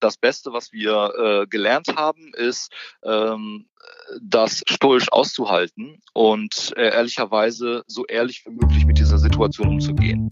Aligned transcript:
das 0.00 0.16
Beste, 0.16 0.52
was 0.52 0.72
wir 0.72 1.12
äh, 1.16 1.46
gelernt 1.46 1.94
haben, 1.96 2.32
ist, 2.34 2.72
ähm, 3.04 3.66
das 4.20 4.62
stoisch 4.68 5.12
auszuhalten 5.12 6.00
und 6.12 6.72
äh, 6.76 6.90
ehrlicherweise 6.90 7.84
so 7.86 8.06
ehrlich 8.06 8.44
wie 8.46 8.50
möglich 8.50 8.86
mit 8.86 8.98
dieser 8.98 9.18
Situation 9.18 9.68
umzugehen. 9.68 10.28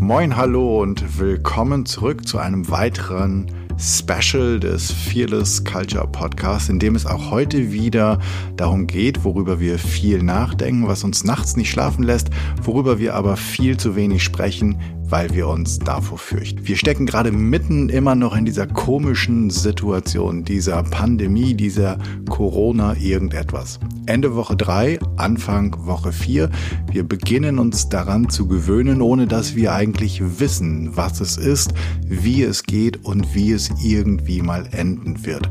Moin, 0.00 0.36
hallo 0.36 0.80
und 0.80 1.18
willkommen 1.18 1.86
zurück 1.86 2.26
zu 2.26 2.38
einem 2.38 2.68
weiteren 2.68 3.70
Special 3.78 4.60
des 4.60 4.90
Fearless 4.90 5.64
Culture 5.64 6.06
Podcasts, 6.06 6.68
in 6.68 6.78
dem 6.78 6.96
es 6.96 7.06
auch 7.06 7.30
heute 7.30 7.72
wieder 7.72 8.18
darum 8.56 8.86
geht, 8.86 9.24
worüber 9.24 9.60
wir 9.60 9.78
viel 9.78 10.22
nachdenken, 10.22 10.86
was 10.88 11.04
uns 11.04 11.24
nachts 11.24 11.56
nicht 11.56 11.70
schlafen 11.70 12.02
lässt, 12.02 12.28
worüber 12.62 12.98
wir 12.98 13.14
aber 13.14 13.36
viel 13.36 13.78
zu 13.78 13.96
wenig 13.96 14.22
sprechen, 14.22 14.78
weil 15.10 15.34
wir 15.34 15.48
uns 15.48 15.78
davor 15.78 16.18
fürchten. 16.18 16.66
Wir 16.66 16.76
stecken 16.76 17.04
gerade 17.04 17.32
mitten 17.32 17.88
immer 17.88 18.14
noch 18.14 18.36
in 18.36 18.44
dieser 18.44 18.66
komischen 18.66 19.50
Situation, 19.50 20.44
dieser 20.44 20.82
Pandemie, 20.84 21.54
dieser 21.54 21.98
Corona 22.28 22.96
irgendetwas. 22.96 23.80
Ende 24.06 24.34
Woche 24.34 24.56
drei, 24.56 24.98
Anfang 25.16 25.76
Woche 25.86 26.12
vier. 26.12 26.50
Wir 26.90 27.04
beginnen 27.04 27.58
uns 27.58 27.88
daran 27.88 28.28
zu 28.28 28.48
gewöhnen, 28.48 29.02
ohne 29.02 29.26
dass 29.26 29.54
wir 29.54 29.74
eigentlich 29.74 30.22
wissen, 30.40 30.96
was 30.96 31.20
es 31.20 31.36
ist, 31.36 31.74
wie 32.06 32.42
es 32.42 32.62
geht 32.62 33.04
und 33.04 33.34
wie 33.34 33.52
es 33.52 33.70
irgendwie 33.84 34.42
mal 34.42 34.68
enden 34.72 35.24
wird. 35.24 35.48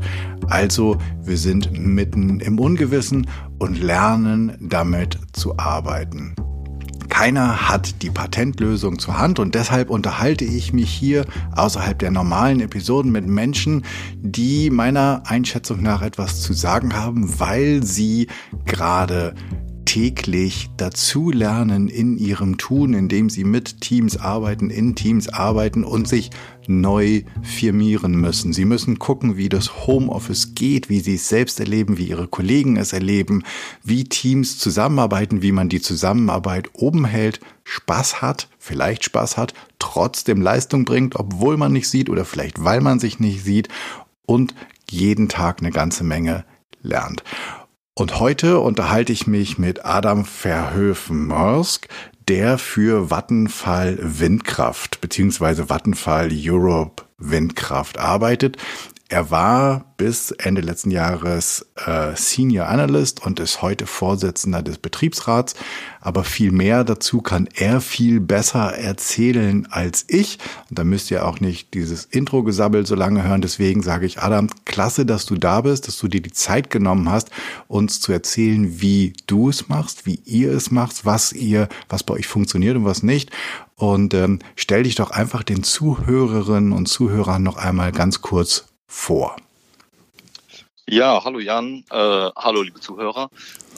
Also 0.48 0.96
wir 1.22 1.36
sind 1.36 1.72
mitten 1.72 2.40
im 2.40 2.58
Ungewissen 2.58 3.26
und 3.58 3.80
lernen 3.80 4.56
damit 4.60 5.18
zu 5.32 5.56
arbeiten. 5.58 6.34
Keiner 7.20 7.68
hat 7.68 8.00
die 8.00 8.08
Patentlösung 8.08 8.98
zur 8.98 9.18
Hand 9.18 9.38
und 9.38 9.54
deshalb 9.54 9.90
unterhalte 9.90 10.46
ich 10.46 10.72
mich 10.72 10.88
hier 10.88 11.26
außerhalb 11.54 11.98
der 11.98 12.10
normalen 12.10 12.60
Episoden 12.60 13.12
mit 13.12 13.26
Menschen, 13.26 13.84
die 14.16 14.70
meiner 14.70 15.24
Einschätzung 15.26 15.82
nach 15.82 16.00
etwas 16.00 16.40
zu 16.40 16.54
sagen 16.54 16.94
haben, 16.94 17.38
weil 17.38 17.82
sie 17.82 18.28
gerade 18.64 19.34
täglich 19.90 20.70
dazulernen 20.76 21.88
in 21.88 22.16
ihrem 22.16 22.58
Tun, 22.58 22.94
indem 22.94 23.28
sie 23.28 23.42
mit 23.42 23.80
Teams 23.80 24.16
arbeiten, 24.16 24.70
in 24.70 24.94
Teams 24.94 25.28
arbeiten 25.28 25.82
und 25.82 26.06
sich 26.06 26.30
neu 26.68 27.22
firmieren 27.42 28.12
müssen. 28.12 28.52
Sie 28.52 28.66
müssen 28.66 29.00
gucken, 29.00 29.36
wie 29.36 29.48
das 29.48 29.88
Homeoffice 29.88 30.54
geht, 30.54 30.90
wie 30.90 31.00
sie 31.00 31.16
es 31.16 31.28
selbst 31.28 31.58
erleben, 31.58 31.98
wie 31.98 32.04
ihre 32.04 32.28
Kollegen 32.28 32.76
es 32.76 32.92
erleben, 32.92 33.42
wie 33.82 34.04
Teams 34.04 34.58
zusammenarbeiten, 34.58 35.42
wie 35.42 35.50
man 35.50 35.68
die 35.68 35.80
Zusammenarbeit 35.80 36.70
oben 36.74 37.04
hält, 37.04 37.40
Spaß 37.64 38.22
hat, 38.22 38.48
vielleicht 38.60 39.02
Spaß 39.02 39.36
hat, 39.36 39.54
trotzdem 39.80 40.40
Leistung 40.40 40.84
bringt, 40.84 41.16
obwohl 41.16 41.56
man 41.56 41.72
nicht 41.72 41.88
sieht 41.88 42.08
oder 42.08 42.24
vielleicht 42.24 42.62
weil 42.62 42.80
man 42.80 43.00
sich 43.00 43.18
nicht 43.18 43.42
sieht 43.42 43.68
und 44.24 44.54
jeden 44.88 45.28
Tag 45.28 45.58
eine 45.58 45.72
ganze 45.72 46.04
Menge 46.04 46.44
lernt. 46.80 47.24
Und 47.94 48.20
heute 48.20 48.60
unterhalte 48.60 49.12
ich 49.12 49.26
mich 49.26 49.58
mit 49.58 49.84
Adam 49.84 50.24
Verhöfen-Mörsk, 50.24 51.88
der 52.28 52.58
für 52.58 53.10
Vattenfall 53.10 53.98
Windkraft 54.00 55.00
bzw. 55.00 55.68
Vattenfall 55.68 56.30
Europe 56.32 57.04
Windkraft 57.18 57.98
arbeitet. 57.98 58.56
Er 59.12 59.32
war 59.32 59.86
bis 59.96 60.30
Ende 60.30 60.60
letzten 60.60 60.92
Jahres 60.92 61.66
äh, 61.84 62.14
Senior 62.14 62.68
Analyst 62.68 63.26
und 63.26 63.40
ist 63.40 63.60
heute 63.60 63.86
Vorsitzender 63.86 64.62
des 64.62 64.78
Betriebsrats. 64.78 65.56
Aber 66.00 66.22
viel 66.22 66.52
mehr 66.52 66.84
dazu 66.84 67.20
kann 67.20 67.48
er 67.52 67.80
viel 67.80 68.20
besser 68.20 68.72
erzählen 68.78 69.66
als 69.68 70.04
ich. 70.06 70.38
Und 70.68 70.78
da 70.78 70.84
müsst 70.84 71.10
ihr 71.10 71.26
auch 71.26 71.40
nicht 71.40 71.74
dieses 71.74 72.04
Intro-Gesabbel 72.04 72.86
so 72.86 72.94
lange 72.94 73.24
hören. 73.24 73.42
Deswegen 73.42 73.82
sage 73.82 74.06
ich, 74.06 74.20
Adam, 74.20 74.46
klasse, 74.64 75.04
dass 75.04 75.26
du 75.26 75.34
da 75.34 75.62
bist, 75.62 75.88
dass 75.88 75.98
du 75.98 76.06
dir 76.06 76.22
die 76.22 76.32
Zeit 76.32 76.70
genommen 76.70 77.10
hast, 77.10 77.30
uns 77.66 78.00
zu 78.00 78.12
erzählen, 78.12 78.80
wie 78.80 79.14
du 79.26 79.48
es 79.48 79.68
machst, 79.68 80.06
wie 80.06 80.20
ihr 80.24 80.52
es 80.52 80.70
macht, 80.70 81.04
was 81.04 81.32
ihr, 81.32 81.68
was 81.88 82.04
bei 82.04 82.14
euch 82.14 82.28
funktioniert 82.28 82.76
und 82.76 82.84
was 82.84 83.02
nicht. 83.02 83.32
Und 83.74 84.14
ähm, 84.14 84.38
stell 84.54 84.84
dich 84.84 84.94
doch 84.94 85.10
einfach 85.10 85.42
den 85.42 85.64
Zuhörerinnen 85.64 86.70
und 86.70 86.86
Zuhörern 86.86 87.42
noch 87.42 87.56
einmal 87.56 87.90
ganz 87.90 88.20
kurz 88.20 88.69
vor. 88.90 89.36
Ja, 90.88 91.22
hallo 91.24 91.38
Jan, 91.38 91.84
äh, 91.90 92.30
hallo 92.36 92.62
liebe 92.62 92.80
Zuhörer. 92.80 93.30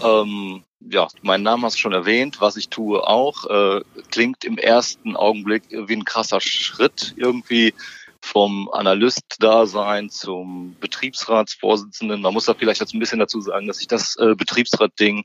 Ähm, 0.02 0.64
ja, 0.80 1.08
mein 1.20 1.42
Name 1.42 1.66
hast 1.66 1.76
du 1.76 1.80
schon 1.80 1.92
erwähnt, 1.92 2.40
was 2.40 2.56
ich 2.56 2.70
tue 2.70 3.06
auch. 3.06 3.44
Äh, 3.44 3.82
klingt 4.10 4.44
im 4.44 4.56
ersten 4.56 5.14
Augenblick 5.14 5.64
wie 5.70 5.94
ein 5.94 6.06
krasser 6.06 6.40
Schritt 6.40 7.12
irgendwie 7.16 7.74
vom 8.22 8.70
Analyst-Dasein 8.70 10.08
zum 10.08 10.76
Betriebsratsvorsitzenden. 10.80 12.22
Man 12.22 12.32
muss 12.32 12.46
da 12.46 12.54
vielleicht 12.54 12.80
jetzt 12.80 12.94
ein 12.94 12.98
bisschen 12.98 13.18
dazu 13.18 13.42
sagen, 13.42 13.66
dass 13.66 13.80
ich 13.80 13.88
das 13.88 14.16
äh, 14.16 14.34
Betriebsrat-Ding 14.34 15.24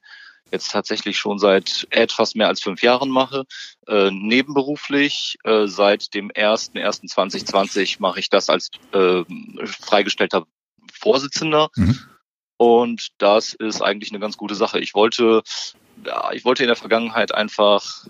jetzt 0.52 0.72
tatsächlich 0.72 1.18
schon 1.18 1.40
seit 1.40 1.88
etwas 1.90 2.36
mehr 2.36 2.48
als 2.48 2.62
fünf 2.62 2.82
Jahren 2.82 3.10
mache. 3.10 3.46
Äh, 3.88 4.12
nebenberuflich 4.12 5.38
äh, 5.44 5.68
seit 5.68 6.14
dem 6.14 6.30
1.1.2020 6.32 7.98
mache 8.00 8.20
ich 8.20 8.30
das 8.30 8.50
als 8.50 8.70
äh, 8.94 9.24
freigestellter 9.66 10.46
Vorsitzender. 10.94 11.70
Mhm. 11.76 12.00
Und 12.58 13.10
das 13.20 13.54
ist 13.54 13.82
eigentlich 13.82 14.12
eine 14.12 14.20
ganz 14.20 14.36
gute 14.36 14.56
Sache. 14.56 14.80
Ich 14.80 14.96
wollte, 14.96 15.44
ja, 16.06 16.32
ich 16.32 16.44
wollte 16.44 16.64
in 16.64 16.68
der 16.68 16.76
Vergangenheit 16.76 17.34
einfach 17.34 18.08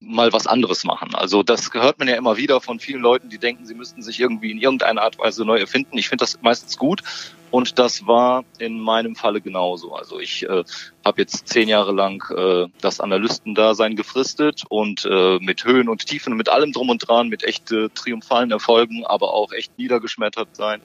mal 0.00 0.32
was 0.32 0.46
anderes 0.46 0.84
machen. 0.84 1.14
Also 1.14 1.42
das 1.42 1.72
hört 1.72 1.98
man 1.98 2.08
ja 2.08 2.16
immer 2.16 2.36
wieder 2.36 2.60
von 2.60 2.80
vielen 2.80 3.00
Leuten, 3.00 3.30
die 3.30 3.38
denken, 3.38 3.66
sie 3.66 3.74
müssten 3.74 4.02
sich 4.02 4.20
irgendwie 4.20 4.50
in 4.50 4.58
irgendeiner 4.58 5.02
Art 5.02 5.18
Weise 5.18 5.44
neu 5.44 5.58
erfinden. 5.58 5.96
Ich 5.96 6.08
finde 6.08 6.22
das 6.22 6.40
meistens 6.42 6.76
gut 6.76 7.02
und 7.50 7.78
das 7.78 8.06
war 8.06 8.44
in 8.58 8.78
meinem 8.78 9.16
Falle 9.16 9.40
genauso. 9.40 9.94
Also 9.94 10.20
ich 10.20 10.42
äh, 10.42 10.64
habe 11.04 11.20
jetzt 11.20 11.48
zehn 11.48 11.68
Jahre 11.68 11.92
lang 11.92 12.22
äh, 12.36 12.66
das 12.80 13.00
Analystendasein 13.00 13.96
gefristet 13.96 14.64
und 14.68 15.06
äh, 15.06 15.38
mit 15.40 15.64
Höhen 15.64 15.88
und 15.88 16.06
Tiefen, 16.06 16.36
mit 16.36 16.50
allem 16.50 16.72
drum 16.72 16.90
und 16.90 17.08
dran, 17.08 17.28
mit 17.28 17.44
echt 17.44 17.72
äh, 17.72 17.88
triumphalen 17.88 18.50
Erfolgen, 18.50 19.06
aber 19.06 19.32
auch 19.32 19.52
echt 19.52 19.78
niedergeschmettert 19.78 20.54
sein 20.54 20.82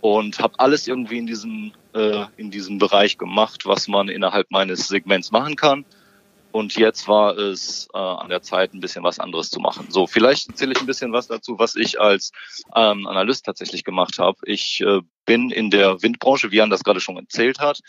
und 0.00 0.40
habe 0.40 0.58
alles 0.58 0.88
irgendwie 0.88 1.18
in 1.18 1.26
diesem 1.26 1.72
äh, 1.94 2.24
in 2.36 2.50
diesem 2.50 2.78
Bereich 2.78 3.18
gemacht, 3.18 3.66
was 3.66 3.86
man 3.86 4.08
innerhalb 4.08 4.50
meines 4.50 4.88
Segments 4.88 5.30
machen 5.30 5.54
kann. 5.54 5.84
Und 6.52 6.76
jetzt 6.76 7.08
war 7.08 7.36
es 7.36 7.88
äh, 7.94 7.98
an 7.98 8.28
der 8.28 8.42
Zeit, 8.42 8.74
ein 8.74 8.80
bisschen 8.80 9.02
was 9.02 9.18
anderes 9.18 9.50
zu 9.50 9.58
machen. 9.58 9.86
So, 9.90 10.06
vielleicht 10.06 10.48
erzähle 10.48 10.72
ich 10.72 10.80
ein 10.80 10.86
bisschen 10.86 11.12
was 11.12 11.26
dazu, 11.26 11.58
was 11.58 11.74
ich 11.76 12.00
als 12.00 12.32
ähm, 12.76 13.06
Analyst 13.06 13.44
tatsächlich 13.46 13.84
gemacht 13.84 14.18
habe. 14.18 14.38
Ich 14.44 14.80
äh, 14.82 15.00
bin 15.24 15.50
in 15.50 15.70
der 15.70 16.02
Windbranche, 16.02 16.50
wie 16.50 16.56
Jan 16.56 16.70
das 16.70 16.84
gerade 16.84 17.00
schon 17.00 17.16
erzählt 17.16 17.58
hat. 17.58 17.80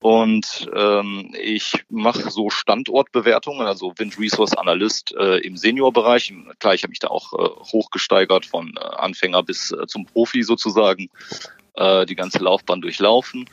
Und 0.00 0.68
ähm, 0.74 1.34
ich 1.40 1.84
mache 1.88 2.30
so 2.30 2.50
Standortbewertungen, 2.50 3.66
also 3.66 3.92
Wind 3.96 4.18
Resource 4.18 4.56
Analyst 4.56 5.14
äh, 5.18 5.38
im 5.38 5.56
Seniorbereich. 5.56 6.32
Klar, 6.58 6.74
ich 6.74 6.82
habe 6.82 6.90
mich 6.90 6.98
da 6.98 7.08
auch 7.08 7.32
äh, 7.32 7.48
hochgesteigert 7.72 8.46
von 8.46 8.76
äh, 8.76 8.80
Anfänger 8.80 9.42
bis 9.42 9.72
äh, 9.72 9.86
zum 9.86 10.06
Profi 10.06 10.42
sozusagen, 10.42 11.08
äh, 11.74 12.06
die 12.06 12.16
ganze 12.16 12.38
Laufbahn 12.38 12.80
durchlaufen. 12.80 13.48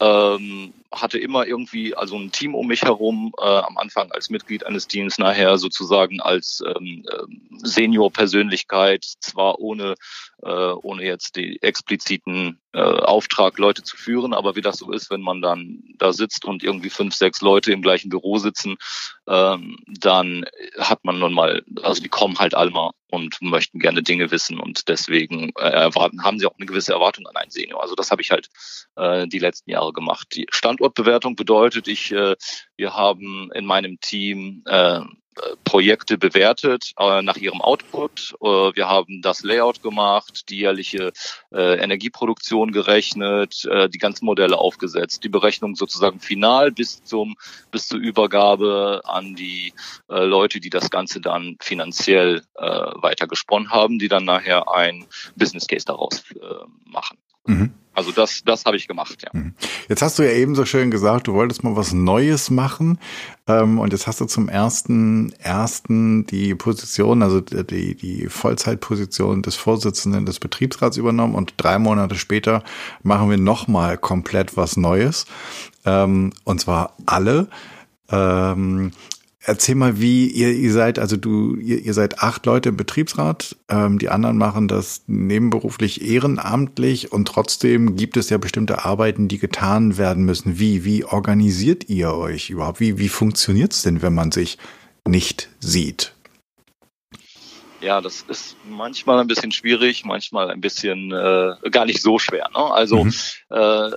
Ähm, 0.00 0.74
hatte 0.94 1.18
immer 1.18 1.46
irgendwie 1.46 1.94
also 1.94 2.16
ein 2.16 2.32
Team 2.32 2.54
um 2.54 2.66
mich 2.66 2.82
herum, 2.82 3.32
äh, 3.38 3.44
am 3.44 3.78
Anfang 3.78 4.10
als 4.12 4.30
Mitglied 4.30 4.66
eines 4.66 4.86
Teams, 4.86 5.18
nachher 5.18 5.58
sozusagen 5.58 6.20
als 6.20 6.62
ähm, 6.66 7.04
ähm, 7.12 7.58
Senior-Persönlichkeit, 7.62 9.04
zwar 9.20 9.58
ohne, 9.58 9.94
äh, 10.42 10.48
ohne 10.48 11.04
jetzt 11.04 11.36
die 11.36 11.60
expliziten 11.62 12.60
äh, 12.72 12.80
Auftrag, 12.80 13.58
Leute 13.58 13.82
zu 13.82 13.96
führen, 13.96 14.34
aber 14.34 14.56
wie 14.56 14.60
das 14.60 14.78
so 14.78 14.90
ist, 14.92 15.10
wenn 15.10 15.22
man 15.22 15.40
dann 15.40 15.82
da 15.98 16.12
sitzt 16.12 16.44
und 16.44 16.62
irgendwie 16.62 16.90
fünf, 16.90 17.14
sechs 17.14 17.40
Leute 17.40 17.72
im 17.72 17.82
gleichen 17.82 18.08
Büro 18.08 18.38
sitzen, 18.38 18.76
ähm, 19.28 19.78
dann 19.86 20.44
hat 20.78 21.04
man 21.04 21.18
nun 21.18 21.32
mal, 21.32 21.62
also 21.82 22.02
die 22.02 22.08
kommen 22.08 22.38
halt 22.38 22.54
alle 22.54 22.70
mal 22.70 22.90
und 23.14 23.40
möchten 23.40 23.78
gerne 23.78 24.02
Dinge 24.02 24.30
wissen 24.30 24.58
und 24.58 24.88
deswegen 24.88 25.50
äh, 25.56 25.68
erwarten, 25.68 26.24
haben 26.24 26.38
sie 26.38 26.46
auch 26.46 26.56
eine 26.58 26.66
gewisse 26.66 26.92
Erwartung 26.92 27.26
an 27.26 27.36
einen 27.36 27.50
Senior. 27.50 27.80
Also 27.80 27.94
das 27.94 28.10
habe 28.10 28.22
ich 28.22 28.30
halt 28.30 28.48
äh, 28.96 29.26
die 29.28 29.38
letzten 29.38 29.70
Jahre 29.70 29.92
gemacht. 29.92 30.28
Die 30.34 30.46
Standort 30.50 30.83
Standortbewertung 30.84 31.34
bedeutet, 31.34 31.88
ich, 31.88 32.12
äh, 32.12 32.36
wir 32.76 32.94
haben 32.94 33.50
in 33.54 33.64
meinem 33.64 33.98
Team 34.00 34.62
äh, 34.66 35.00
Projekte 35.64 36.16
bewertet 36.16 36.92
äh, 36.98 37.22
nach 37.22 37.36
ihrem 37.36 37.60
Output. 37.60 38.34
Äh, 38.40 38.46
wir 38.46 38.86
haben 38.86 39.22
das 39.22 39.42
Layout 39.42 39.82
gemacht, 39.82 40.48
die 40.48 40.58
jährliche 40.58 41.12
äh, 41.52 41.78
Energieproduktion 41.82 42.70
gerechnet, 42.70 43.64
äh, 43.64 43.88
die 43.88 43.98
ganzen 43.98 44.26
Modelle 44.26 44.58
aufgesetzt, 44.58 45.24
die 45.24 45.28
Berechnung 45.28 45.74
sozusagen 45.74 46.20
final 46.20 46.70
bis 46.70 47.02
zum 47.02 47.34
bis 47.72 47.88
zur 47.88 47.98
Übergabe 47.98 49.00
an 49.04 49.34
die 49.34 49.72
äh, 50.08 50.24
Leute, 50.24 50.60
die 50.60 50.70
das 50.70 50.90
Ganze 50.90 51.20
dann 51.20 51.56
finanziell 51.60 52.42
äh, 52.56 52.62
weiter 52.66 53.26
gesponnen 53.26 53.70
haben, 53.70 53.98
die 53.98 54.08
dann 54.08 54.24
nachher 54.24 54.70
ein 54.70 55.06
Business 55.34 55.66
Case 55.66 55.86
daraus 55.86 56.22
machen. 56.84 57.18
Mhm. 57.46 57.74
Also 57.94 58.10
das, 58.10 58.42
das 58.44 58.64
habe 58.64 58.76
ich 58.76 58.88
gemacht, 58.88 59.22
ja. 59.22 59.30
Mhm. 59.32 59.54
Jetzt 59.88 60.02
hast 60.02 60.18
du 60.18 60.24
ja 60.24 60.32
eben 60.32 60.54
so 60.54 60.64
schön 60.64 60.90
gesagt, 60.90 61.28
du 61.28 61.34
wolltest 61.34 61.62
mal 61.62 61.76
was 61.76 61.92
Neues 61.92 62.50
machen. 62.50 62.98
Ähm, 63.46 63.78
und 63.78 63.92
jetzt 63.92 64.06
hast 64.06 64.20
du 64.20 64.24
zum 64.24 64.48
ersten, 64.48 65.32
ersten 65.38 66.26
die 66.26 66.54
Position, 66.54 67.22
also 67.22 67.40
die, 67.40 67.94
die 67.94 68.28
Vollzeitposition 68.28 69.42
des 69.42 69.54
Vorsitzenden 69.56 70.26
des 70.26 70.40
Betriebsrats 70.40 70.96
übernommen 70.96 71.34
und 71.34 71.54
drei 71.56 71.78
Monate 71.78 72.16
später 72.16 72.64
machen 73.02 73.30
wir 73.30 73.38
nochmal 73.38 73.96
komplett 73.96 74.56
was 74.56 74.76
Neues. 74.76 75.26
Ähm, 75.84 76.32
und 76.44 76.60
zwar 76.60 76.96
alle. 77.06 77.48
Ähm, 78.10 78.92
Erzähl 79.46 79.74
mal, 79.74 80.00
wie 80.00 80.26
ihr, 80.26 80.52
ihr 80.54 80.72
seid, 80.72 80.98
also 80.98 81.18
du, 81.18 81.56
ihr, 81.56 81.78
ihr 81.78 81.92
seid 81.92 82.20
acht 82.20 82.46
Leute 82.46 82.70
im 82.70 82.78
Betriebsrat, 82.78 83.56
ähm, 83.68 83.98
die 83.98 84.08
anderen 84.08 84.38
machen 84.38 84.68
das 84.68 85.02
nebenberuflich 85.06 86.02
ehrenamtlich 86.02 87.12
und 87.12 87.28
trotzdem 87.28 87.94
gibt 87.94 88.16
es 88.16 88.30
ja 88.30 88.38
bestimmte 88.38 88.86
Arbeiten, 88.86 89.28
die 89.28 89.38
getan 89.38 89.98
werden 89.98 90.24
müssen. 90.24 90.58
Wie, 90.58 90.86
wie 90.86 91.04
organisiert 91.04 91.90
ihr 91.90 92.14
euch 92.14 92.48
überhaupt? 92.48 92.80
Wie, 92.80 92.96
wie 92.98 93.10
funktioniert 93.10 93.74
es 93.74 93.82
denn, 93.82 94.00
wenn 94.00 94.14
man 94.14 94.32
sich 94.32 94.56
nicht 95.06 95.50
sieht? 95.60 96.14
Ja, 97.84 98.00
das 98.00 98.22
ist 98.22 98.56
manchmal 98.66 99.18
ein 99.18 99.26
bisschen 99.26 99.52
schwierig, 99.52 100.06
manchmal 100.06 100.50
ein 100.50 100.62
bisschen 100.62 101.12
äh, 101.12 101.54
gar 101.70 101.84
nicht 101.84 102.00
so 102.00 102.18
schwer. 102.18 102.48
Ne? 102.54 102.72
Also 102.72 103.04
mhm. 103.04 103.12
äh, 103.50 103.90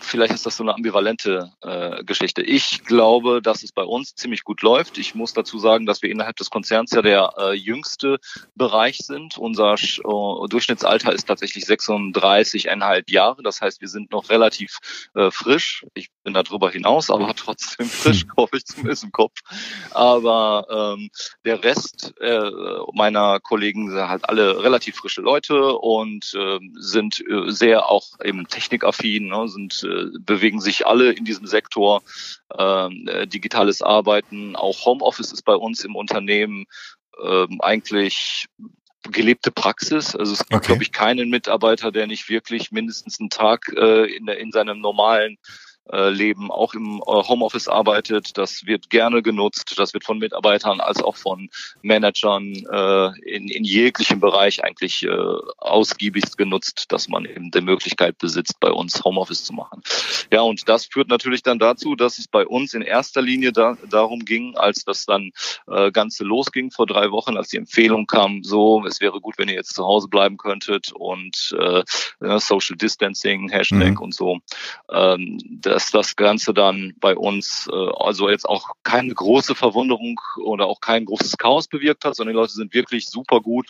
vielleicht 0.00 0.32
ist 0.32 0.46
das 0.46 0.56
so 0.56 0.64
eine 0.64 0.74
ambivalente 0.74 1.52
äh, 1.60 2.02
Geschichte. 2.04 2.40
Ich 2.42 2.84
glaube, 2.84 3.42
dass 3.42 3.62
es 3.62 3.72
bei 3.72 3.82
uns 3.82 4.14
ziemlich 4.14 4.44
gut 4.44 4.62
läuft. 4.62 4.96
Ich 4.96 5.14
muss 5.14 5.34
dazu 5.34 5.58
sagen, 5.58 5.84
dass 5.84 6.00
wir 6.00 6.10
innerhalb 6.10 6.36
des 6.36 6.48
Konzerns 6.48 6.92
ja 6.92 7.02
der 7.02 7.34
äh, 7.36 7.52
jüngste 7.52 8.18
Bereich 8.54 8.98
sind. 8.98 9.36
Unser 9.36 9.74
äh, 9.74 10.48
Durchschnittsalter 10.48 11.12
ist 11.12 11.28
tatsächlich 11.28 11.64
36,5 11.64 13.10
Jahre. 13.10 13.42
Das 13.42 13.60
heißt, 13.60 13.82
wir 13.82 13.88
sind 13.88 14.10
noch 14.10 14.30
relativ 14.30 14.78
äh, 15.14 15.30
frisch. 15.30 15.84
Ich 15.92 16.08
bin 16.24 16.32
darüber 16.32 16.70
hinaus, 16.70 17.10
aber 17.10 17.34
trotzdem 17.36 17.86
frisch, 17.86 18.24
hoffe 18.38 18.56
ich 18.56 18.64
zumindest 18.64 19.04
im 19.04 19.12
Kopf. 19.12 19.38
Aber 19.90 20.96
ähm, 20.96 21.10
der 21.44 21.62
Rest 21.62 22.14
äh, 22.20 22.50
meiner 22.94 23.17
Kollegen 23.42 23.90
sind 23.90 24.08
halt 24.08 24.28
alle 24.28 24.62
relativ 24.62 24.96
frische 24.96 25.20
Leute 25.20 25.76
und 25.76 26.34
äh, 26.34 26.58
sind 26.74 27.20
äh, 27.28 27.50
sehr 27.50 27.88
auch 27.88 28.06
eben 28.24 28.46
technikaffin, 28.46 29.28
ne, 29.28 29.48
sind 29.48 29.84
äh, 29.84 30.18
bewegen 30.20 30.60
sich 30.60 30.86
alle 30.86 31.12
in 31.12 31.24
diesem 31.24 31.46
Sektor. 31.46 32.02
Ähm, 32.58 33.06
äh, 33.08 33.26
digitales 33.26 33.82
Arbeiten, 33.82 34.56
auch 34.56 34.84
Homeoffice 34.86 35.32
ist 35.32 35.42
bei 35.42 35.54
uns 35.54 35.84
im 35.84 35.96
Unternehmen 35.96 36.66
ähm, 37.22 37.60
eigentlich 37.60 38.46
gelebte 39.10 39.50
Praxis. 39.50 40.14
Also 40.14 40.32
es 40.32 40.40
gibt, 40.40 40.54
okay. 40.54 40.66
glaube 40.66 40.82
ich, 40.82 40.92
keinen 40.92 41.30
Mitarbeiter, 41.30 41.92
der 41.92 42.06
nicht 42.06 42.28
wirklich 42.28 42.72
mindestens 42.72 43.20
einen 43.20 43.30
Tag 43.30 43.72
äh, 43.76 44.04
in, 44.04 44.28
in 44.28 44.52
seinem 44.52 44.80
normalen 44.80 45.34
äh, 45.34 45.67
Leben 46.10 46.50
auch 46.50 46.74
im 46.74 46.98
äh, 46.98 47.02
Homeoffice 47.06 47.68
arbeitet. 47.68 48.36
Das 48.36 48.66
wird 48.66 48.90
gerne 48.90 49.22
genutzt. 49.22 49.74
Das 49.78 49.94
wird 49.94 50.04
von 50.04 50.18
Mitarbeitern 50.18 50.80
als 50.80 51.02
auch 51.02 51.16
von 51.16 51.48
Managern 51.82 52.54
äh, 52.70 53.20
in, 53.28 53.48
in 53.48 53.64
jeglichem 53.64 54.20
Bereich 54.20 54.62
eigentlich 54.64 55.02
äh, 55.04 55.10
ausgiebigst 55.58 56.36
genutzt, 56.36 56.86
dass 56.88 57.08
man 57.08 57.24
eben 57.24 57.50
die 57.50 57.60
Möglichkeit 57.60 58.18
besitzt, 58.18 58.60
bei 58.60 58.70
uns 58.70 59.02
Homeoffice 59.04 59.44
zu 59.44 59.52
machen. 59.52 59.82
Ja, 60.32 60.42
und 60.42 60.68
das 60.68 60.86
führt 60.86 61.08
natürlich 61.08 61.42
dann 61.42 61.58
dazu, 61.58 61.94
dass 61.94 62.18
es 62.18 62.28
bei 62.28 62.46
uns 62.46 62.74
in 62.74 62.82
erster 62.82 63.22
Linie 63.22 63.52
da, 63.52 63.76
darum 63.88 64.24
ging, 64.24 64.56
als 64.56 64.84
das 64.84 65.06
dann 65.06 65.30
äh, 65.66 65.90
Ganze 65.90 66.24
losging 66.24 66.70
vor 66.70 66.86
drei 66.86 67.10
Wochen, 67.10 67.36
als 67.36 67.48
die 67.48 67.56
Empfehlung 67.56 68.06
kam, 68.06 68.42
so, 68.42 68.84
es 68.86 69.00
wäre 69.00 69.20
gut, 69.20 69.34
wenn 69.38 69.48
ihr 69.48 69.54
jetzt 69.54 69.74
zu 69.74 69.84
Hause 69.84 70.08
bleiben 70.08 70.36
könntet 70.36 70.92
und 70.92 71.56
äh, 71.58 71.82
Social 72.38 72.76
Distancing, 72.76 73.48
Hashtag 73.48 73.92
mhm. 73.92 73.98
und 73.98 74.14
so. 74.14 74.38
Ähm, 74.90 75.38
dass 75.78 75.92
das 75.92 76.16
Ganze 76.16 76.52
dann 76.52 76.94
bei 76.98 77.16
uns 77.16 77.68
äh, 77.72 77.90
also 77.96 78.28
jetzt 78.28 78.48
auch 78.48 78.70
keine 78.82 79.14
große 79.14 79.54
Verwunderung 79.54 80.20
oder 80.42 80.66
auch 80.66 80.80
kein 80.80 81.04
großes 81.04 81.38
Chaos 81.38 81.68
bewirkt 81.68 82.04
hat, 82.04 82.16
sondern 82.16 82.34
die 82.34 82.40
Leute 82.40 82.52
sind 82.52 82.74
wirklich 82.74 83.06
super 83.06 83.40
gut, 83.40 83.68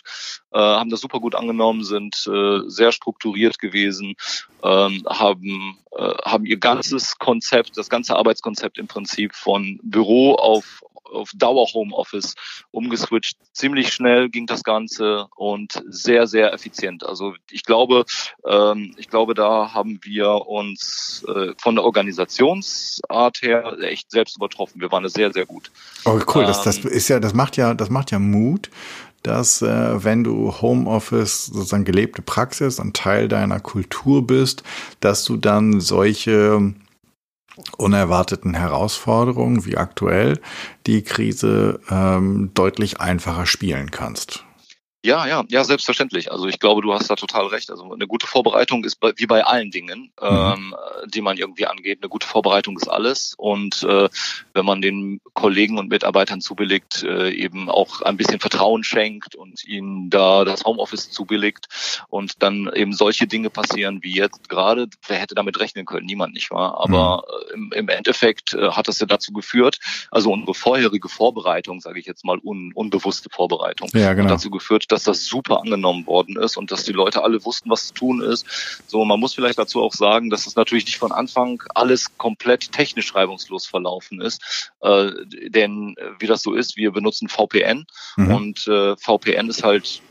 äh, 0.51 0.57
haben 0.57 0.89
das 0.89 1.01
super 1.01 1.19
gut 1.19 1.35
angenommen, 1.35 1.83
sind 1.83 2.25
äh, 2.25 2.61
sehr 2.65 2.91
strukturiert 2.91 3.59
gewesen, 3.59 4.15
ähm, 4.63 5.03
haben, 5.07 5.77
äh, 5.91 6.13
haben 6.25 6.47
ihr 6.47 6.57
ganzes 6.57 7.19
Konzept, 7.19 7.77
das 7.77 7.89
ganze 7.89 8.15
Arbeitskonzept 8.15 8.79
im 8.79 8.87
Prinzip 8.87 9.35
von 9.35 9.79
Büro 9.83 10.33
auf 10.33 10.81
auf 11.11 11.31
Dauer 11.35 11.67
Homeoffice 11.73 12.35
umgeswitcht. 12.71 13.37
Ziemlich 13.53 13.93
schnell 13.93 14.29
ging 14.29 14.45
das 14.45 14.63
Ganze 14.63 15.27
und 15.35 15.83
sehr, 15.87 16.27
sehr 16.27 16.53
effizient. 16.53 17.05
Also 17.05 17.33
ich 17.49 17.63
glaube, 17.63 18.05
ähm, 18.45 18.93
ich 18.97 19.09
glaube, 19.09 19.33
da 19.33 19.73
haben 19.73 19.99
wir 20.03 20.47
uns 20.47 21.25
äh, 21.27 21.53
von 21.57 21.75
der 21.75 21.83
Organisationsart 21.83 23.41
her 23.41 23.77
echt 23.81 24.11
selbst 24.11 24.37
übertroffen. 24.37 24.81
Wir 24.81 24.91
waren 24.91 25.07
sehr, 25.09 25.31
sehr 25.31 25.45
gut. 25.45 25.71
Oh, 26.05 26.19
cool. 26.33 26.41
Ähm, 26.41 26.47
das, 26.47 26.63
das 26.63 26.77
ähm, 26.77 26.87
ist 26.91 27.07
ja, 27.07 27.19
das 27.19 27.33
macht 27.33 27.57
ja, 27.57 27.73
das 27.73 27.89
macht 27.89 28.11
ja 28.11 28.19
Mut 28.19 28.69
dass 29.23 29.61
äh, 29.61 30.03
wenn 30.03 30.23
du 30.23 30.61
Homeoffice 30.61 31.47
sozusagen 31.47 31.85
gelebte 31.85 32.21
Praxis 32.21 32.79
und 32.79 32.95
Teil 32.95 33.27
deiner 33.27 33.59
Kultur 33.59 34.25
bist, 34.25 34.63
dass 35.01 35.25
du 35.25 35.37
dann 35.37 35.81
solche 35.81 36.73
unerwarteten 37.77 38.53
Herausforderungen 38.53 39.65
wie 39.65 39.77
aktuell 39.77 40.39
die 40.87 41.03
Krise 41.03 41.79
ähm, 41.89 42.51
deutlich 42.53 42.99
einfacher 42.99 43.45
spielen 43.45 43.91
kannst. 43.91 44.45
Ja, 45.05 45.25
ja, 45.27 45.45
ja, 45.47 45.63
selbstverständlich. 45.63 46.29
Also 46.29 46.47
ich 46.47 46.59
glaube, 46.59 46.81
du 46.81 46.93
hast 46.93 47.09
da 47.09 47.15
total 47.15 47.47
recht. 47.47 47.71
Also 47.71 47.93
eine 47.93 48.05
gute 48.05 48.27
Vorbereitung 48.27 48.83
ist 48.83 48.97
bei, 48.97 49.13
wie 49.15 49.27
bei 49.27 49.45
allen 49.45 49.71
Dingen, 49.71 50.11
mhm. 50.21 50.27
ähm, 50.27 50.75
die 51.05 51.21
man 51.21 51.37
irgendwie 51.37 51.67
angeht. 51.67 51.99
Eine 52.01 52.09
gute 52.09 52.27
Vorbereitung 52.27 52.75
ist 52.75 52.89
alles. 52.89 53.33
Und 53.37 53.83
äh, 53.83 54.09
wenn 54.53 54.65
man 54.65 54.81
den 54.81 55.21
Kollegen 55.33 55.77
und 55.77 55.87
Mitarbeitern 55.87 56.41
zubilligt, 56.41 57.03
äh, 57.03 57.29
eben 57.29 57.69
auch 57.69 58.01
ein 58.01 58.17
bisschen 58.17 58.41
Vertrauen 58.41 58.83
schenkt 58.83 59.35
und 59.35 59.63
ihnen 59.63 60.09
da 60.09 60.43
das 60.43 60.65
Homeoffice 60.65 61.09
zubilligt 61.11 61.67
und 62.09 62.43
dann 62.43 62.69
eben 62.73 62.91
solche 62.91 63.25
Dinge 63.25 63.49
passieren 63.49 63.99
wie 64.01 64.13
jetzt 64.13 64.49
gerade, 64.49 64.87
wer 65.07 65.19
hätte 65.19 65.33
damit 65.33 65.61
rechnen 65.61 65.85
können? 65.85 66.07
Niemand, 66.07 66.33
nicht 66.33 66.51
wahr? 66.51 66.77
Aber 66.77 67.23
mhm. 67.55 67.71
im, 67.71 67.83
im 67.83 67.89
Endeffekt 67.89 68.53
äh, 68.53 68.71
hat 68.71 68.89
das 68.89 68.99
ja 68.99 69.05
dazu 69.05 69.31
geführt, 69.31 69.79
also 70.11 70.33
unsere 70.33 70.53
vorherige 70.53 71.07
Vorbereitung, 71.07 71.79
sage 71.79 72.01
ich 72.01 72.05
jetzt 72.05 72.25
mal, 72.25 72.37
un, 72.43 72.73
unbewusste 72.73 73.29
Vorbereitung, 73.29 73.89
ja, 73.93 74.13
genau. 74.13 74.27
dazu 74.27 74.49
geführt, 74.49 74.88
dass 74.91 75.03
das 75.03 75.25
super 75.25 75.61
angenommen 75.61 76.05
worden 76.07 76.37
ist 76.37 76.57
und 76.57 76.71
dass 76.71 76.83
die 76.83 76.91
Leute 76.91 77.23
alle 77.23 77.43
wussten, 77.45 77.69
was 77.69 77.87
zu 77.87 77.93
tun 77.93 78.21
ist. 78.21 78.45
So, 78.87 79.05
man 79.05 79.19
muss 79.19 79.33
vielleicht 79.33 79.59
dazu 79.59 79.81
auch 79.81 79.93
sagen, 79.93 80.29
dass 80.29 80.47
es 80.47 80.55
natürlich 80.55 80.85
nicht 80.85 80.97
von 80.97 81.11
Anfang 81.11 81.63
alles 81.75 82.17
komplett 82.17 82.71
technisch 82.71 83.15
reibungslos 83.15 83.65
verlaufen 83.65 84.21
ist. 84.21 84.71
Äh, 84.81 85.11
denn 85.47 85.95
äh, 85.97 86.11
wie 86.19 86.27
das 86.27 86.41
so 86.41 86.53
ist, 86.53 86.77
wir 86.77 86.91
benutzen 86.91 87.29
VPN 87.29 87.85
mhm. 88.17 88.31
und 88.31 88.67
äh, 88.67 88.95
VPN 88.97 89.49
ist 89.49 89.63
halt 89.63 90.01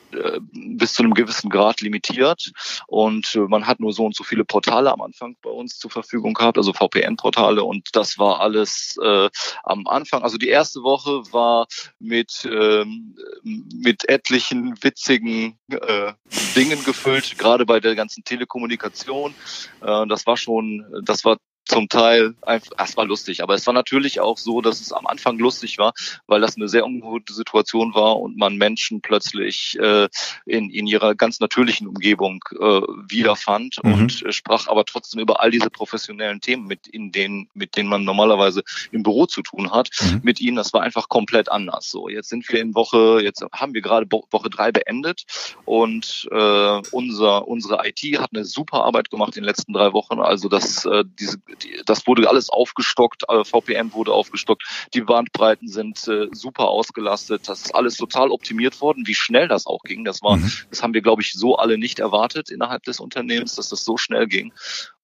bis 0.53 0.95
zu 0.95 1.03
einem 1.03 1.15
gewissen 1.15 1.51
Grad 1.51 1.81
limitiert 1.81 2.53
und 2.87 3.35
äh, 3.35 3.41
man 3.41 3.67
hat 3.67 3.81
nur 3.81 3.93
so 3.93 4.05
und 4.05 4.17
so 4.17 4.25
viele 4.25 4.45
Portale 4.45 4.93
am 4.93 5.01
Anfang 5.03 5.37
bei 5.43 5.51
uns 5.51 5.79
zur 5.79 5.91
Verfügung 5.91 6.35
gehabt, 6.35 6.59
also 6.59 6.73
VPN-Portale 6.73 7.63
und 7.63 7.89
das 7.93 8.19
war 8.19 8.41
alles 8.41 8.99
äh, 9.03 9.29
am 9.65 9.87
Anfang. 9.87 10.23
Also 10.23 10.39
die 10.39 10.49
erste 10.49 10.83
Woche 10.83 11.23
war 11.33 11.67
mit 11.99 12.49
ähm, 12.51 13.15
mit 13.43 14.09
etlichen 14.09 14.83
witzigen 14.83 15.59
äh, 15.69 16.13
Dingen 16.57 16.83
gefüllt, 16.85 17.39
gerade 17.39 17.67
bei 17.67 17.81
der 17.81 17.95
ganzen 17.95 18.25
Telekommunikation. 18.25 19.35
Äh, 19.81 20.07
das 20.07 20.27
war 20.27 20.37
schon, 20.37 20.85
das 21.05 21.25
war 21.25 21.39
zum 21.69 21.89
Teil 21.89 22.35
einfach, 22.43 22.73
es 22.79 22.97
war 22.97 23.05
lustig, 23.05 23.43
aber 23.43 23.55
es 23.55 23.67
war 23.67 23.75
natürlich 23.75 24.21
auch 24.21 24.39
so, 24.39 24.61
dass 24.61 24.81
es 24.81 24.93
am 24.93 25.07
Anfang 25.07 25.39
lustig 25.39 25.79
war, 25.79 25.93
weil 26.27 26.41
das 26.41 26.57
eine 26.57 26.69
sehr 26.69 26.85
ungewohnte 26.85 27.33
Situation 27.33 27.95
war 27.95 28.19
und 28.19 28.37
man 28.37 28.57
Menschen 28.57 29.01
plötzlich 29.03 29.79
äh, 29.79 30.09
in, 30.47 30.71
in 30.71 30.87
ihrer 30.87 31.15
ganz 31.15 31.41
natürlichen 31.41 31.87
Umgebung 31.87 32.43
äh, 32.53 32.81
wiederfand 33.09 33.77
mhm. 33.83 33.93
und 33.93 34.23
äh, 34.23 34.33
sprach 34.33 34.67
aber 34.69 34.85
trotzdem 34.85 35.21
über 35.21 35.41
all 35.41 35.51
diese 35.51 35.71
professionellen 35.71 36.41
Themen, 36.41 36.67
mit 36.67 36.87
in 36.89 37.13
denen, 37.13 37.49
mit 37.55 37.77
denen 37.77 37.89
man 37.89 38.05
normalerweise 38.05 38.63
im 38.91 39.03
Büro 39.03 39.27
zu 39.27 39.43
tun 39.43 39.71
hat, 39.71 39.91
mhm. 40.01 40.21
mit 40.23 40.41
ihnen. 40.41 40.57
Das 40.57 40.73
war 40.73 40.83
einfach 40.83 41.09
komplett 41.09 41.51
anders. 41.51 41.91
So, 41.91 42.09
jetzt 42.09 42.31
sind 42.31 42.49
wir 42.49 42.61
in 42.61 42.75
Woche, 42.75 43.21
jetzt 43.23 43.45
haben 43.53 43.75
wir 43.75 43.83
gerade 43.83 44.07
Woche 44.11 44.51
drei 44.51 44.73
beendet 44.73 45.25
und 45.65 46.29
äh, 46.31 46.81
unser 46.93 47.47
unsere 47.47 47.87
IT 47.87 48.19
hat 48.19 48.31
eine 48.33 48.45
super 48.45 48.85
Arbeit 48.85 49.11
gemacht 49.11 49.37
in 49.37 49.43
den 49.43 49.49
letzten 49.49 49.73
drei 49.75 49.93
Wochen. 49.93 50.19
Also 50.21 50.49
dass 50.49 50.85
äh, 50.87 51.05
diese 51.19 51.39
die, 51.63 51.83
das 51.87 52.07
wurde 52.07 52.29
alles 52.29 52.51
aufgestockt, 52.51 53.25
äh, 53.29 53.45
VPN 53.45 53.93
wurde 53.93 54.13
aufgestockt, 54.13 54.65
die 54.95 55.01
Bandbreiten 55.01 55.69
sind 55.69 56.07
äh, 56.09 56.29
super 56.33 56.69
ausgelastet, 56.69 57.49
das 57.49 57.63
ist 57.63 57.75
alles 57.75 57.97
total 57.97 58.31
optimiert 58.31 58.81
worden. 58.81 59.07
Wie 59.07 59.15
schnell 59.15 59.49
das 59.49 59.67
auch 59.67 59.83
ging, 59.83 60.05
das 60.05 60.23
war, 60.23 60.37
mhm. 60.37 60.51
das 60.71 60.83
haben 60.83 60.95
wir, 60.95 61.03
glaube 61.03 61.23
ich, 61.23 61.33
so 61.33 61.57
alle 61.57 61.79
nicht 61.79 61.99
erwartet 61.99 62.51
innerhalb 62.51 62.83
des 62.85 63.01
Unternehmens, 63.01 63.55
dass 63.55 63.69
das 63.69 63.85
so 63.85 63.97
schnell 63.97 64.27
ging 64.27 64.53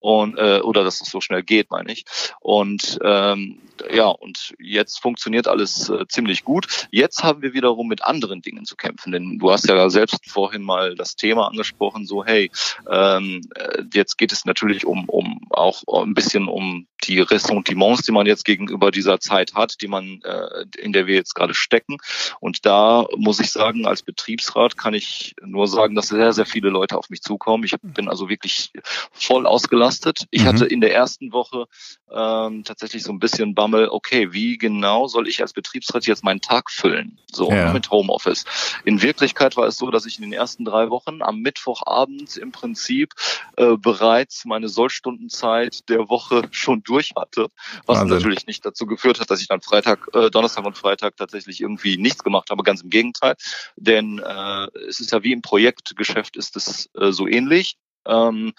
und 0.04 0.37
äh, 0.37 0.61
oder 0.61 0.84
dass 0.84 1.00
es 1.00 1.11
so 1.11 1.23
schnell 1.23 1.42
geht, 1.42 1.70
meine 1.70 1.90
ich. 1.90 2.04
Und 2.40 2.99
ähm, 3.02 3.62
ja, 3.90 4.08
und 4.08 4.54
jetzt 4.58 5.00
funktioniert 5.00 5.49
alles 5.49 5.88
äh, 5.88 6.06
ziemlich 6.08 6.44
gut. 6.44 6.87
Jetzt 6.90 7.23
haben 7.23 7.40
wir 7.40 7.54
wiederum 7.54 7.88
mit 7.88 8.04
anderen 8.04 8.42
Dingen 8.42 8.66
zu 8.66 8.76
kämpfen, 8.76 9.12
denn 9.12 9.38
du 9.38 9.50
hast 9.50 9.66
ja 9.66 9.88
selbst 9.88 10.28
vorhin 10.28 10.62
mal 10.62 10.94
das 10.94 11.16
Thema 11.16 11.49
angesprochen, 11.49 12.04
so 12.04 12.23
hey, 12.23 12.50
ähm, 12.90 13.40
äh, 13.54 13.82
jetzt 13.94 14.18
geht 14.18 14.30
es 14.30 14.44
natürlich 14.44 14.84
um 14.84 15.08
um 15.08 15.40
auch 15.49 15.82
ein 16.02 16.12
bisschen 16.12 16.49
um 16.49 16.87
die 17.04 17.20
Ressentiments, 17.20 18.02
die 18.02 18.12
man 18.12 18.26
jetzt 18.26 18.44
gegenüber 18.44 18.90
dieser 18.90 19.20
Zeit 19.20 19.54
hat, 19.54 19.80
die 19.80 19.88
man 19.88 20.20
äh, 20.23 20.66
in 20.76 20.92
der 20.92 21.06
wir 21.06 21.14
jetzt 21.14 21.34
gerade 21.34 21.54
stecken. 21.54 21.96
Und 22.40 22.66
da 22.66 23.06
muss 23.16 23.40
ich 23.40 23.50
sagen, 23.50 23.87
als 23.87 24.02
Betriebsrat 24.02 24.76
kann 24.76 24.92
ich 24.92 25.34
nur 25.42 25.66
sagen, 25.66 25.94
dass 25.94 26.08
sehr 26.08 26.34
sehr 26.34 26.46
viele 26.46 26.68
Leute 26.68 26.99
auf 26.99 27.08
mich 27.08 27.23
zukommen. 27.23 27.64
Ich 27.64 27.75
bin 27.80 28.08
also 28.08 28.28
wirklich 28.28 28.70
voll 29.12 29.46
ausgelassen 29.46 29.93
belastet. 29.94 30.26
Ich 30.30 30.42
mhm. 30.42 30.46
hatte 30.46 30.66
in 30.66 30.80
der 30.80 30.94
ersten 30.94 31.32
Woche 31.32 31.66
ähm, 32.10 32.64
tatsächlich 32.64 33.02
so 33.02 33.12
ein 33.12 33.18
bisschen 33.18 33.54
Bammel, 33.54 33.88
okay, 33.88 34.32
wie 34.32 34.58
genau 34.58 35.06
soll 35.06 35.28
ich 35.28 35.40
als 35.40 35.52
Betriebsrat 35.52 36.06
jetzt 36.06 36.24
meinen 36.24 36.40
Tag 36.40 36.70
füllen? 36.70 37.18
So 37.30 37.50
ja. 37.50 37.72
mit 37.72 37.90
Homeoffice. 37.90 38.44
In 38.84 39.02
Wirklichkeit 39.02 39.56
war 39.56 39.66
es 39.66 39.76
so, 39.76 39.90
dass 39.90 40.06
ich 40.06 40.16
in 40.16 40.22
den 40.22 40.32
ersten 40.32 40.64
drei 40.64 40.90
Wochen 40.90 41.22
am 41.22 41.40
Mittwochabend 41.40 42.36
im 42.36 42.52
Prinzip 42.52 43.14
äh, 43.56 43.76
bereits 43.76 44.44
meine 44.44 44.68
Sollstundenzeit 44.68 45.88
der 45.88 46.08
Woche 46.08 46.42
schon 46.50 46.82
durch 46.82 47.12
hatte, 47.16 47.48
was 47.86 47.98
Wahnsinn. 47.98 48.16
natürlich 48.16 48.46
nicht 48.46 48.64
dazu 48.64 48.86
geführt 48.86 49.20
hat, 49.20 49.30
dass 49.30 49.40
ich 49.40 49.48
dann 49.48 49.60
Freitag, 49.60 50.08
äh, 50.12 50.30
Donnerstag 50.30 50.64
und 50.64 50.76
Freitag 50.76 51.16
tatsächlich 51.16 51.60
irgendwie 51.60 51.96
nichts 51.96 52.22
gemacht 52.22 52.50
habe, 52.50 52.62
ganz 52.62 52.82
im 52.82 52.90
Gegenteil. 52.90 53.34
Denn 53.76 54.18
äh, 54.18 54.66
es 54.88 55.00
ist 55.00 55.12
ja 55.12 55.22
wie 55.22 55.32
im 55.32 55.42
Projektgeschäft 55.42 56.36
ist 56.36 56.56
es 56.56 56.88
äh, 56.94 57.10
so 57.12 57.26
ähnlich. 57.26 57.76
Ähm, 58.06 58.52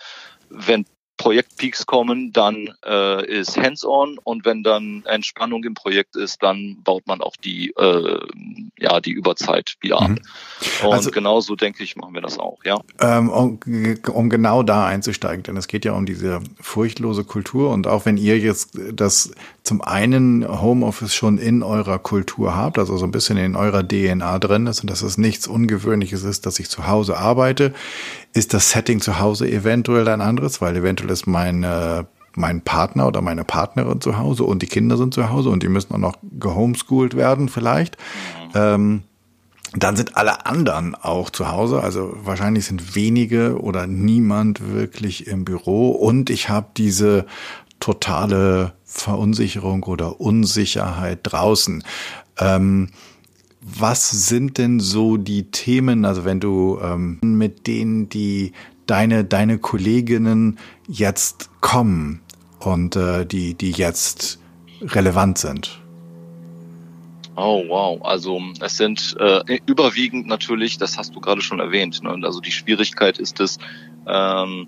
wenn 0.50 0.86
Projektpeaks 1.18 1.86
kommen, 1.86 2.34
dann 2.34 2.74
äh, 2.86 3.26
ist 3.26 3.58
Hands-on 3.58 4.18
und 4.24 4.46
wenn 4.46 4.64
dann 4.64 5.04
Entspannung 5.06 5.64
im 5.64 5.74
Projekt 5.74 6.16
ist, 6.16 6.44
dann 6.44 6.78
baut 6.84 7.08
man 7.08 7.22
auch 7.22 7.36
die 7.36 7.72
äh, 7.72 8.20
ja 8.78 9.00
die 9.00 9.12
Überzeit 9.12 9.76
wieder 9.82 10.02
ab. 10.02 10.10
Mhm. 10.10 10.20
Und 10.84 10.94
also, 10.94 11.12
genauso 11.12 11.56
denke 11.56 11.84
ich, 11.84 11.96
machen 11.96 12.14
wir 12.14 12.22
das 12.22 12.38
auch, 12.40 12.60
ja. 12.64 12.80
Ähm, 13.00 13.30
um, 13.30 13.60
um, 14.12 14.30
genau 14.30 14.64
da 14.64 14.86
einzusteigen, 14.86 15.44
denn 15.44 15.58
es 15.58 15.68
geht 15.68 15.86
ja 15.86 15.94
um 15.94 16.06
diese 16.06 16.42
furchtlose 16.60 17.24
Kultur 17.24 17.72
und 17.72 17.88
auch 17.88 18.06
wenn 18.06 18.18
ihr 18.18 18.38
jetzt 18.40 18.78
das 18.94 19.32
zum 19.64 19.82
einen 19.82 20.46
Homeoffice 20.62 21.14
schon 21.14 21.38
in 21.38 21.64
eurer 21.64 22.00
Kultur 22.00 22.56
habt, 22.56 22.78
also 22.78 22.98
so 22.98 23.06
ein 23.06 23.12
bisschen 23.12 23.38
in 23.38 23.56
eurer 23.56 23.88
DNA 23.88 24.40
drin 24.40 24.68
ist 24.68 24.82
und 24.82 24.90
dass 24.90 25.02
es 25.02 25.18
nichts 25.18 25.48
Ungewöhnliches 25.48 26.24
ist, 26.24 26.46
dass 26.46 26.60
ich 26.60 26.70
zu 26.70 26.88
Hause 26.88 27.18
arbeite, 27.18 27.74
ist 28.34 28.54
das 28.54 28.72
Setting 28.72 29.00
zu 29.00 29.20
Hause 29.20 29.50
eventuell 29.50 30.08
ein 30.08 30.22
anderes, 30.22 30.62
weil 30.62 30.76
eventuell 30.76 31.12
ist 31.12 31.28
meine 31.28 32.08
mein 32.38 32.62
Partner 32.62 33.08
oder 33.08 33.22
meine 33.22 33.44
Partnerin 33.44 34.02
zu 34.02 34.18
Hause 34.18 34.44
und 34.44 34.62
die 34.62 34.68
Kinder 34.68 34.98
sind 34.98 35.14
zu 35.14 35.30
Hause 35.30 35.50
und 35.50 35.64
die 35.64 35.70
müssen 35.70 35.94
auch 35.94 36.00
noch 36.00 36.18
gehomeschooled 36.38 37.16
werden 37.16 37.50
vielleicht. 37.50 37.98
Ähm, 38.56 39.04
dann 39.74 39.96
sind 39.96 40.16
alle 40.16 40.46
anderen 40.46 40.96
auch 40.96 41.30
zu 41.30 41.50
Hause. 41.50 41.82
Also 41.82 42.14
wahrscheinlich 42.24 42.66
sind 42.66 42.96
wenige 42.96 43.60
oder 43.60 43.88
niemand 43.88 44.74
wirklich 44.74 45.28
im 45.28 45.46
Büro. 45.46 45.92
Und 45.92 46.30
ich 46.30 46.50
habe 46.50 46.68
diese 46.78 47.26
totale 47.80 48.74
Verunsicherung 48.86 49.84
oder 49.84 50.22
Unsicherheit 50.22 51.20
draußen. 51.24 51.84
Ähm, 52.40 52.90
was 53.62 54.28
sind 54.28 54.58
denn 54.58 54.80
so 54.80 55.18
die 55.18 55.50
Themen, 55.52 56.06
also 56.06 56.24
wenn 56.24 56.40
du 56.40 56.80
ähm, 56.82 57.20
mit 57.22 57.68
denen 57.68 58.10
die 58.10 58.54
deine, 58.86 59.26
deine 59.26 59.58
Kolleginnen 59.58 60.60
jetzt 60.88 61.50
kommen 61.62 62.22
und 62.60 62.96
äh, 62.96 63.26
die, 63.26 63.56
die 63.56 63.72
jetzt 63.72 64.40
relevant 64.82 65.40
sind? 65.40 65.82
Oh 67.38 67.64
wow, 67.68 68.02
also 68.04 68.42
es 68.62 68.78
sind 68.78 69.16
äh, 69.20 69.60
überwiegend 69.66 70.26
natürlich, 70.28 70.78
das 70.78 70.98
hast 70.98 71.16
du 71.16 71.20
gerade 71.20 71.42
schon 71.42 71.60
erwähnt, 71.60 72.02
ne? 72.02 72.18
also 72.24 72.40
die 72.40 72.52
Schwierigkeit 72.52 73.20
ist 73.20 73.42
es, 73.42 73.58
ähm, 74.08 74.68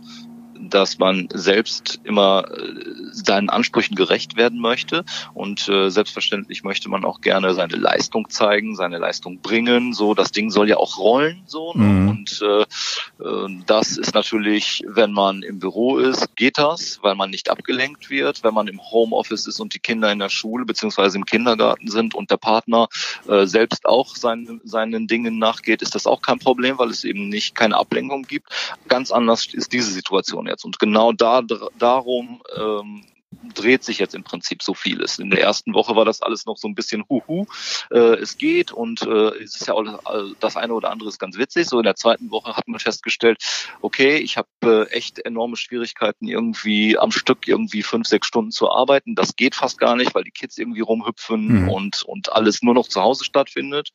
dass 0.60 1.00
man 1.00 1.30
selbst 1.34 2.02
immer 2.04 2.44
äh, 2.52 3.07
seinen 3.12 3.50
Ansprüchen 3.50 3.96
gerecht 3.96 4.36
werden 4.36 4.60
möchte 4.60 5.04
und 5.34 5.68
äh, 5.70 5.90
selbstverständlich 5.90 6.64
möchte 6.64 6.90
man 6.90 7.06
auch 7.06 7.22
gerne 7.22 7.54
seine 7.54 7.76
Leistung 7.76 8.30
zeigen, 8.30 8.76
seine 8.76 8.98
Leistung 8.98 9.40
bringen. 9.42 9.94
So, 9.94 10.14
das 10.14 10.32
Ding 10.32 10.50
soll 10.50 10.70
ja 10.70 10.78
auch 10.78 10.98
rollen 10.98 11.44
so 11.46 11.74
ne? 11.74 11.84
mhm. 11.84 12.10
und 12.10 12.42
äh, 12.42 12.62
äh, 13.24 13.48
das 13.66 13.98
ist 13.98 14.14
natürlich, 14.14 14.84
wenn 14.88 15.12
man 15.12 15.44
im 15.44 15.60
Büro 15.60 15.98
ist, 15.98 16.36
geht 16.36 16.58
das, 16.58 17.00
weil 17.02 17.16
man 17.16 17.30
nicht 17.30 17.50
abgelenkt 17.50 18.10
wird. 18.10 18.44
Wenn 18.44 18.54
man 18.54 18.68
im 18.68 18.82
Homeoffice 18.82 19.48
ist 19.48 19.60
und 19.60 19.74
die 19.74 19.80
Kinder 19.80 20.12
in 20.12 20.20
der 20.20 20.30
Schule 20.30 20.66
beziehungsweise 20.66 21.18
im 21.18 21.26
Kindergarten 21.26 21.90
sind 21.90 22.16
und 22.16 22.32
der 22.32 22.38
Partner 22.38 22.88
äh, 23.28 23.46
selbst 23.46 23.86
auch 23.86 24.16
seinen 24.16 24.62
seinen 24.64 25.08
Dingen 25.08 25.40
nachgeht, 25.40 25.82
ist 25.82 25.96
das 25.96 26.08
auch 26.08 26.22
kein 26.22 26.40
Problem, 26.40 26.78
weil 26.78 26.90
es 26.90 27.04
eben 27.04 27.30
nicht 27.30 27.56
keine 27.56 27.78
Ablenkung 27.78 28.24
gibt. 28.24 28.50
Ganz 28.88 29.12
anders 29.12 29.48
ist 29.54 29.74
diese 29.74 29.92
Situation 29.92 30.48
jetzt 30.48 30.66
und 30.66 30.80
genau 30.80 31.12
da 31.12 31.42
darum 31.78 32.42
ähm, 32.56 33.04
dreht 33.54 33.84
sich 33.84 34.00
jetzt 34.00 34.16
im 34.16 34.24
Prinzip 34.24 34.64
so 34.64 34.74
vieles. 34.74 35.20
In 35.20 35.30
der 35.30 35.42
ersten 35.42 35.74
Woche 35.74 35.96
war 35.96 36.06
das 36.06 36.22
alles 36.22 36.46
noch 36.46 36.58
so 36.58 36.68
ein 36.68 36.76
bisschen 36.76 37.04
huhu, 37.10 37.46
äh, 37.92 38.16
es 38.18 38.38
geht 38.38 38.72
und 38.72 39.02
äh, 39.04 39.30
es 39.44 39.56
ist 39.56 39.68
ja 39.68 39.74
auch 39.74 39.84
das 40.40 40.58
eine 40.58 40.74
oder 40.74 40.92
andere 40.92 41.10
ist 41.10 41.20
ganz 41.20 41.38
witzig. 41.38 41.68
So 41.68 41.80
in 41.80 41.84
der 41.84 41.96
zweiten 41.96 42.32
Woche 42.32 42.56
hat 42.56 42.68
man 42.68 42.80
festgestellt, 42.80 43.42
okay, 43.82 44.18
ich 44.18 44.38
habe 44.38 44.48
äh, 44.64 44.92
echt 44.92 45.20
enorme 45.20 45.58
Schwierigkeiten 45.58 46.28
irgendwie 46.28 46.98
am 46.98 47.12
Stück 47.12 47.48
irgendwie 47.48 47.84
fünf, 47.84 48.08
sechs 48.08 48.28
Stunden 48.28 48.52
zu 48.52 48.70
arbeiten. 48.72 49.16
Das 49.16 49.36
geht 49.36 49.56
fast 49.56 49.78
gar 49.78 49.96
nicht, 49.96 50.16
weil 50.16 50.24
die 50.24 50.32
Kids 50.32 50.58
irgendwie 50.58 50.82
rumhüpfen 50.82 51.64
mhm. 51.64 51.70
und 51.70 52.04
und 52.04 52.32
alles 52.32 52.62
nur 52.62 52.74
noch 52.74 52.88
zu 52.88 53.02
Hause 53.02 53.24
stattfindet. 53.24 53.90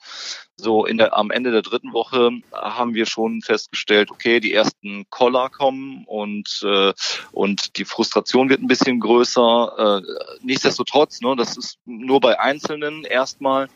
So 0.57 0.85
in 0.85 0.99
der 0.99 1.17
am 1.17 1.31
Ende 1.31 1.51
der 1.51 1.63
dritten 1.63 1.93
Woche 1.93 2.31
haben 2.53 2.95
wir 2.95 3.07
schon 3.07 3.43
festgestellt, 3.43 4.11
okay, 4.11 4.41
die 4.41 4.53
ersten 4.53 5.07
Koller 5.11 5.49
kommen 5.49 6.05
und 6.07 6.63
äh, 6.65 6.93
und 7.33 7.77
die 7.77 7.85
Frustration 7.85 8.49
wird 8.49 8.63
ein 8.63 8.69
bisschen 8.69 9.01
größer 9.01 9.32
größer. 9.33 10.03
Äh, 10.03 10.37
nichtsdestotrotz, 10.43 11.21
ne, 11.21 11.35
das 11.37 11.57
ist 11.57 11.79
nur 11.85 12.21
bei 12.21 12.39
Einzelnen 12.39 13.05
erstmal. 13.05 13.69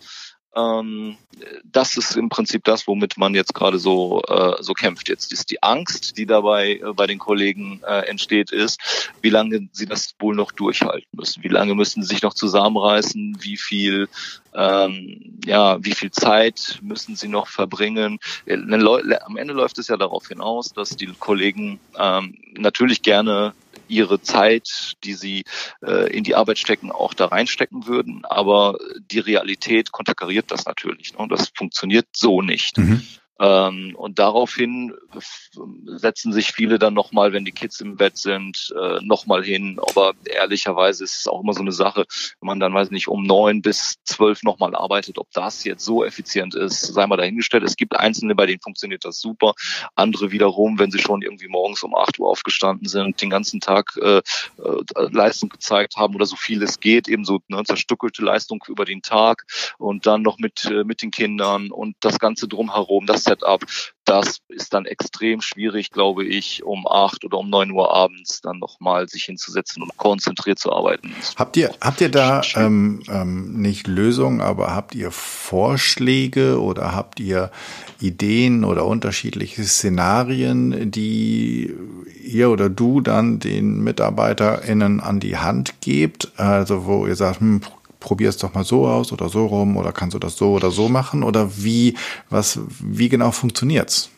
Ähm, 0.55 1.19
das 1.65 1.99
ist 1.99 2.17
im 2.17 2.31
Prinzip 2.31 2.65
das, 2.65 2.87
womit 2.87 3.19
man 3.19 3.35
jetzt 3.35 3.53
gerade 3.53 3.79
so 3.79 4.23
äh, 4.23 4.63
so 4.63 4.73
kämpft. 4.73 5.09
Jetzt 5.11 5.31
ist 5.31 5.51
die 5.51 5.63
Angst, 5.63 6.17
die 6.17 6.25
dabei 6.25 6.77
äh, 6.77 6.93
bei 6.95 7.07
den 7.07 7.19
Kollegen 7.19 7.83
äh, 7.87 8.09
entsteht, 8.09 8.53
ist, 8.53 9.11
wie 9.21 9.29
lange 9.29 9.69
sie 9.73 9.85
das 9.85 10.15
wohl 10.19 10.35
noch 10.35 10.53
durchhalten 10.53 11.11
müssen. 11.13 11.43
Wie 11.43 11.49
lange 11.49 11.75
müssen 11.75 12.03
sie 12.03 12.09
sich 12.09 12.23
noch 12.23 12.33
zusammenreißen? 12.33 13.37
Wie 13.41 13.59
viel 13.59 14.09
ähm, 14.55 15.39
ja, 15.45 15.85
wie 15.85 15.93
viel 15.93 16.11
Zeit 16.11 16.79
müssen 16.81 17.15
sie 17.17 17.29
noch 17.29 17.49
verbringen? 17.49 18.19
Am 18.49 19.37
Ende 19.37 19.53
läuft 19.53 19.77
es 19.77 19.89
ja 19.89 19.99
darauf 19.99 20.29
hinaus, 20.29 20.73
dass 20.73 20.97
die 20.97 21.13
Kollegen 21.19 21.79
ähm, 21.99 22.39
natürlich 22.57 23.03
gerne 23.03 23.53
ihre 23.89 24.21
Zeit, 24.21 24.95
die 25.05 25.15
sie 25.15 25.45
äh, 25.83 26.11
in 26.13 26.25
die 26.25 26.35
Arbeit 26.35 26.59
stecken, 26.59 26.91
auch 26.91 27.15
da 27.15 27.27
reinstecken 27.27 27.87
würden. 27.87 28.25
Aber 28.25 28.79
die 29.11 29.19
Realität 29.19 29.93
konterkariert 29.93 30.51
das 30.51 30.67
natürlich. 30.67 31.13
Ne? 31.13 31.19
Und 31.19 31.33
das 31.33 31.53
funktioniert 31.55 32.07
so 32.13 32.43
nicht. 32.43 32.79
Mhm. 32.79 33.03
Ähm, 33.39 33.95
und 33.97 34.19
daraufhin 34.19 34.95
setzen 35.87 36.33
sich 36.33 36.53
viele 36.53 36.79
dann 36.79 36.95
nochmal, 36.95 37.33
wenn 37.33 37.45
die 37.45 37.53
Kids 37.53 37.81
im 37.81 37.97
Bett 37.97 38.17
sind, 38.17 38.75
äh, 38.81 39.01
nochmal 39.03 39.45
hin. 39.45 39.79
Aber 39.89 40.15
ehrlicherweise 40.25 41.05
ist 41.05 41.21
es 41.21 41.29
auch 41.29 41.43
immer 41.43 41.53
so 41.53 41.61
eine 41.61 41.73
Sache, 41.73 42.07
wenn 42.41 42.47
man 42.47 42.61
dann, 42.61 42.73
weiß 42.73 42.91
nicht, 42.91 43.09
um 43.09 43.25
neun 43.25 43.63
bis 43.63 43.97
zwölf 44.05 44.43
nochmal 44.43 44.75
arbeitet, 44.75 45.19
ob 45.19 45.31
das 45.33 45.65
jetzt 45.65 45.85
so 45.85 46.05
effizient 46.05 46.55
ist, 46.55 46.81
sei 46.81 47.07
mal 47.07 47.17
dahingestellt. 47.17 47.65
Es 47.65 47.77
gibt 47.77 47.95
Einzelne, 47.97 48.35
bei 48.35 48.47
denen 48.47 48.61
funktioniert 48.61 49.05
das 49.05 49.21
super. 49.21 49.55
Andere 49.95 50.31
wiederum, 50.31 50.79
wenn 50.79 50.91
sie 50.91 50.99
schon 50.99 51.23
irgendwie 51.23 51.49
morgens 51.49 51.83
um 51.83 51.95
acht 51.95 52.19
Uhr 52.19 52.31
aufgestanden 52.31 52.89
sind, 52.89 53.21
den 53.21 53.31
ganzen 53.31 53.61
Tag 53.61 53.97
äh, 54.01 54.19
äh, 54.19 54.23
Leistung 55.11 55.51
gezeigt 55.51 55.97
haben 55.97 56.15
oder 56.15 56.27
so 56.27 56.37
viel 56.37 56.63
es 56.63 56.81
geht, 56.81 57.09
eben 57.09 57.25
so 57.25 57.41
ne, 57.49 57.63
zerstückelte 57.65 58.23
Leistung 58.25 58.65
über 58.69 58.85
den 58.85 59.03
Tag 59.03 59.45
und 59.79 60.07
dann 60.07 60.23
noch 60.23 60.39
mit, 60.39 60.65
äh, 60.65 60.85
mit 60.85 61.03
den 61.03 61.11
Kindern 61.11 61.71
und 61.71 61.97
das 62.01 62.19
Ganze 62.19 62.49
drumherum. 62.49 63.07
Das 63.07 63.26
Setup, 63.27 63.65
das 64.05 64.39
ist 64.49 64.73
dann 64.73 64.87
extrem 64.87 65.41
schwierig, 65.41 65.91
glaube 65.91 66.25
ich, 66.25 66.63
um 66.63 66.87
acht 66.87 67.25
oder 67.25 67.39
um 67.39 67.51
neun 67.51 67.73
Uhr 67.73 67.93
abends 67.93 68.41
dann 68.41 68.61
nochmal 68.61 69.09
sich 69.09 69.25
hinzusetzen 69.25 69.83
und 69.83 69.97
konzentriert 69.97 70.61
zu 70.61 70.73
arbeiten. 70.73 71.13
Habt 71.35 71.57
ihr, 71.57 71.75
habt 71.81 72.01
ihr 72.01 72.09
da 72.09 72.41
ähm, 72.55 73.03
ähm, 73.09 73.61
nicht 73.61 73.89
Lösungen, 73.89 74.41
aber 74.41 74.75
habt 74.75 74.95
ihr 74.95 75.11
Vorschläge 75.11 76.61
oder 76.61 76.95
habt 76.95 77.19
ihr 77.19 77.51
Ideen 78.01 78.65
oder 78.65 78.87
unterschiedliche 78.87 79.65
Szenarien, 79.65 80.91
die 80.91 81.75
ihr 82.23 82.51
oder 82.51 82.69
du 82.69 83.01
dann 83.01 83.41
den 83.41 83.83
MitarbeiterInnen 83.83 85.01
an 85.01 85.19
die 85.19 85.37
Hand 85.37 85.81
gebt? 85.81 86.31
Also 86.37 86.87
wo 86.87 87.07
ihr 87.07 87.17
sagt, 87.17 87.41
hm, 87.41 87.61
probier 88.07 88.29
es 88.29 88.37
doch 88.37 88.55
mal 88.55 88.65
so 88.65 88.87
aus 88.87 89.13
oder 89.13 89.29
so 89.29 89.47
rum 89.47 89.77
oder 89.77 89.93
kannst 89.93 90.15
du 90.15 90.21
das 90.21 90.37
so 90.37 90.53
oder 90.53 90.71
so 90.71 90.89
machen 90.89 91.25
oder 91.25 91.57
wie, 91.57 91.97
was, 92.31 92.61
wie 92.81 93.09
genau 93.09 93.33
funktioniert's? 93.33 94.11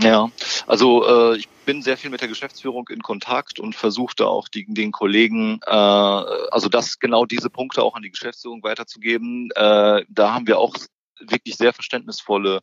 Ja, 0.00 0.30
also 0.68 1.04
äh, 1.06 1.38
ich 1.38 1.48
bin 1.64 1.82
sehr 1.82 1.96
viel 1.96 2.10
mit 2.10 2.20
der 2.20 2.28
Geschäftsführung 2.28 2.88
in 2.88 3.02
Kontakt 3.02 3.58
und 3.58 3.74
versuchte 3.74 4.28
auch 4.28 4.46
die, 4.46 4.64
den 4.68 4.92
Kollegen, 4.92 5.58
äh, 5.66 5.70
also 5.70 6.68
das 6.68 7.00
genau 7.00 7.26
diese 7.26 7.50
Punkte 7.50 7.82
auch 7.82 7.96
an 7.96 8.02
die 8.02 8.10
Geschäftsführung 8.10 8.62
weiterzugeben. 8.62 9.48
Äh, 9.56 10.04
da 10.08 10.32
haben 10.32 10.46
wir 10.46 10.60
auch 10.60 10.76
wirklich 11.20 11.56
sehr 11.56 11.72
verständnisvolle 11.72 12.60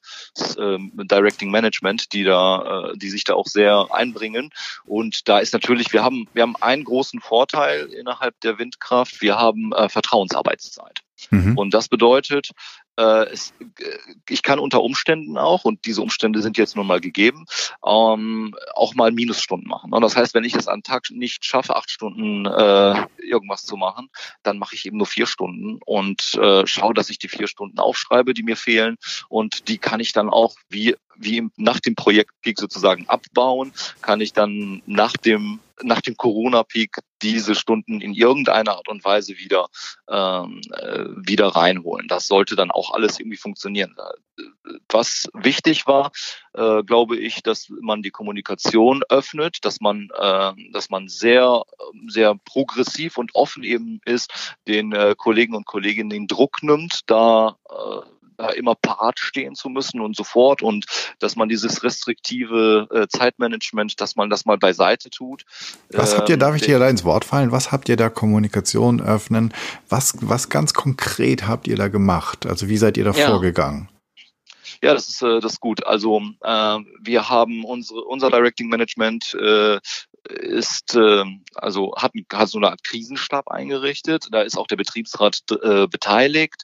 ähm, 0.57 0.91
Directing 0.95 1.51
Management, 1.51 2.13
die 2.13 2.23
da, 2.23 2.91
äh, 2.91 2.97
die 2.97 3.09
sich 3.09 3.23
da 3.23 3.33
auch 3.33 3.47
sehr 3.47 3.87
einbringen. 3.91 4.51
Und 4.85 5.27
da 5.27 5.39
ist 5.39 5.53
natürlich, 5.53 5.93
wir 5.93 6.03
haben, 6.03 6.27
wir 6.33 6.43
haben 6.43 6.55
einen 6.57 6.83
großen 6.83 7.21
Vorteil 7.21 7.85
innerhalb 7.87 8.39
der 8.41 8.59
Windkraft. 8.59 9.21
Wir 9.21 9.37
haben 9.37 9.71
äh, 9.73 9.89
Vertrauensarbeitszeit. 9.89 11.01
Mhm. 11.29 11.57
Und 11.57 11.73
das 11.73 11.87
bedeutet, 11.87 12.51
äh, 12.97 13.25
es, 13.31 13.53
ich 14.29 14.43
kann 14.43 14.59
unter 14.59 14.81
Umständen 14.81 15.37
auch, 15.37 15.65
und 15.65 15.85
diese 15.85 16.01
Umstände 16.01 16.41
sind 16.41 16.57
jetzt 16.57 16.75
nun 16.75 16.87
mal 16.87 16.99
gegeben, 16.99 17.45
ähm, 17.85 18.55
auch 18.75 18.95
mal 18.95 19.11
Minusstunden 19.11 19.67
machen. 19.67 19.93
Und 19.93 20.01
das 20.01 20.15
heißt, 20.15 20.33
wenn 20.33 20.43
ich 20.43 20.55
es 20.55 20.67
an 20.67 20.83
Tag 20.83 21.09
nicht 21.09 21.45
schaffe, 21.45 21.75
acht 21.75 21.89
Stunden 21.89 22.45
äh, 22.45 23.05
irgendwas 23.17 23.63
zu 23.63 23.77
machen, 23.77 24.09
dann 24.43 24.57
mache 24.57 24.75
ich 24.75 24.85
eben 24.85 24.97
nur 24.97 25.07
vier 25.07 25.25
Stunden 25.25 25.79
und 25.85 26.35
äh, 26.35 26.65
schaue, 26.67 26.93
dass 26.93 27.09
ich 27.09 27.19
die 27.19 27.29
vier 27.29 27.47
Stunden 27.47 27.79
aufschreibe, 27.79 28.33
die 28.33 28.43
mir 28.43 28.57
fehlen. 28.57 28.97
Und 29.29 29.67
die 29.67 29.77
kann 29.77 29.99
ich 29.99 30.13
dann 30.13 30.29
auch 30.29 30.55
wie 30.69 30.95
wie 31.15 31.47
nach 31.57 31.79
dem 31.79 31.95
Projektpeak 31.95 32.59
sozusagen 32.59 33.07
abbauen, 33.07 33.71
kann 34.01 34.19
ich 34.19 34.33
dann 34.33 34.81
nach 34.87 35.13
dem 35.13 35.59
nach 35.81 36.01
dem 36.01 36.15
Corona-Peak 36.15 36.97
diese 37.21 37.55
Stunden 37.55 38.01
in 38.01 38.13
irgendeiner 38.13 38.75
Art 38.75 38.87
und 38.89 39.03
Weise 39.03 39.37
wieder 39.37 39.67
ähm, 40.09 40.61
äh, 40.71 41.05
wieder 41.25 41.47
reinholen. 41.47 42.07
Das 42.07 42.27
sollte 42.27 42.55
dann 42.55 42.69
auch 42.69 42.93
alles 42.93 43.19
irgendwie 43.19 43.37
funktionieren. 43.37 43.95
Was 44.89 45.29
wichtig 45.33 45.87
war, 45.87 46.11
äh, 46.53 46.83
glaube 46.83 47.17
ich, 47.17 47.41
dass 47.41 47.69
man 47.81 48.01
die 48.01 48.11
Kommunikation 48.11 49.01
öffnet, 49.09 49.59
dass 49.63 49.79
man 49.79 50.09
äh, 50.17 50.53
dass 50.71 50.89
man 50.89 51.07
sehr 51.07 51.63
sehr 52.07 52.35
progressiv 52.45 53.17
und 53.17 53.33
offen 53.33 53.63
eben 53.63 53.99
ist, 54.05 54.55
den 54.67 54.91
äh, 54.91 55.15
Kollegen 55.17 55.55
und 55.55 55.65
Kolleginnen 55.65 56.09
den 56.09 56.27
Druck 56.27 56.61
nimmt, 56.61 57.01
da 57.07 57.57
äh, 58.37 58.57
immer 58.57 58.75
parat 58.75 59.19
stehen 59.19 59.55
zu 59.55 59.69
müssen 59.69 60.01
und 60.01 60.15
sofort 60.15 60.61
und 60.61 60.85
dass 61.19 61.35
man 61.35 61.49
dieses 61.49 61.83
restriktive 61.83 62.87
äh, 62.91 63.07
Zeitmanagement, 63.07 63.99
dass 63.99 64.15
man 64.15 64.29
das 64.29 64.45
mal 64.45 64.57
beiseite 64.57 65.09
tut. 65.09 65.43
Was 65.91 66.17
habt 66.17 66.29
ihr, 66.29 66.37
darf 66.37 66.55
ich 66.55 66.61
dir 66.63 66.79
da 66.79 66.89
ins 66.89 67.03
Wort 67.03 67.25
fallen? 67.25 67.51
Was 67.51 67.71
habt 67.71 67.89
ihr 67.89 67.97
da 67.97 68.09
Kommunikation 68.09 69.01
öffnen? 69.01 69.53
Was, 69.89 70.15
was 70.21 70.49
ganz 70.49 70.73
konkret 70.73 71.47
habt 71.47 71.67
ihr 71.67 71.75
da 71.75 71.87
gemacht? 71.87 72.45
Also 72.45 72.69
wie 72.69 72.77
seid 72.77 72.97
ihr 72.97 73.03
da 73.03 73.11
ja. 73.11 73.27
vorgegangen? 73.27 73.89
Ja, 74.83 74.93
das 74.93 75.07
ist 75.07 75.21
äh, 75.21 75.39
das 75.39 75.53
ist 75.53 75.59
gut. 75.61 75.85
Also 75.85 76.21
äh, 76.41 76.79
wir 76.99 77.29
haben 77.29 77.63
unsere 77.63 78.01
unser 78.01 78.29
Directing 78.29 78.67
Management 78.67 79.33
äh, 79.35 79.79
ist 80.29 80.95
äh, 80.95 81.23
also 81.55 81.93
hat, 81.95 82.11
hat 82.33 82.49
so 82.49 82.57
eine 82.57 82.69
Art 82.69 82.83
Krisenstab 82.83 83.49
eingerichtet. 83.49 84.27
Da 84.31 84.41
ist 84.41 84.57
auch 84.57 84.67
der 84.67 84.75
Betriebsrat 84.75 85.39
äh, 85.61 85.87
beteiligt. 85.87 86.63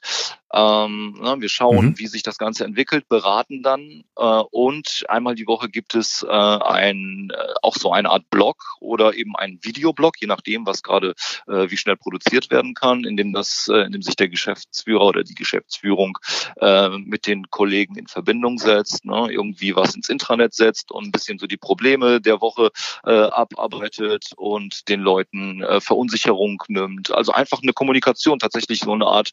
Ähm, 0.52 1.16
na, 1.20 1.40
wir 1.40 1.48
schauen, 1.48 1.86
mhm. 1.86 1.98
wie 1.98 2.08
sich 2.08 2.24
das 2.24 2.36
Ganze 2.36 2.64
entwickelt, 2.64 3.08
beraten 3.08 3.62
dann 3.62 4.02
äh, 4.16 4.42
und 4.50 5.04
einmal 5.08 5.36
die 5.36 5.46
Woche 5.46 5.68
gibt 5.68 5.94
es 5.94 6.24
äh, 6.28 6.28
ein 6.28 7.30
äh, 7.32 7.54
auch 7.62 7.76
so 7.76 7.92
eine 7.92 8.10
Art 8.10 8.28
Blog 8.30 8.56
oder 8.80 9.14
eben 9.14 9.36
ein 9.36 9.60
Videoblog, 9.62 10.20
je 10.20 10.26
nachdem, 10.26 10.66
was 10.66 10.82
gerade 10.82 11.14
äh, 11.46 11.70
wie 11.70 11.76
schnell 11.76 11.96
produziert 11.96 12.50
werden 12.50 12.74
kann, 12.74 13.04
in 13.04 13.16
dem 13.16 13.32
das, 13.32 13.70
äh, 13.72 13.82
in 13.82 13.92
dem 13.92 14.02
sich 14.02 14.16
der 14.16 14.28
Geschäftsführer 14.28 15.04
oder 15.04 15.22
die 15.22 15.36
Geschäftsführung 15.36 16.18
äh, 16.60 16.88
mit 16.98 17.28
den 17.28 17.48
Kollegen 17.50 17.94
in 17.96 18.08
Verbindung 18.08 18.58
setzt, 18.58 19.04
ne, 19.04 19.28
irgendwie 19.30 19.76
was 19.76 19.94
ins 19.94 20.08
Intranet 20.08 20.54
setzt 20.54 20.90
und 20.90 21.06
ein 21.06 21.12
bisschen 21.12 21.38
so 21.38 21.46
die 21.46 21.58
Probleme 21.58 22.20
der 22.20 22.40
Woche 22.40 22.70
abarbeitet 23.02 24.32
und 24.36 24.88
den 24.88 25.00
Leuten 25.00 25.62
Verunsicherung 25.80 26.62
nimmt. 26.68 27.12
Also 27.12 27.32
einfach 27.32 27.62
eine 27.62 27.72
Kommunikation, 27.72 28.38
tatsächlich 28.38 28.80
so 28.80 28.92
eine 28.92 29.06
Art 29.06 29.32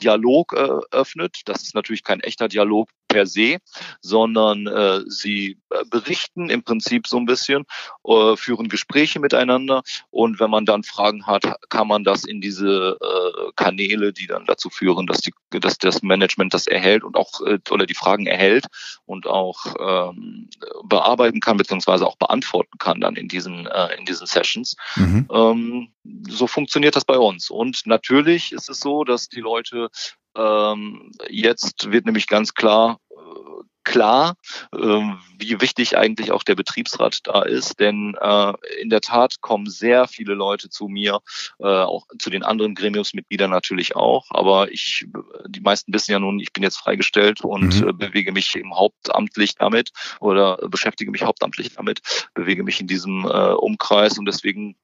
Dialog 0.00 0.52
äh, 0.54 0.68
öffnet. 0.90 1.42
Das 1.44 1.62
ist 1.62 1.74
natürlich 1.74 2.04
kein 2.04 2.20
echter 2.20 2.48
Dialog 2.48 2.90
per 3.10 3.26
se, 3.26 3.58
sondern 4.00 4.66
äh, 4.66 5.00
sie 5.08 5.58
äh, 5.70 5.84
berichten 5.90 6.48
im 6.48 6.62
Prinzip 6.62 7.06
so 7.06 7.16
ein 7.16 7.26
bisschen, 7.26 7.64
äh, 8.04 8.36
führen 8.36 8.68
Gespräche 8.68 9.20
miteinander 9.20 9.82
und 10.10 10.40
wenn 10.40 10.50
man 10.50 10.64
dann 10.64 10.84
Fragen 10.84 11.26
hat, 11.26 11.44
kann 11.68 11.88
man 11.88 12.04
das 12.04 12.24
in 12.24 12.40
diese 12.40 12.96
äh, 13.00 13.50
Kanäle, 13.56 14.12
die 14.12 14.26
dann 14.26 14.46
dazu 14.46 14.70
führen, 14.70 15.06
dass, 15.06 15.18
die, 15.18 15.32
dass 15.50 15.76
das 15.78 16.02
Management 16.02 16.54
das 16.54 16.66
erhält 16.66 17.02
und 17.02 17.16
auch 17.16 17.40
äh, 17.44 17.58
oder 17.70 17.84
die 17.84 17.94
Fragen 17.94 18.26
erhält 18.26 18.66
und 19.06 19.26
auch 19.26 19.74
ähm, 19.78 20.48
bearbeiten 20.84 21.40
kann 21.40 21.56
beziehungsweise 21.56 22.06
auch 22.06 22.16
beantworten 22.16 22.78
kann 22.78 23.00
dann 23.00 23.16
in 23.16 23.28
diesen 23.28 23.66
äh, 23.66 23.96
in 23.98 24.06
diesen 24.06 24.26
Sessions. 24.26 24.76
Mhm. 24.94 25.28
Ähm, 25.32 25.88
so 26.28 26.46
funktioniert 26.46 26.94
das 26.94 27.04
bei 27.04 27.18
uns 27.18 27.50
und 27.50 27.86
natürlich 27.86 28.52
ist 28.52 28.70
es 28.70 28.78
so, 28.78 29.04
dass 29.04 29.28
die 29.28 29.40
Leute 29.40 29.90
ähm, 30.36 31.12
jetzt 31.28 31.90
wird 31.90 32.06
nämlich 32.06 32.26
ganz 32.26 32.54
klar 32.54 32.98
äh, 33.10 33.40
klar, 33.84 34.36
ähm, 34.78 35.18
wie 35.38 35.60
wichtig 35.60 35.96
eigentlich 35.96 36.32
auch 36.32 36.42
der 36.42 36.54
Betriebsrat 36.54 37.20
da 37.24 37.42
ist. 37.42 37.80
Denn 37.80 38.14
äh, 38.20 38.52
in 38.80 38.90
der 38.90 39.00
Tat 39.00 39.40
kommen 39.40 39.66
sehr 39.66 40.06
viele 40.06 40.34
Leute 40.34 40.68
zu 40.68 40.88
mir, 40.88 41.20
äh, 41.58 41.64
auch 41.64 42.06
zu 42.18 42.30
den 42.30 42.42
anderen 42.42 42.74
Gremiumsmitgliedern 42.74 43.50
natürlich 43.50 43.96
auch. 43.96 44.26
Aber 44.30 44.70
ich, 44.70 45.06
die 45.46 45.60
meisten 45.60 45.92
wissen 45.92 46.12
ja 46.12 46.18
nun, 46.18 46.40
ich 46.40 46.52
bin 46.52 46.62
jetzt 46.62 46.76
freigestellt 46.76 47.40
und 47.42 47.80
mhm. 47.80 47.88
Äh, 47.88 47.92
bewege 47.92 48.32
mich 48.32 48.54
eben 48.54 48.74
hauptamtlich 48.76 49.54
damit 49.56 49.90
oder 50.20 50.58
beschäftige 50.68 51.10
mich 51.10 51.22
hauptamtlich 51.22 51.74
damit, 51.74 52.00
bewege 52.34 52.62
mich 52.62 52.80
in 52.80 52.86
diesem 52.86 53.24
Umkreis 53.24 54.18
und 54.18 54.26
deswegen 54.26 54.76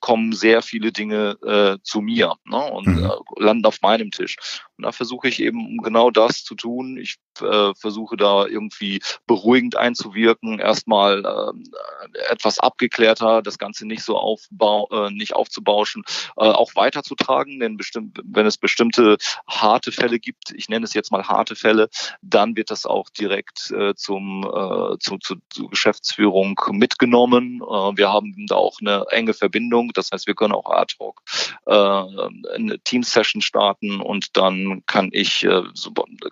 kommen 0.00 0.32
sehr 0.32 0.62
viele 0.62 0.92
Dinge 0.92 1.78
zu 1.82 2.00
mir 2.00 2.34
ne, 2.44 2.56
und 2.56 2.86
mhm. 2.86 3.10
landen 3.36 3.66
auf 3.66 3.80
meinem 3.82 4.10
Tisch. 4.10 4.36
Und 4.82 4.86
da 4.86 4.92
versuche 4.92 5.28
ich 5.28 5.40
eben 5.40 5.78
genau 5.78 6.10
das 6.10 6.42
zu 6.42 6.56
tun. 6.56 6.96
Ich 6.96 7.18
versuche 7.34 8.16
da 8.16 8.46
irgendwie 8.46 9.00
beruhigend 9.26 9.76
einzuwirken, 9.76 10.58
erstmal 10.58 11.24
äh, 11.24 12.30
etwas 12.30 12.58
abgeklärter, 12.58 13.42
das 13.42 13.58
Ganze 13.58 13.86
nicht 13.86 14.02
so 14.02 14.18
aufbau, 14.18 14.88
äh, 14.90 15.10
nicht 15.10 15.34
aufzubauschen, 15.34 16.02
äh, 16.36 16.44
auch 16.44 16.74
weiterzutragen, 16.74 17.60
denn 17.60 17.76
bestimmt, 17.76 18.20
wenn 18.24 18.46
es 18.46 18.58
bestimmte 18.58 19.16
harte 19.46 19.92
Fälle 19.92 20.18
gibt, 20.18 20.52
ich 20.54 20.68
nenne 20.68 20.84
es 20.84 20.94
jetzt 20.94 21.12
mal 21.12 21.26
harte 21.26 21.54
Fälle, 21.56 21.88
dann 22.20 22.56
wird 22.56 22.70
das 22.70 22.86
auch 22.86 23.08
direkt 23.10 23.70
äh, 23.70 23.94
zum, 23.94 24.42
äh, 24.44 24.98
zu, 24.98 25.18
zu, 25.18 25.36
zur 25.48 25.70
Geschäftsführung 25.70 26.60
mitgenommen. 26.72 27.62
Äh, 27.62 27.96
wir 27.96 28.12
haben 28.12 28.34
da 28.48 28.56
auch 28.56 28.78
eine 28.80 29.06
enge 29.10 29.34
Verbindung, 29.34 29.92
das 29.94 30.10
heißt, 30.12 30.26
wir 30.26 30.34
können 30.34 30.54
auch 30.54 30.70
ad 30.70 30.94
hoc 31.00 31.22
äh, 31.66 31.72
eine 31.72 32.78
Team-Session 32.84 33.42
starten 33.42 34.00
und 34.00 34.36
dann 34.36 34.71
kann 34.86 35.10
ich, 35.12 35.44
äh, 35.44 35.62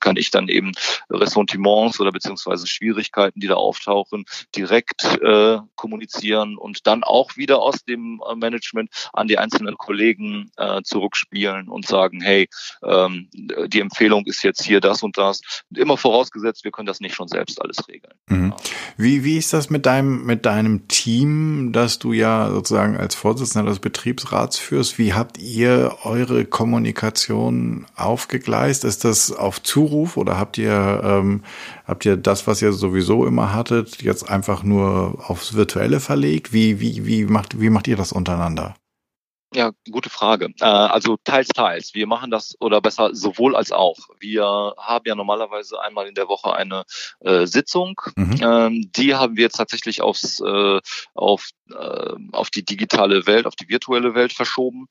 kann 0.00 0.16
ich 0.16 0.30
dann 0.30 0.48
eben 0.48 0.72
Ressentiments 1.10 2.00
oder 2.00 2.12
beziehungsweise 2.12 2.66
Schwierigkeiten, 2.66 3.40
die 3.40 3.46
da 3.46 3.54
auftauchen, 3.54 4.24
direkt 4.56 5.04
äh, 5.22 5.58
kommunizieren 5.76 6.56
und 6.56 6.86
dann 6.86 7.04
auch 7.04 7.36
wieder 7.36 7.60
aus 7.60 7.84
dem 7.84 8.20
äh, 8.28 8.34
Management 8.34 8.90
an 9.12 9.28
die 9.28 9.38
einzelnen 9.38 9.76
Kollegen 9.76 10.50
äh, 10.56 10.82
zurückspielen 10.82 11.68
und 11.68 11.86
sagen, 11.86 12.20
hey, 12.20 12.48
ähm, 12.82 13.28
die 13.32 13.80
Empfehlung 13.80 14.24
ist 14.26 14.42
jetzt 14.42 14.62
hier 14.62 14.80
das 14.80 15.02
und 15.02 15.18
das. 15.18 15.40
Immer 15.74 15.96
vorausgesetzt, 15.96 16.64
wir 16.64 16.70
können 16.70 16.86
das 16.86 17.00
nicht 17.00 17.14
schon 17.14 17.28
selbst 17.28 17.60
alles 17.60 17.88
regeln. 17.88 18.14
Mhm. 18.26 18.54
Wie, 18.96 19.24
wie 19.24 19.38
ist 19.38 19.52
das 19.52 19.70
mit 19.70 19.86
deinem, 19.86 20.24
mit 20.24 20.46
deinem 20.46 20.88
Team, 20.88 21.72
das 21.72 21.98
du 21.98 22.12
ja 22.12 22.50
sozusagen 22.50 22.96
als 22.96 23.14
Vorsitzender 23.14 23.68
des 23.68 23.78
Betriebsrats 23.78 24.58
führst? 24.58 24.98
Wie 24.98 25.14
habt 25.14 25.38
ihr 25.38 25.96
eure 26.04 26.44
Kommunikation 26.44 27.86
aufgegleist? 28.20 28.84
Ist 28.84 29.04
das 29.04 29.32
auf 29.32 29.62
Zuruf 29.62 30.16
oder 30.16 30.38
habt 30.38 30.58
ihr 30.58 31.00
ähm, 31.04 31.42
Habt 31.90 32.04
ihr 32.04 32.16
das, 32.16 32.46
was 32.46 32.62
ihr 32.62 32.72
sowieso 32.72 33.26
immer 33.26 33.52
hattet, 33.52 34.00
jetzt 34.00 34.30
einfach 34.30 34.62
nur 34.62 35.24
aufs 35.28 35.54
Virtuelle 35.54 35.98
verlegt? 35.98 36.52
Wie, 36.52 36.78
wie, 36.78 37.04
wie, 37.04 37.24
macht, 37.24 37.60
wie 37.60 37.68
macht 37.68 37.88
ihr 37.88 37.96
das 37.96 38.12
untereinander? 38.12 38.76
Ja, 39.52 39.72
gute 39.90 40.08
Frage. 40.08 40.50
Äh, 40.60 40.64
also 40.64 41.16
teils, 41.24 41.48
teils. 41.48 41.92
Wir 41.92 42.06
machen 42.06 42.30
das 42.30 42.54
oder 42.60 42.80
besser 42.80 43.12
sowohl 43.12 43.56
als 43.56 43.72
auch. 43.72 43.96
Wir 44.20 44.44
haben 44.78 45.04
ja 45.04 45.16
normalerweise 45.16 45.80
einmal 45.82 46.06
in 46.06 46.14
der 46.14 46.28
Woche 46.28 46.52
eine 46.54 46.84
äh, 47.18 47.44
Sitzung. 47.44 48.00
Mhm. 48.14 48.36
Ähm, 48.40 48.90
die 48.94 49.16
haben 49.16 49.34
wir 49.34 49.42
jetzt 49.42 49.56
tatsächlich 49.56 50.00
aufs, 50.00 50.38
äh, 50.38 50.80
auf, 51.14 51.48
äh, 51.76 52.14
auf 52.30 52.50
die 52.50 52.64
digitale 52.64 53.26
Welt, 53.26 53.46
auf 53.46 53.56
die 53.56 53.68
virtuelle 53.68 54.14
Welt 54.14 54.32
verschoben 54.32 54.86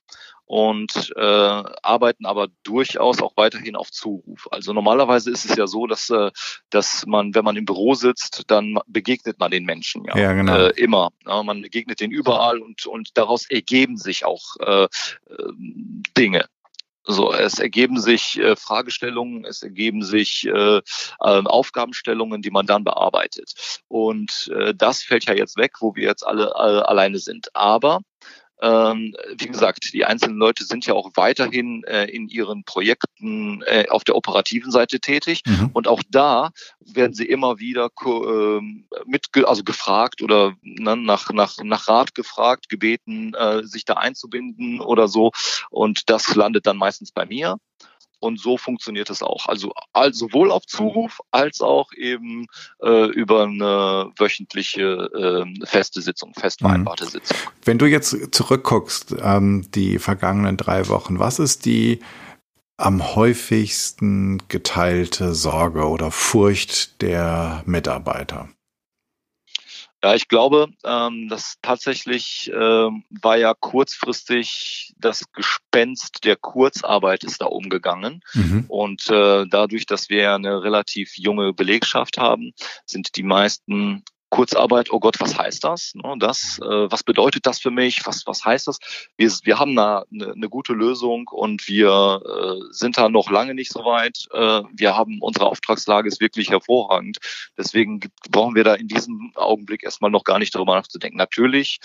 und 0.50 1.14
äh, 1.16 1.22
arbeiten 1.22 2.26
aber 2.26 2.48
durchaus 2.64 3.22
auch 3.22 3.34
weiterhin 3.38 3.76
auf 3.76 3.92
Zuruf. 3.92 4.48
Also 4.50 4.74
normalerweise 4.74 5.30
ist 5.30 5.46
es 5.46 5.56
ja 5.56 5.68
so, 5.68 5.86
dass, 5.86 6.10
äh, 6.10 6.32
dass 6.72 7.06
man, 7.06 7.36
wenn 7.36 7.46
man 7.46 7.56
im 7.56 7.66
Büro 7.66 7.94
sitzt, 7.94 8.46
dann 8.48 8.80
begegnet 8.88 9.40
man 9.40 9.52
den 9.52 9.64
Menschen 9.64 10.06
ja, 10.06 10.18
ja 10.18 10.34
genau. 10.34 10.58
äh, 10.58 10.70
immer. 10.72 11.12
Ja, 11.28 11.44
man 11.44 11.62
begegnet 11.62 12.00
den 12.00 12.10
überall 12.10 12.58
und, 12.58 12.88
und 12.88 13.16
daraus 13.16 13.48
ergeben 13.48 13.96
sich 13.98 14.26
auch 14.26 14.56
äh, 14.62 14.86
äh, 14.86 14.88
Dinge. 16.18 16.46
So, 17.04 17.32
es 17.32 17.60
ergeben 17.60 18.02
sich 18.02 18.40
äh, 18.40 18.56
Fragestellungen, 18.56 19.46
es 19.46 19.62
ergeben 19.62 20.04
sich 20.04 20.48
äh, 20.48 20.78
äh, 20.78 20.82
Aufgabenstellungen, 21.20 22.42
die 22.42 22.52
man 22.52 22.66
dann 22.66 22.84
bearbeitet. 22.84 23.82
Und 23.88 24.52
äh, 24.56 24.74
das 24.74 25.04
fällt 25.04 25.26
ja 25.26 25.36
jetzt 25.36 25.58
weg, 25.58 25.74
wo 25.80 25.96
wir 25.96 26.06
jetzt 26.06 26.26
alle 26.26 26.48
äh, 26.48 26.82
alleine 26.82 27.20
sind. 27.20 27.56
Aber 27.56 28.02
ähm, 28.62 29.16
wie 29.38 29.48
gesagt, 29.48 29.94
die 29.94 30.06
einzelnen 30.06 30.38
Leute 30.38 30.64
sind 30.64 30.86
ja 30.86 30.94
auch 30.94 31.12
weiterhin 31.16 31.84
äh, 31.86 32.06
in 32.06 32.28
ihren 32.28 32.64
Projekten 32.64 33.62
äh, 33.66 33.88
auf 33.90 34.04
der 34.04 34.16
operativen 34.16 34.72
Seite 34.72 35.00
tätig 35.00 35.44
mhm. 35.46 35.70
und 35.74 35.88
auch 35.88 36.02
da 36.10 36.52
werden 36.80 37.14
sie 37.14 37.26
immer 37.26 37.60
wieder 37.60 37.90
äh, 38.06 38.62
mit, 39.06 39.30
also 39.46 39.64
gefragt 39.64 40.22
oder 40.22 40.54
ne, 40.62 40.98
nach, 40.98 41.30
nach, 41.32 41.56
nach 41.64 41.88
Rat 41.88 42.16
gefragt, 42.16 42.70
gebeten, 42.70 43.34
äh, 43.34 43.64
sich 43.64 43.86
da 43.86 43.94
einzubinden 43.94 44.82
oder 44.82 45.08
so 45.08 45.32
und 45.70 46.10
das 46.10 46.36
landet 46.36 46.68
dann 46.68 46.78
meistens 46.78 47.12
bei 47.12 47.26
mir. 47.26 47.58
Und 48.20 48.40
so 48.40 48.58
funktioniert 48.58 49.10
es 49.10 49.24
auch. 49.24 49.48
Also, 49.48 49.72
also 49.94 50.28
sowohl 50.28 50.52
auf 50.52 50.66
Zuruf 50.66 51.20
als 51.32 51.62
auch 51.62 51.92
eben 51.94 52.48
äh, 52.82 53.08
über 53.12 53.44
eine 53.44 54.12
wöchentliche 54.18 54.82
äh, 54.82 55.66
feste 55.66 56.02
Sitzung, 56.02 56.34
fest 56.34 56.62
mhm. 56.62 56.68
vereinbarte 56.68 57.06
mhm. 57.06 57.10
Sitzung. 57.10 57.38
Wenn 57.64 57.78
du 57.78 57.86
jetzt 57.86 58.34
zurückguckst, 58.34 59.16
ähm, 59.22 59.70
die 59.74 60.00
vergangenen 60.00 60.58
drei 60.58 60.88
Wochen, 60.90 61.20
was 61.20 61.40
ist 61.40 61.66
die 61.66 62.00
am 62.78 63.16
häufigsten 63.16 64.42
geteilte 64.48 65.36
Sorge 65.36 65.88
oder 65.88 66.12
Furcht 66.12 67.02
der 67.02 67.64
Mitarbeiter? 67.66 68.50
Ja, 70.04 70.16
ich 70.16 70.30
glaube, 70.30 70.70
ähm, 70.86 71.28
dass 71.28 71.56
tatsächlich 71.62 72.50
ähm, 72.54 73.04
war 73.10 73.38
ja 73.38 73.54
kurzfristig 73.54 74.94
das 74.98 75.26
Gespenst 75.34 76.24
der 76.24 76.38
Kurzarbeit 76.38 77.26
ist 77.26 77.42
da 77.42 77.48
umgegangen. 77.48 78.22
Mhm. 78.34 78.66
Und 78.70 79.10
äh, 79.10 79.46
dadurch, 79.50 79.86
dass 79.86 80.10
wir 80.10 80.22
ja 80.22 80.36
eine 80.36 80.64
relativ 80.64 81.18
junge 81.18 81.54
Belegschaft 81.54 82.18
haben, 82.18 82.54
sind 82.86 83.18
die 83.18 83.24
meisten 83.24 84.04
Kurzarbeit, 84.30 84.92
oh 84.92 85.00
Gott, 85.00 85.20
was 85.20 85.38
heißt 85.38 85.64
das? 85.64 85.94
Ne, 85.96 86.16
das 86.20 86.60
äh, 86.62 86.92
was 86.92 87.04
bedeutet 87.04 87.46
das 87.46 87.60
für 87.60 87.72
mich? 87.72 88.06
Was, 88.06 88.28
was 88.28 88.46
heißt 88.46 88.68
das? 88.68 88.80
Wir, 89.18 89.30
wir 89.44 89.60
haben 89.60 89.76
da 89.76 90.06
eine, 90.12 90.34
eine 90.34 90.50
gute 90.50 90.74
Lösung 90.74 91.28
und 91.28 91.68
wir 91.68 92.22
äh, 92.26 92.64
sind 92.72 92.98
da 92.98 93.10
noch 93.10 93.32
lange 93.32 93.56
nicht 93.56 93.72
so 93.72 93.86
weit. 93.86 94.28
Äh, 94.32 94.62
wir 94.72 94.96
haben, 94.96 95.20
unsere 95.22 95.48
Auftragslage 95.48 96.08
ist 96.08 96.22
wirklich 96.22 96.50
hervorragend. 96.52 97.18
Deswegen 97.58 98.00
brauchen 98.30 98.56
wir 98.56 98.64
da 98.64 98.76
in 98.76 98.88
diesem 98.88 99.32
Augenblick 99.36 99.84
erstmal 99.84 100.12
noch 100.12 100.24
gar 100.24 100.40
nicht 100.40 100.54
darüber 100.54 100.76
nachzudenken. 100.76 101.18
Natürlich 101.18 101.80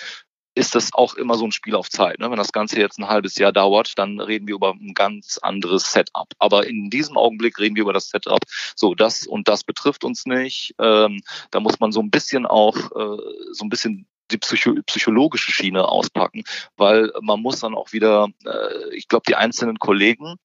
ist 0.55 0.75
das 0.75 0.93
auch 0.95 1.15
immer 1.15 1.35
so 1.37 1.45
ein 1.45 1.53
Spiel 1.53 1.75
auf 1.75 1.91
Zeit. 1.91 2.21
Ne? 2.21 2.31
Wenn 2.31 2.39
das 2.39 2.53
Ganze 2.53 2.79
jetzt 2.79 2.99
ein 2.99 3.09
halbes 3.09 3.37
Jahr 3.37 3.53
dauert, 3.53 3.99
dann 3.99 4.21
reden 4.21 4.47
wir 4.47 4.55
über 4.55 4.73
ein 4.73 4.95
ganz 4.95 5.39
anderes 5.43 5.93
Setup. 5.93 6.29
Aber 6.39 6.67
in 6.67 6.91
diesem 6.91 7.17
Augenblick 7.17 7.59
reden 7.59 7.75
wir 7.77 7.83
über 7.83 7.93
das 7.93 8.11
Setup. 8.11 8.41
So, 8.77 8.95
das 8.95 9.27
und 9.27 9.49
das 9.49 9.65
betrifft 9.65 10.05
uns 10.05 10.27
nicht. 10.27 10.75
Ähm, 10.79 11.23
da 11.51 11.61
muss 11.61 11.81
man 11.81 11.93
so 11.93 12.01
ein 12.01 12.11
bisschen 12.11 12.47
auch 12.47 12.77
äh, 12.77 13.23
so 13.53 13.65
ein 13.65 13.69
bisschen 13.69 14.07
die 14.31 14.39
Psycho 14.39 14.75
psychologische 14.87 15.53
Schiene 15.53 15.87
auspacken, 15.87 16.45
weil 16.77 17.11
man 17.21 17.41
muss 17.41 17.61
dann 17.61 17.75
auch 17.75 17.93
wieder, 17.93 18.29
äh, 18.45 18.95
ich 18.95 19.09
glaube, 19.09 19.25
die 19.29 19.37
einzelnen 19.37 19.79
Kollegen 19.79 20.37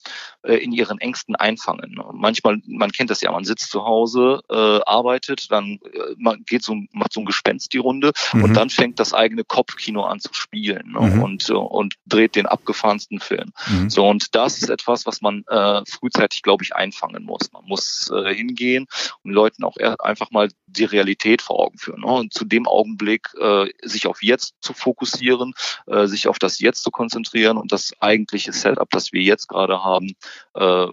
äh, 0.43 0.55
in 0.55 0.71
ihren 0.71 0.99
Ängsten 0.99 1.35
einfangen. 1.35 1.99
Manchmal, 2.13 2.57
man 2.67 2.91
kennt 2.91 3.09
das 3.09 3.21
ja, 3.21 3.31
man 3.31 3.45
sitzt 3.45 3.71
zu 3.71 3.85
Hause, 3.85 4.41
äh, 4.49 4.79
arbeitet, 4.85 5.47
dann 5.49 5.79
äh, 5.93 6.15
man 6.17 6.43
geht 6.45 6.63
so, 6.63 6.75
macht 6.91 7.13
so 7.13 7.21
ein 7.21 7.25
Gespenst 7.25 7.73
die 7.73 7.77
Runde 7.77 8.11
mhm. 8.33 8.43
und 8.43 8.53
dann 8.53 8.69
fängt 8.69 8.99
das 8.99 9.13
eigene 9.13 9.43
Kopfkino 9.43 10.03
an 10.03 10.19
zu 10.19 10.33
spielen 10.33 10.91
ne? 10.91 11.01
mhm. 11.01 11.23
und, 11.23 11.49
äh, 11.49 11.53
und 11.53 11.95
dreht 12.05 12.35
den 12.35 12.45
abgefahrensten 12.45 13.19
Film. 13.19 13.51
Mhm. 13.67 13.89
So, 13.89 14.07
und 14.07 14.35
das 14.35 14.61
ist 14.61 14.69
etwas, 14.69 15.05
was 15.05 15.21
man 15.21 15.43
äh, 15.47 15.81
frühzeitig, 15.87 16.41
glaube 16.41 16.63
ich, 16.63 16.75
einfangen 16.75 17.23
muss. 17.23 17.51
Man 17.53 17.65
muss 17.65 18.11
äh, 18.13 18.33
hingehen 18.33 18.87
und 19.23 19.31
Leuten 19.31 19.63
auch 19.63 19.77
einfach 19.99 20.31
mal 20.31 20.49
die 20.67 20.85
Realität 20.85 21.41
vor 21.41 21.59
Augen 21.59 21.77
führen. 21.77 22.01
Ne? 22.01 22.07
Und 22.07 22.33
zu 22.33 22.45
dem 22.45 22.67
Augenblick 22.67 23.27
äh, 23.39 23.69
sich 23.83 24.07
auf 24.07 24.23
jetzt 24.23 24.55
zu 24.61 24.73
fokussieren, 24.73 25.53
äh, 25.87 26.07
sich 26.07 26.27
auf 26.27 26.39
das 26.39 26.59
Jetzt 26.59 26.83
zu 26.83 26.91
konzentrieren 26.91 27.57
und 27.57 27.71
das 27.71 27.93
eigentliche 27.99 28.53
Setup, 28.53 28.89
das 28.89 29.11
wir 29.13 29.21
jetzt 29.21 29.47
gerade 29.47 29.83
haben, 29.83 30.13
äh, 30.55 30.87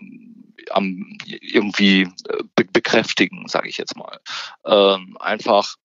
am 0.70 1.18
irgendwie 1.26 2.02
äh, 2.02 2.42
be 2.54 2.64
bekräftigen, 2.64 3.48
sage 3.48 3.68
ich 3.68 3.78
jetzt 3.78 3.96
mal. 3.96 4.20
Ähm, 4.64 5.16
einfach 5.20 5.76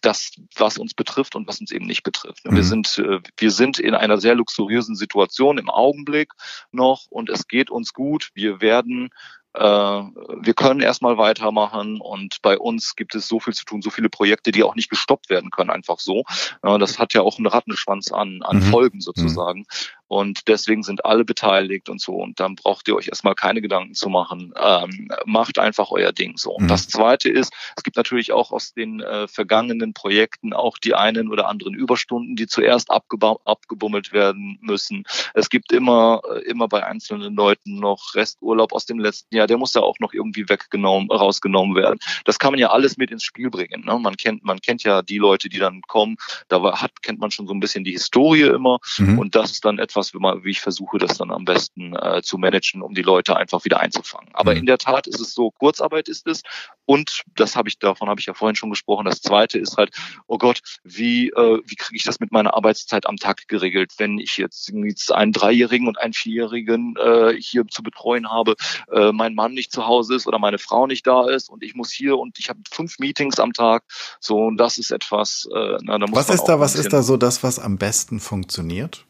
das, 0.00 0.32
was 0.56 0.78
uns 0.78 0.94
betrifft 0.94 1.34
und 1.34 1.48
was 1.48 1.60
uns 1.60 1.72
eben 1.72 1.86
nicht 1.86 2.02
betrifft. 2.02 2.44
Wir 2.44 2.52
mhm. 2.52 2.62
sind, 2.62 2.98
äh, 2.98 3.20
wir 3.36 3.50
sind 3.50 3.78
in 3.78 3.94
einer 3.94 4.18
sehr 4.18 4.34
luxuriösen 4.34 4.94
Situation 4.94 5.58
im 5.58 5.68
Augenblick 5.68 6.32
noch 6.70 7.06
und 7.10 7.30
es 7.30 7.48
geht 7.48 7.70
uns 7.70 7.92
gut. 7.92 8.30
Wir 8.34 8.60
werden 8.60 9.10
wir 9.58 10.54
können 10.54 10.80
erstmal 10.80 11.18
weitermachen 11.18 12.00
und 12.00 12.40
bei 12.42 12.58
uns 12.58 12.94
gibt 12.96 13.14
es 13.14 13.26
so 13.26 13.40
viel 13.40 13.54
zu 13.54 13.64
tun, 13.64 13.82
so 13.82 13.90
viele 13.90 14.08
Projekte, 14.08 14.52
die 14.52 14.62
auch 14.62 14.74
nicht 14.74 14.90
gestoppt 14.90 15.30
werden 15.30 15.50
können, 15.50 15.70
einfach 15.70 15.98
so. 15.98 16.24
das 16.62 16.98
hat 16.98 17.14
ja 17.14 17.22
auch 17.22 17.38
einen 17.38 17.46
Rattenschwanz 17.46 18.12
an, 18.12 18.40
an 18.42 18.58
mhm. 18.58 18.62
Folgen 18.62 19.00
sozusagen. 19.00 19.66
Und 20.08 20.48
deswegen 20.48 20.82
sind 20.82 21.04
alle 21.04 21.24
beteiligt 21.24 21.88
und 21.90 22.00
so. 22.00 22.14
Und 22.14 22.40
dann 22.40 22.56
braucht 22.56 22.88
ihr 22.88 22.96
euch 22.96 23.08
erstmal 23.08 23.34
keine 23.34 23.60
Gedanken 23.60 23.94
zu 23.94 24.08
machen. 24.08 24.54
Ähm, 24.56 25.10
macht 25.26 25.58
einfach 25.58 25.90
euer 25.90 26.12
Ding 26.12 26.38
so. 26.38 26.52
Und 26.52 26.64
mhm. 26.64 26.68
das 26.68 26.88
Zweite 26.88 27.28
ist, 27.28 27.52
es 27.76 27.82
gibt 27.82 27.96
natürlich 27.96 28.32
auch 28.32 28.50
aus 28.50 28.72
den 28.72 29.00
äh, 29.00 29.28
vergangenen 29.28 29.92
Projekten 29.92 30.54
auch 30.54 30.78
die 30.78 30.94
einen 30.94 31.28
oder 31.28 31.48
anderen 31.48 31.74
Überstunden, 31.74 32.36
die 32.36 32.46
zuerst 32.46 32.90
abgebummelt 32.90 34.12
werden 34.12 34.58
müssen. 34.62 35.04
Es 35.34 35.50
gibt 35.50 35.72
immer, 35.72 36.22
äh, 36.32 36.40
immer 36.48 36.68
bei 36.68 36.84
einzelnen 36.84 37.34
Leuten 37.34 37.78
noch 37.78 38.14
Resturlaub 38.14 38.72
aus 38.72 38.86
dem 38.86 38.98
letzten 38.98 39.36
Jahr. 39.36 39.46
Der 39.46 39.58
muss 39.58 39.74
ja 39.74 39.82
auch 39.82 39.98
noch 40.00 40.14
irgendwie 40.14 40.48
weggenommen, 40.48 41.10
rausgenommen 41.10 41.76
werden. 41.76 41.98
Das 42.24 42.38
kann 42.38 42.52
man 42.52 42.60
ja 42.60 42.70
alles 42.70 42.96
mit 42.96 43.10
ins 43.10 43.24
Spiel 43.24 43.50
bringen. 43.50 43.84
Ne? 43.84 43.98
Man 43.98 44.16
kennt, 44.16 44.42
man 44.42 44.60
kennt 44.60 44.84
ja 44.84 45.02
die 45.02 45.18
Leute, 45.18 45.50
die 45.50 45.58
dann 45.58 45.82
kommen. 45.82 46.16
Da 46.48 46.80
hat, 46.80 47.02
kennt 47.02 47.20
man 47.20 47.30
schon 47.30 47.46
so 47.46 47.52
ein 47.52 47.60
bisschen 47.60 47.84
die 47.84 47.92
Historie 47.92 48.42
immer. 48.42 48.78
Mhm. 48.96 49.18
Und 49.18 49.34
das 49.34 49.50
ist 49.52 49.64
dann 49.66 49.78
etwas, 49.78 49.97
etwas, 49.98 50.14
wie, 50.14 50.50
ich 50.50 50.60
versuche, 50.60 50.98
das 50.98 51.18
dann 51.18 51.30
am 51.30 51.44
besten 51.44 51.94
äh, 51.94 52.22
zu 52.22 52.38
managen, 52.38 52.82
um 52.82 52.94
die 52.94 53.02
Leute 53.02 53.36
einfach 53.36 53.64
wieder 53.64 53.80
einzufangen. 53.80 54.30
Aber 54.32 54.52
mhm. 54.52 54.60
in 54.60 54.66
der 54.66 54.78
Tat 54.78 55.06
ist 55.06 55.20
es 55.20 55.34
so, 55.34 55.50
Kurzarbeit 55.50 56.08
ist 56.08 56.26
es. 56.26 56.42
Und 56.84 57.22
das 57.36 57.56
habe 57.56 57.68
ich, 57.68 57.78
davon 57.78 58.08
habe 58.08 58.20
ich 58.20 58.26
ja 58.26 58.34
vorhin 58.34 58.56
schon 58.56 58.70
gesprochen. 58.70 59.04
Das 59.04 59.20
zweite 59.20 59.58
ist 59.58 59.76
halt, 59.76 59.90
oh 60.26 60.38
Gott, 60.38 60.60
wie, 60.84 61.28
äh, 61.28 61.60
wie 61.64 61.74
kriege 61.74 61.96
ich 61.96 62.04
das 62.04 62.20
mit 62.20 62.32
meiner 62.32 62.54
Arbeitszeit 62.54 63.06
am 63.06 63.16
Tag 63.16 63.48
geregelt, 63.48 63.92
wenn 63.98 64.18
ich 64.18 64.38
jetzt, 64.38 64.70
jetzt 64.72 65.12
einen 65.12 65.32
Dreijährigen 65.32 65.88
und 65.88 65.98
einen 65.98 66.14
Vierjährigen 66.14 66.94
äh, 66.96 67.34
hier 67.38 67.66
zu 67.66 67.82
betreuen 67.82 68.30
habe, 68.30 68.54
äh, 68.92 69.12
mein 69.12 69.34
Mann 69.34 69.52
nicht 69.52 69.72
zu 69.72 69.86
Hause 69.86 70.14
ist 70.14 70.26
oder 70.26 70.38
meine 70.38 70.58
Frau 70.58 70.86
nicht 70.86 71.06
da 71.06 71.28
ist 71.28 71.50
und 71.50 71.62
ich 71.62 71.74
muss 71.74 71.90
hier 71.90 72.18
und 72.18 72.38
ich 72.38 72.48
habe 72.48 72.60
fünf 72.70 72.98
Meetings 72.98 73.38
am 73.38 73.52
Tag. 73.52 73.84
So, 74.20 74.46
und 74.46 74.56
das 74.56 74.78
ist 74.78 74.90
etwas, 74.90 75.46
äh, 75.54 75.78
na, 75.82 75.98
da 75.98 76.06
muss 76.06 76.16
Was 76.16 76.30
ist 76.30 76.44
da, 76.44 76.60
was 76.60 76.74
ist 76.74 76.92
da 76.92 77.02
so 77.02 77.16
das, 77.16 77.42
was 77.42 77.58
am 77.58 77.76
besten 77.76 78.20
funktioniert? 78.20 79.08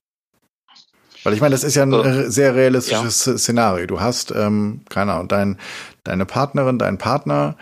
Weil 1.24 1.34
ich 1.34 1.40
meine, 1.40 1.52
das 1.52 1.64
ist 1.64 1.74
ja 1.74 1.82
ein 1.82 1.92
äh, 1.92 2.30
sehr 2.30 2.54
realistisches 2.54 3.24
ja. 3.24 3.36
Szenario. 3.36 3.86
Du 3.86 4.00
hast, 4.00 4.32
ähm, 4.34 4.82
keine 4.88 5.12
Ahnung, 5.14 5.28
dein, 5.28 5.58
deine 6.04 6.26
Partnerin, 6.26 6.78
dein 6.78 6.98
Partner 6.98 7.56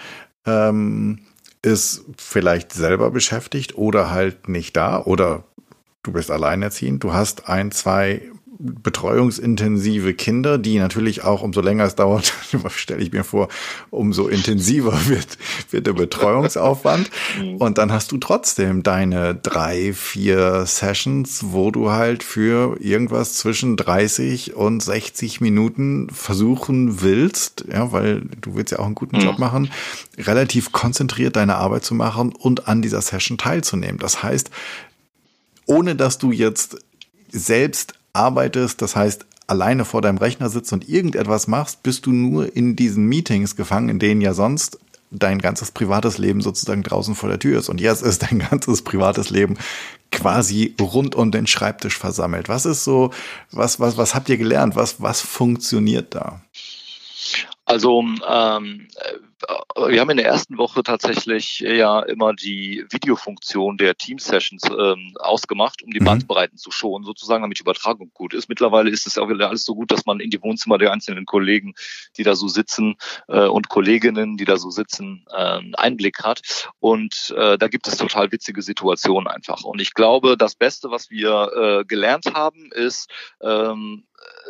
ähm, 0.45 1.21
ist 1.63 2.05
vielleicht 2.17 2.73
selber 2.73 3.11
beschäftigt 3.11 3.77
oder 3.77 4.11
halt 4.11 4.49
nicht 4.49 4.77
da 4.77 5.03
oder 5.03 5.45
du 6.03 6.13
bist 6.13 6.31
alleinerziehend. 6.31 7.03
Du 7.03 7.13
hast 7.13 7.49
ein, 7.49 7.73
zwei 7.73 8.23
betreuungsintensive 8.59 10.15
Kinder, 10.15 10.59
die 10.59 10.79
natürlich 10.79 11.25
auch, 11.25 11.43
umso 11.43 11.61
länger 11.61 11.85
es 11.85 11.95
dauert, 11.95 12.33
stelle 12.75 13.03
ich 13.03 13.13
mir 13.13 13.25
vor, 13.25 13.49
umso 13.91 14.29
intensiver 14.29 14.93
wird, 15.09 15.39
wird 15.71 15.87
der 15.87 15.93
Betreuungsaufwand. 15.93 17.11
Mhm. 17.39 17.57
Und 17.57 17.79
dann 17.79 17.93
hast 17.93 18.13
du 18.13 18.19
trotzdem 18.19 18.83
deine 18.83 19.35
drei, 19.35 19.93
vier 19.93 20.65
Sessions, 20.67 21.47
wo 21.47 21.71
du 21.71 21.91
halt 21.91 22.23
für 22.23 22.81
irgendwas 22.81 23.35
zwischen 23.35 23.77
30 23.77 24.55
und 24.55 24.83
60 24.83 25.41
Minuten 25.41 26.09
versuchen 26.11 27.03
willst, 27.03 27.65
ja, 27.71 27.93
weil 27.93 28.23
du 28.41 28.55
willst 28.55 28.73
ja 28.73 28.79
auch 28.79 28.87
einen 28.87 28.95
guten 28.95 29.21
Job 29.21 29.35
mhm. 29.35 29.41
machen, 29.41 29.71
relativ 30.19 30.73
konzentriert 30.73 31.37
deine 31.37 31.57
Arbeit 31.57 31.85
zu 31.85 31.95
machen 31.95 32.33
und 32.33 32.69
an 32.69 32.83
dieser 32.83 33.03
Session 33.03 33.39
teilzunehmen. 33.39 33.99
Das 33.99 34.23
heißt, 34.23 34.51
ohne 35.67 35.97
dass 35.97 36.19
du 36.19 36.33
jetzt 36.33 36.79
selbst 37.31 37.95
arbeitest, 38.17 38.83
das 38.83 38.97
heißt 38.97 39.27
alleine 39.47 39.85
vor 39.85 40.03
deinem 40.03 40.19
Rechner 40.19 40.49
sitzt 40.49 40.73
und 40.73 40.89
irgendetwas 40.89 41.47
machst, 41.47 41.83
bist 41.83 42.07
du 42.07 42.13
nur 42.13 42.57
in 42.57 42.75
diesen 42.75 43.07
Meetings 43.07 43.55
gefangen, 43.55 43.89
in 43.89 43.99
denen 43.99 44.21
ja 44.21 44.35
sonst 44.35 44.79
dein 45.11 45.39
ganzes 45.39 45.71
privates 45.71 46.19
Leben 46.19 46.41
sozusagen 46.41 46.83
draußen 46.83 47.15
vor 47.15 47.29
der 47.29 47.39
Tür 47.39 47.59
ist. 47.59 47.69
Und 47.69 47.81
jetzt 47.81 48.03
ist 48.03 48.23
dein 48.23 48.39
ganzes 48.51 48.83
privates 48.83 49.31
Leben 49.31 49.57
quasi 50.11 50.75
rund 50.81 51.15
um 51.15 51.31
den 51.31 51.47
Schreibtisch 51.47 51.99
versammelt. 51.99 52.49
Was 52.49 52.67
ist 52.67 52.85
so, 52.85 53.11
was, 53.53 53.79
was, 53.81 53.97
was 53.97 54.15
habt 54.15 54.29
ihr 54.29 54.39
gelernt? 54.39 54.77
Was, 54.77 55.01
was 55.01 55.21
funktioniert 55.21 56.15
da? 56.15 56.41
Also 57.67 58.01
ähm, 58.01 58.89
äh, 58.97 59.91
wir 59.91 60.01
haben 60.01 60.11
in 60.11 60.17
der 60.17 60.27
ersten 60.27 60.57
Woche 60.57 60.83
tatsächlich 60.83 61.61
ja 61.61 62.01
immer 62.01 62.33
die 62.33 62.85
Videofunktion 62.91 63.77
der 63.77 63.97
Team-Sessions 63.97 64.63
ähm, 64.71 65.15
ausgemacht, 65.19 65.83
um 65.83 65.91
die 65.91 66.01
mhm. 66.01 66.07
Bandbreiten 66.07 66.57
zu 66.57 66.71
schonen, 66.71 67.05
sozusagen, 67.05 67.43
damit 67.43 67.59
die 67.59 67.63
Übertragung 67.63 68.11
gut 68.15 68.35
ist. 68.35 68.49
Mittlerweile 68.49 68.89
ist 68.91 69.07
es 69.07 69.19
auch 69.19 69.29
wieder 69.29 69.49
alles 69.49 69.65
so 69.65 69.75
gut, 69.75 69.91
dass 69.91 70.07
man 70.07 70.21
in 70.21 70.31
die 70.31 70.43
Wohnzimmer 70.43 70.79
der 70.79 70.93
einzelnen 70.93 71.27
Kollegen, 71.27 71.75
die 72.17 72.23
da 72.23 72.35
so 72.35 72.49
sitzen 72.49 72.97
äh, 73.29 73.47
und 73.47 73.69
Kolleginnen, 73.69 74.37
die 74.37 74.45
da 74.45 74.57
so 74.57 74.71
sitzen, 74.71 75.27
äh, 75.31 75.61
Einblick 75.75 76.23
hat. 76.23 76.41
Und 76.79 77.35
äh, 77.37 77.59
da 77.59 77.69
gibt 77.69 77.89
es 77.89 77.97
total 77.97 78.33
witzige 78.33 78.63
Situationen 78.63 79.27
einfach. 79.27 79.65
Und 79.65 79.81
ich 79.81 79.93
glaube, 79.93 80.37
das 80.37 80.55
Beste, 80.55 80.91
was 80.91 81.11
wir 81.11 81.51
äh, 81.81 81.85
gelernt 81.85 82.33
haben, 82.33 82.71
ist, 82.73 83.11
ähm, 83.43 84.05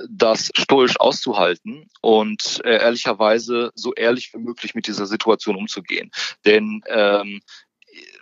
das 0.09 0.51
stoisch 0.57 0.99
auszuhalten 0.99 1.89
und 2.01 2.61
äh, 2.65 2.79
ehrlicherweise 2.79 3.71
so 3.75 3.95
ehrlich 3.95 4.33
wie 4.35 4.39
möglich 4.39 4.75
mit 4.75 4.87
dieser 4.87 5.07
Situation 5.07 5.57
umzugehen. 5.57 6.11
Denn 6.45 6.83
ähm, 6.89 7.41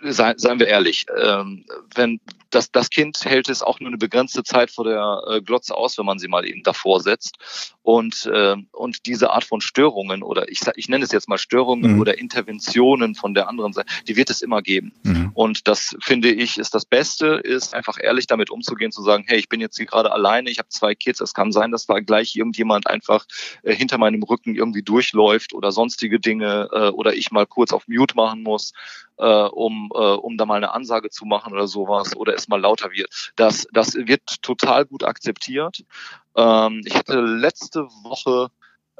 seien, 0.01 0.37
seien 0.37 0.59
wir 0.59 0.67
ehrlich, 0.67 1.05
ähm, 1.17 1.65
wenn 1.93 2.19
das, 2.55 2.71
das 2.71 2.89
Kind 2.89 3.19
hält 3.25 3.49
es 3.49 3.61
auch 3.61 3.79
nur 3.79 3.89
eine 3.89 3.97
begrenzte 3.97 4.43
Zeit 4.43 4.71
vor 4.71 4.85
der 4.85 5.21
äh, 5.27 5.41
Glotze 5.41 5.75
aus, 5.75 5.97
wenn 5.97 6.05
man 6.05 6.19
sie 6.19 6.27
mal 6.27 6.45
eben 6.45 6.63
davor 6.63 7.01
setzt. 7.01 7.37
Und, 7.83 8.25
äh, 8.33 8.55
und 8.71 9.05
diese 9.05 9.31
Art 9.31 9.43
von 9.43 9.61
Störungen 9.61 10.23
oder 10.23 10.49
ich, 10.49 10.61
ich 10.75 10.89
nenne 10.89 11.03
es 11.03 11.11
jetzt 11.11 11.29
mal 11.29 11.37
Störungen 11.37 11.95
mhm. 11.95 11.99
oder 11.99 12.17
Interventionen 12.17 13.13
von 13.13 13.33
der 13.33 13.47
anderen 13.49 13.73
Seite, 13.73 13.93
die 14.07 14.15
wird 14.15 14.29
es 14.29 14.41
immer 14.41 14.61
geben. 14.61 14.93
Mhm. 15.03 15.31
Und 15.33 15.67
das 15.67 15.95
finde 16.01 16.31
ich 16.31 16.57
ist 16.57 16.73
das 16.73 16.85
Beste, 16.85 17.27
ist 17.27 17.75
einfach 17.75 17.97
ehrlich 18.01 18.25
damit 18.25 18.49
umzugehen, 18.49 18.91
zu 18.91 19.03
sagen, 19.03 19.25
hey, 19.27 19.37
ich 19.37 19.49
bin 19.49 19.59
jetzt 19.59 19.77
hier 19.77 19.85
gerade 19.85 20.11
alleine, 20.11 20.49
ich 20.49 20.57
habe 20.57 20.69
zwei 20.69 20.95
Kids, 20.95 21.19
es 21.19 21.33
kann 21.33 21.51
sein, 21.51 21.71
dass 21.71 21.85
da 21.85 21.99
gleich 21.99 22.35
irgendjemand 22.35 22.87
einfach 22.87 23.25
äh, 23.63 23.75
hinter 23.75 23.97
meinem 23.97 24.23
Rücken 24.23 24.55
irgendwie 24.55 24.81
durchläuft 24.81 25.53
oder 25.53 25.71
sonstige 25.71 26.19
Dinge 26.19 26.69
äh, 26.71 26.89
oder 26.89 27.13
ich 27.13 27.31
mal 27.31 27.45
kurz 27.45 27.73
auf 27.73 27.87
Mute 27.87 28.15
machen 28.15 28.41
muss, 28.41 28.71
äh, 29.17 29.25
um, 29.25 29.91
äh, 29.93 29.97
um 29.97 30.37
da 30.37 30.45
mal 30.45 30.55
eine 30.55 30.73
Ansage 30.73 31.09
zu 31.09 31.25
machen 31.25 31.53
oder 31.53 31.67
sowas 31.67 32.15
oder 32.15 32.33
es 32.33 32.44
mal 32.47 32.59
lauter 32.59 32.91
wird. 32.91 33.31
Das, 33.35 33.67
das 33.71 33.95
wird 33.95 34.41
total 34.41 34.85
gut 34.85 35.03
akzeptiert. 35.03 35.83
Ähm, 36.35 36.81
ich 36.85 36.95
hatte 36.95 37.19
letzte 37.19 37.83
Woche 38.03 38.49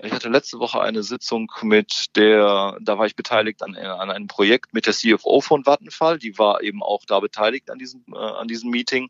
ich 0.03 0.11
hatte 0.11 0.27
letzte 0.27 0.59
Woche 0.59 0.81
eine 0.81 1.03
Sitzung 1.03 1.49
mit 1.61 2.07
der, 2.15 2.77
da 2.81 2.97
war 2.97 3.05
ich 3.05 3.15
beteiligt 3.15 3.63
an, 3.63 3.75
an 3.75 4.11
einem 4.11 4.27
Projekt 4.27 4.73
mit 4.73 4.85
der 4.87 4.93
CFO 4.93 5.39
von 5.39 5.65
Vattenfall, 5.65 6.19
die 6.19 6.37
war 6.37 6.61
eben 6.61 6.83
auch 6.83 7.05
da 7.05 7.19
beteiligt 7.21 7.69
an 7.71 7.79
diesem, 7.79 8.03
äh, 8.13 8.17
an 8.17 8.47
diesem 8.47 8.71
Meeting. 8.71 9.09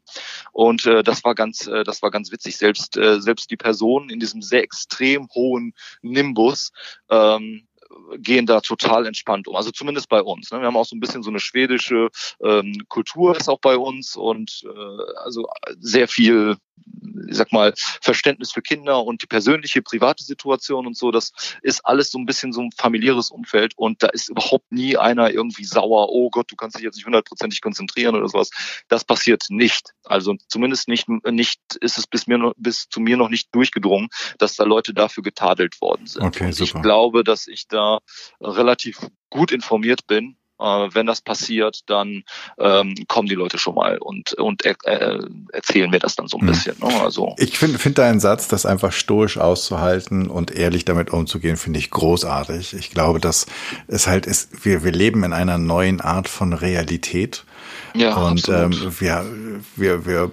Und 0.51 0.85
äh, 0.85 1.01
das 1.01 1.23
war 1.23 1.33
ganz, 1.33 1.65
äh, 1.65 1.83
das 1.83 2.03
war 2.03 2.11
ganz 2.11 2.31
witzig. 2.31 2.57
Selbst, 2.57 2.97
äh, 2.97 3.19
selbst 3.19 3.49
die 3.49 3.57
Personen 3.57 4.09
in 4.09 4.19
diesem 4.19 4.43
sehr 4.43 4.61
extrem 4.61 5.27
hohen 5.33 5.73
Nimbus 6.03 6.71
ähm, 7.09 7.67
gehen 8.17 8.45
da 8.45 8.61
total 8.61 9.05
entspannt 9.05 9.47
um. 9.47 9.55
Also 9.55 9.71
zumindest 9.71 10.09
bei 10.09 10.21
uns. 10.21 10.51
Ne? 10.51 10.59
Wir 10.59 10.67
haben 10.67 10.77
auch 10.77 10.85
so 10.85 10.95
ein 10.95 10.99
bisschen 10.99 11.23
so 11.23 11.29
eine 11.29 11.39
schwedische 11.39 12.09
ähm, 12.41 12.73
Kultur 12.89 13.35
ist 13.35 13.49
auch 13.49 13.59
bei 13.59 13.77
uns 13.77 14.15
und 14.15 14.63
äh, 14.65 15.19
also 15.23 15.47
sehr 15.79 16.07
viel 16.07 16.57
ich 17.27 17.37
sag 17.37 17.51
mal, 17.51 17.73
Verständnis 18.01 18.51
für 18.51 18.61
Kinder 18.61 19.03
und 19.03 19.21
die 19.21 19.27
persönliche, 19.27 19.81
private 19.81 20.23
Situation 20.23 20.87
und 20.87 20.97
so, 20.97 21.11
das 21.11 21.31
ist 21.61 21.85
alles 21.85 22.11
so 22.11 22.17
ein 22.17 22.25
bisschen 22.25 22.53
so 22.53 22.61
ein 22.61 22.71
familiäres 22.77 23.31
Umfeld 23.31 23.73
und 23.77 24.03
da 24.03 24.07
ist 24.07 24.29
überhaupt 24.29 24.71
nie 24.71 24.97
einer 24.97 25.31
irgendwie 25.31 25.65
sauer, 25.65 26.09
oh 26.09 26.29
Gott, 26.29 26.51
du 26.51 26.55
kannst 26.55 26.77
dich 26.77 26.83
jetzt 26.83 26.95
nicht 26.95 27.05
hundertprozentig 27.05 27.61
konzentrieren 27.61 28.15
oder 28.15 28.27
sowas. 28.27 28.49
Das 28.87 29.03
passiert 29.03 29.45
nicht. 29.49 29.93
Also 30.03 30.35
zumindest 30.47 30.87
nicht, 30.87 31.07
nicht 31.09 31.59
ist 31.81 31.97
es 31.97 32.07
bis 32.07 32.27
mir 32.27 32.53
bis 32.57 32.87
zu 32.89 32.99
mir 32.99 33.17
noch 33.17 33.29
nicht 33.29 33.53
durchgedrungen, 33.53 34.09
dass 34.37 34.55
da 34.55 34.63
Leute 34.63 34.93
dafür 34.93 35.23
getadelt 35.23 35.79
worden 35.81 36.07
sind. 36.07 36.23
Okay, 36.23 36.51
super. 36.51 36.77
Ich 36.77 36.83
glaube, 36.83 37.23
dass 37.23 37.47
ich 37.47 37.67
da 37.67 37.99
relativ 38.41 39.07
gut 39.29 39.51
informiert 39.51 40.07
bin 40.07 40.37
wenn 40.57 41.05
das 41.05 41.21
passiert, 41.21 41.81
dann 41.87 42.23
ähm, 42.59 42.95
kommen 43.07 43.27
die 43.27 43.35
Leute 43.35 43.57
schon 43.57 43.75
mal 43.75 43.97
und, 43.97 44.33
und 44.33 44.63
er, 44.63 44.75
äh, 44.83 45.19
erzählen 45.51 45.89
mir 45.89 45.99
das 45.99 46.15
dann 46.15 46.27
so 46.27 46.37
ein 46.37 46.45
mhm. 46.45 46.49
bisschen. 46.49 46.75
Ne? 46.79 47.01
Also, 47.01 47.35
ich 47.37 47.57
finde 47.57 47.79
find 47.79 47.97
deinen 47.97 48.19
Satz, 48.19 48.47
das 48.47 48.65
einfach 48.65 48.91
stoisch 48.91 49.37
auszuhalten 49.37 50.27
und 50.29 50.51
ehrlich 50.51 50.85
damit 50.85 51.11
umzugehen, 51.11 51.57
finde 51.57 51.79
ich 51.79 51.91
großartig. 51.91 52.73
Ich 52.73 52.91
glaube, 52.91 53.19
dass 53.19 53.45
es 53.87 54.07
halt 54.07 54.25
ist, 54.25 54.65
wir, 54.65 54.83
wir 54.83 54.91
leben 54.91 55.23
in 55.23 55.33
einer 55.33 55.57
neuen 55.57 56.01
Art 56.01 56.29
von 56.29 56.53
Realität. 56.53 57.45
Ja, 57.93 58.15
und 58.15 58.47
ähm, 58.49 58.71
wir, 58.99 59.25
wir, 59.75 60.05
wir 60.05 60.31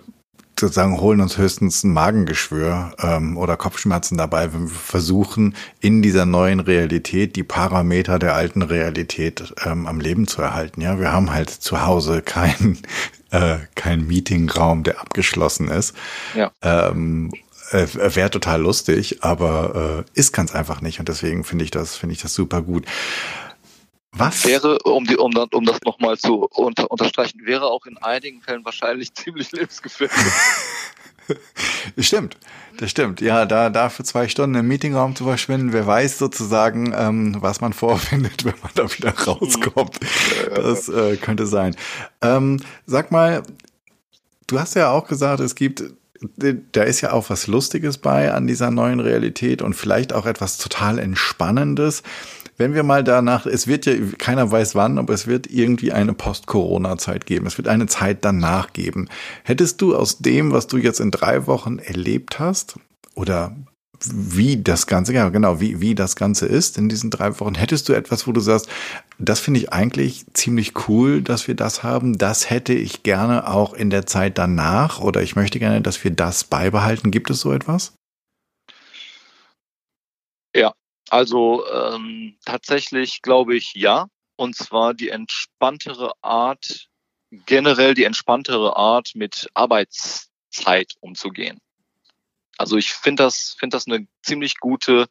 sozusagen 0.63 1.01
holen 1.01 1.21
uns 1.21 1.37
höchstens 1.37 1.85
ein 1.85 1.93
Magengeschwür 1.93 2.95
ähm, 3.03 3.37
oder 3.37 3.57
Kopfschmerzen 3.57 4.17
dabei, 4.17 4.53
wenn 4.53 4.71
wir 4.71 4.71
versuchen, 4.71 5.55
in 5.81 6.03
dieser 6.03 6.25
neuen 6.25 6.61
Realität 6.61 7.37
die 7.37 7.43
Parameter 7.43 8.19
der 8.19 8.35
alten 8.35 8.63
Realität 8.63 9.53
ähm, 9.65 9.87
am 9.87 10.01
Leben 10.01 10.27
zu 10.27 10.41
erhalten. 10.41 10.81
Ja, 10.81 10.99
wir 10.99 11.13
haben 11.13 11.33
halt 11.33 11.51
zu 11.51 11.85
Hause 11.85 12.23
keinen 12.23 12.79
äh, 13.31 13.57
kein 13.75 14.07
Meetingraum, 14.07 14.85
der 14.85 15.01
abgeschlossen 15.01 15.69
ist. 15.69 15.95
Ja. 16.35 16.53
Ähm, 16.63 17.33
äh, 17.73 17.87
Wäre 18.15 18.31
total 18.31 18.61
lustig, 18.61 19.23
aber 19.23 20.05
äh, 20.15 20.19
ist 20.19 20.33
ganz 20.33 20.55
einfach 20.55 20.81
nicht 20.81 21.01
und 21.01 21.09
deswegen 21.09 21.43
finde 21.43 21.65
ich 21.65 21.71
das 21.71 21.97
finde 21.97 22.15
ich 22.15 22.23
das 22.23 22.35
super 22.35 22.63
gut. 22.63 22.87
Was? 24.15 24.47
Wäre, 24.47 24.79
um, 24.81 25.05
die, 25.07 25.17
um, 25.17 25.35
um 25.35 25.65
das 25.65 25.81
nochmal 25.85 26.19
zu 26.19 26.47
unter, 26.51 26.91
unterstreichen, 26.91 27.41
wäre 27.45 27.67
auch 27.67 27.87
in 27.87 27.97
einigen 27.99 28.43
Fällen 28.43 28.65
wahrscheinlich 28.65 29.15
ziemlich 29.15 29.53
lebensgefährlich. 29.53 30.17
stimmt, 31.99 32.37
das 32.77 32.91
stimmt. 32.91 33.23
Ja, 33.23 33.47
da, 33.47 33.71
da 33.71 33.89
für 33.89 34.05
zwei 34.05 34.29
Stunden 34.29 34.57
im 34.57 34.69
Meetingraum 34.69 35.17
zu 35.17 35.25
verschwinden, 35.25 35.73
wer 35.73 35.87
weiß 35.87 36.19
sozusagen, 36.19 36.93
ähm, 36.95 37.37
was 37.41 37.63
man 37.63 37.73
vorfindet, 37.73 38.45
wenn 38.45 38.55
man 38.63 38.73
da 38.75 38.93
wieder 38.93 39.15
rauskommt. 39.15 39.99
Das 40.55 40.91
äh, 40.91 41.17
könnte 41.17 41.47
sein. 41.47 41.75
Ähm, 42.21 42.61
sag 42.85 43.13
mal, 43.13 43.43
du 44.47 44.61
hast 44.61 44.75
ja 44.75 44.91
auch 44.91 45.09
gesagt, 45.09 45.41
es 45.41 45.55
gibt 45.55 45.85
da 46.73 46.85
ist 46.85 47.01
ja 47.01 47.11
auch 47.13 47.31
was 47.31 47.49
Lustiges 47.49 47.99
bei 47.99 48.33
an 48.33 48.47
dieser 48.47 48.71
neuen 48.71 49.01
Realität 49.01 49.61
und 49.61 49.75
vielleicht 49.75 50.13
auch 50.13 50.25
etwas 50.25 50.57
total 50.57 51.01
Entspannendes 51.01 52.05
wenn 52.57 52.75
wir 52.75 52.83
mal 52.83 53.03
danach, 53.03 53.47
es 53.47 53.67
wird 53.67 53.87
ja, 53.87 53.95
keiner 54.19 54.51
weiß 54.51 54.75
wann, 54.75 54.99
aber 54.99 55.15
es 55.15 55.27
wird 55.27 55.49
irgendwie 55.49 55.93
eine 55.93 56.13
Post-Corona-Zeit 56.13 57.27
geben. 57.27 57.47
Es 57.47 57.59
wird 57.59 57.69
eine 57.69 57.87
Zeit 57.87 58.25
danach 58.25 58.73
geben. 58.73 59.09
Hättest 59.45 59.81
du 59.81 59.97
aus 59.97 60.19
dem, 60.19 60.53
was 60.53 60.67
du 60.67 60.77
jetzt 60.77 61.01
in 61.01 61.11
drei 61.11 61.47
Wochen 61.47 61.79
erlebt 61.79 62.39
hast, 62.39 62.77
oder 63.15 63.55
wie 64.05 64.63
das 64.63 64.87
Ganze, 64.87 65.13
ja 65.13 65.29
genau, 65.29 65.61
wie, 65.61 65.81
wie 65.81 65.95
das 65.95 66.17
Ganze 66.17 66.47
ist 66.47 66.77
in 66.77 66.89
diesen 66.89 67.11
drei 67.11 67.39
Wochen, 67.39 67.55
hättest 67.55 67.89
du 67.89 67.93
etwas, 67.93 68.27
wo 68.27 68.33
du 68.33 68.41
sagst, 68.41 68.69
das 69.19 69.39
finde 69.39 69.61
ich 69.61 69.73
eigentlich 69.73 70.25
ziemlich 70.33 70.89
cool, 70.89 71.23
dass 71.23 71.47
wir 71.47 71.55
das 71.55 71.83
haben. 71.83 72.19
Das 72.19 72.51
hätte 72.51 72.73
ich 72.73 73.05
gerne 73.05 73.49
auch 73.49 73.75
in 73.75 73.91
der 73.91 74.07
Zeit 74.07 74.39
danach 74.39 75.01
oder 75.01 75.23
ich 75.23 75.37
möchte 75.37 75.61
gerne, 75.61 75.81
dass 75.81 76.03
wir 76.03 76.11
das 76.11 76.45
beibehalten. 76.45 77.13
Gibt 77.13 77.31
es 77.31 77.41
so 77.41 77.53
etwas? 77.53 77.95
Ja, 80.55 80.73
also 81.13 81.67
ähm, 81.71 82.39
tatsächlich 82.47 83.21
glaube 83.21 83.55
ich 83.55 83.75
ja. 83.75 84.07
Und 84.37 84.57
zwar 84.57 84.95
die 84.95 85.11
entspanntere 85.11 86.13
Art, 86.23 86.89
generell 87.31 87.93
die 87.93 88.05
entspanntere 88.05 88.77
Art, 88.79 89.11
mit 89.15 89.47
Arbeitszeit 89.53 90.95
umzugehen. 91.01 91.59
Also 92.57 92.79
ich 92.79 92.95
finde 92.95 93.25
das, 93.25 93.55
finde 93.59 93.77
das 93.77 93.87
eine 93.87 94.07
ziemlich 94.23 94.59
gute, 94.59 95.07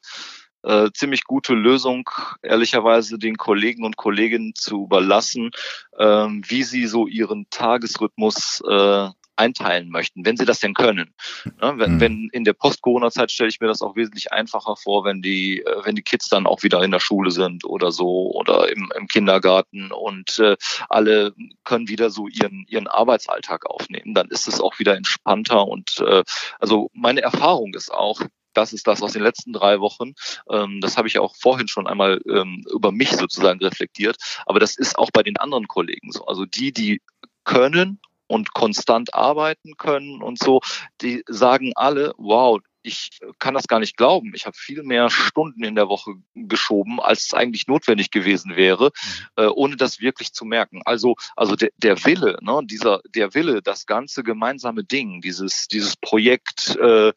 äh, 0.63 0.89
ziemlich 0.91 1.23
gute 1.25 1.53
Lösung, 1.53 2.09
ehrlicherweise 2.41 3.19
den 3.19 3.37
Kollegen 3.37 3.85
und 3.85 3.95
Kolleginnen 3.95 4.53
zu 4.55 4.85
überlassen, 4.85 5.51
ähm, 5.99 6.41
wie 6.47 6.63
sie 6.63 6.87
so 6.87 7.05
ihren 7.05 7.45
Tagesrhythmus 7.51 8.63
äh, 8.67 9.09
einteilen 9.35 9.89
möchten, 9.89 10.25
wenn 10.25 10.37
sie 10.37 10.45
das 10.45 10.59
denn 10.59 10.73
können. 10.73 11.13
Ja, 11.61 11.77
wenn, 11.77 11.95
mhm. 11.95 11.99
wenn 11.99 12.29
in 12.31 12.43
der 12.43 12.53
Post-Corona-Zeit 12.53 13.31
stelle 13.31 13.49
ich 13.49 13.59
mir 13.59 13.67
das 13.67 13.81
auch 13.81 13.95
wesentlich 13.95 14.31
einfacher 14.31 14.75
vor, 14.75 15.03
wenn 15.05 15.21
die, 15.21 15.61
äh, 15.61 15.85
wenn 15.85 15.95
die 15.95 16.03
Kids 16.03 16.29
dann 16.29 16.45
auch 16.45 16.63
wieder 16.63 16.83
in 16.83 16.91
der 16.91 16.99
Schule 16.99 17.31
sind 17.31 17.65
oder 17.65 17.91
so 17.91 18.31
oder 18.31 18.71
im, 18.71 18.91
im 18.95 19.07
Kindergarten 19.07 19.91
und 19.91 20.39
äh, 20.39 20.55
alle 20.89 21.33
können 21.63 21.87
wieder 21.87 22.09
so 22.09 22.27
ihren, 22.27 22.65
ihren 22.67 22.87
Arbeitsalltag 22.87 23.65
aufnehmen. 23.65 24.13
Dann 24.13 24.27
ist 24.27 24.47
es 24.47 24.61
auch 24.61 24.79
wieder 24.79 24.95
entspannter 24.95 25.67
und 25.67 25.99
äh, 25.99 26.23
also 26.59 26.89
meine 26.93 27.21
Erfahrung 27.21 27.73
ist 27.73 27.91
auch, 27.91 28.21
das 28.53 28.73
ist 28.73 28.87
das 28.87 29.01
aus 29.01 29.13
den 29.13 29.23
letzten 29.23 29.53
drei 29.53 29.79
Wochen. 29.79 30.13
Ähm, 30.49 30.79
das 30.81 30.97
habe 30.97 31.07
ich 31.07 31.19
auch 31.19 31.35
vorhin 31.35 31.67
schon 31.67 31.87
einmal 31.87 32.21
ähm, 32.27 32.63
über 32.73 32.91
mich 32.91 33.11
sozusagen 33.11 33.59
reflektiert. 33.59 34.17
Aber 34.45 34.59
das 34.59 34.77
ist 34.77 34.97
auch 34.97 35.09
bei 35.11 35.23
den 35.23 35.37
anderen 35.37 35.67
Kollegen 35.67 36.11
so. 36.11 36.25
Also 36.25 36.45
die, 36.45 36.73
die 36.73 37.01
können 37.43 37.99
und 38.31 38.53
konstant 38.53 39.13
arbeiten 39.13 39.75
können 39.77 40.21
und 40.21 40.39
so, 40.39 40.61
die 41.01 41.23
sagen 41.27 41.73
alle, 41.75 42.13
wow, 42.17 42.59
ich 42.83 43.19
kann 43.37 43.53
das 43.53 43.67
gar 43.67 43.79
nicht 43.79 43.95
glauben. 43.95 44.31
Ich 44.33 44.45
habe 44.45 44.57
viel 44.57 44.81
mehr 44.83 45.09
Stunden 45.09 45.63
in 45.63 45.75
der 45.75 45.87
Woche 45.87 46.13
geschoben, 46.33 46.99
als 46.99 47.25
es 47.25 47.33
eigentlich 47.33 47.67
notwendig 47.67 48.09
gewesen 48.09 48.55
wäre, 48.55 48.85
mhm. 48.85 49.43
äh, 49.43 49.47
ohne 49.47 49.75
das 49.77 49.99
wirklich 49.99 50.33
zu 50.33 50.45
merken. 50.45 50.81
Also, 50.85 51.15
also 51.35 51.55
der, 51.55 51.69
der 51.77 52.03
Wille, 52.05 52.39
ne, 52.41 52.61
dieser, 52.63 53.01
der 53.09 53.33
Wille, 53.35 53.61
das 53.61 53.85
ganze 53.85 54.23
gemeinsame 54.23 54.83
Ding, 54.83 55.21
dieses, 55.21 55.67
dieses 55.67 55.95
Projekt, 55.95 56.75
äh, 56.77 57.09
äh, 57.09 57.13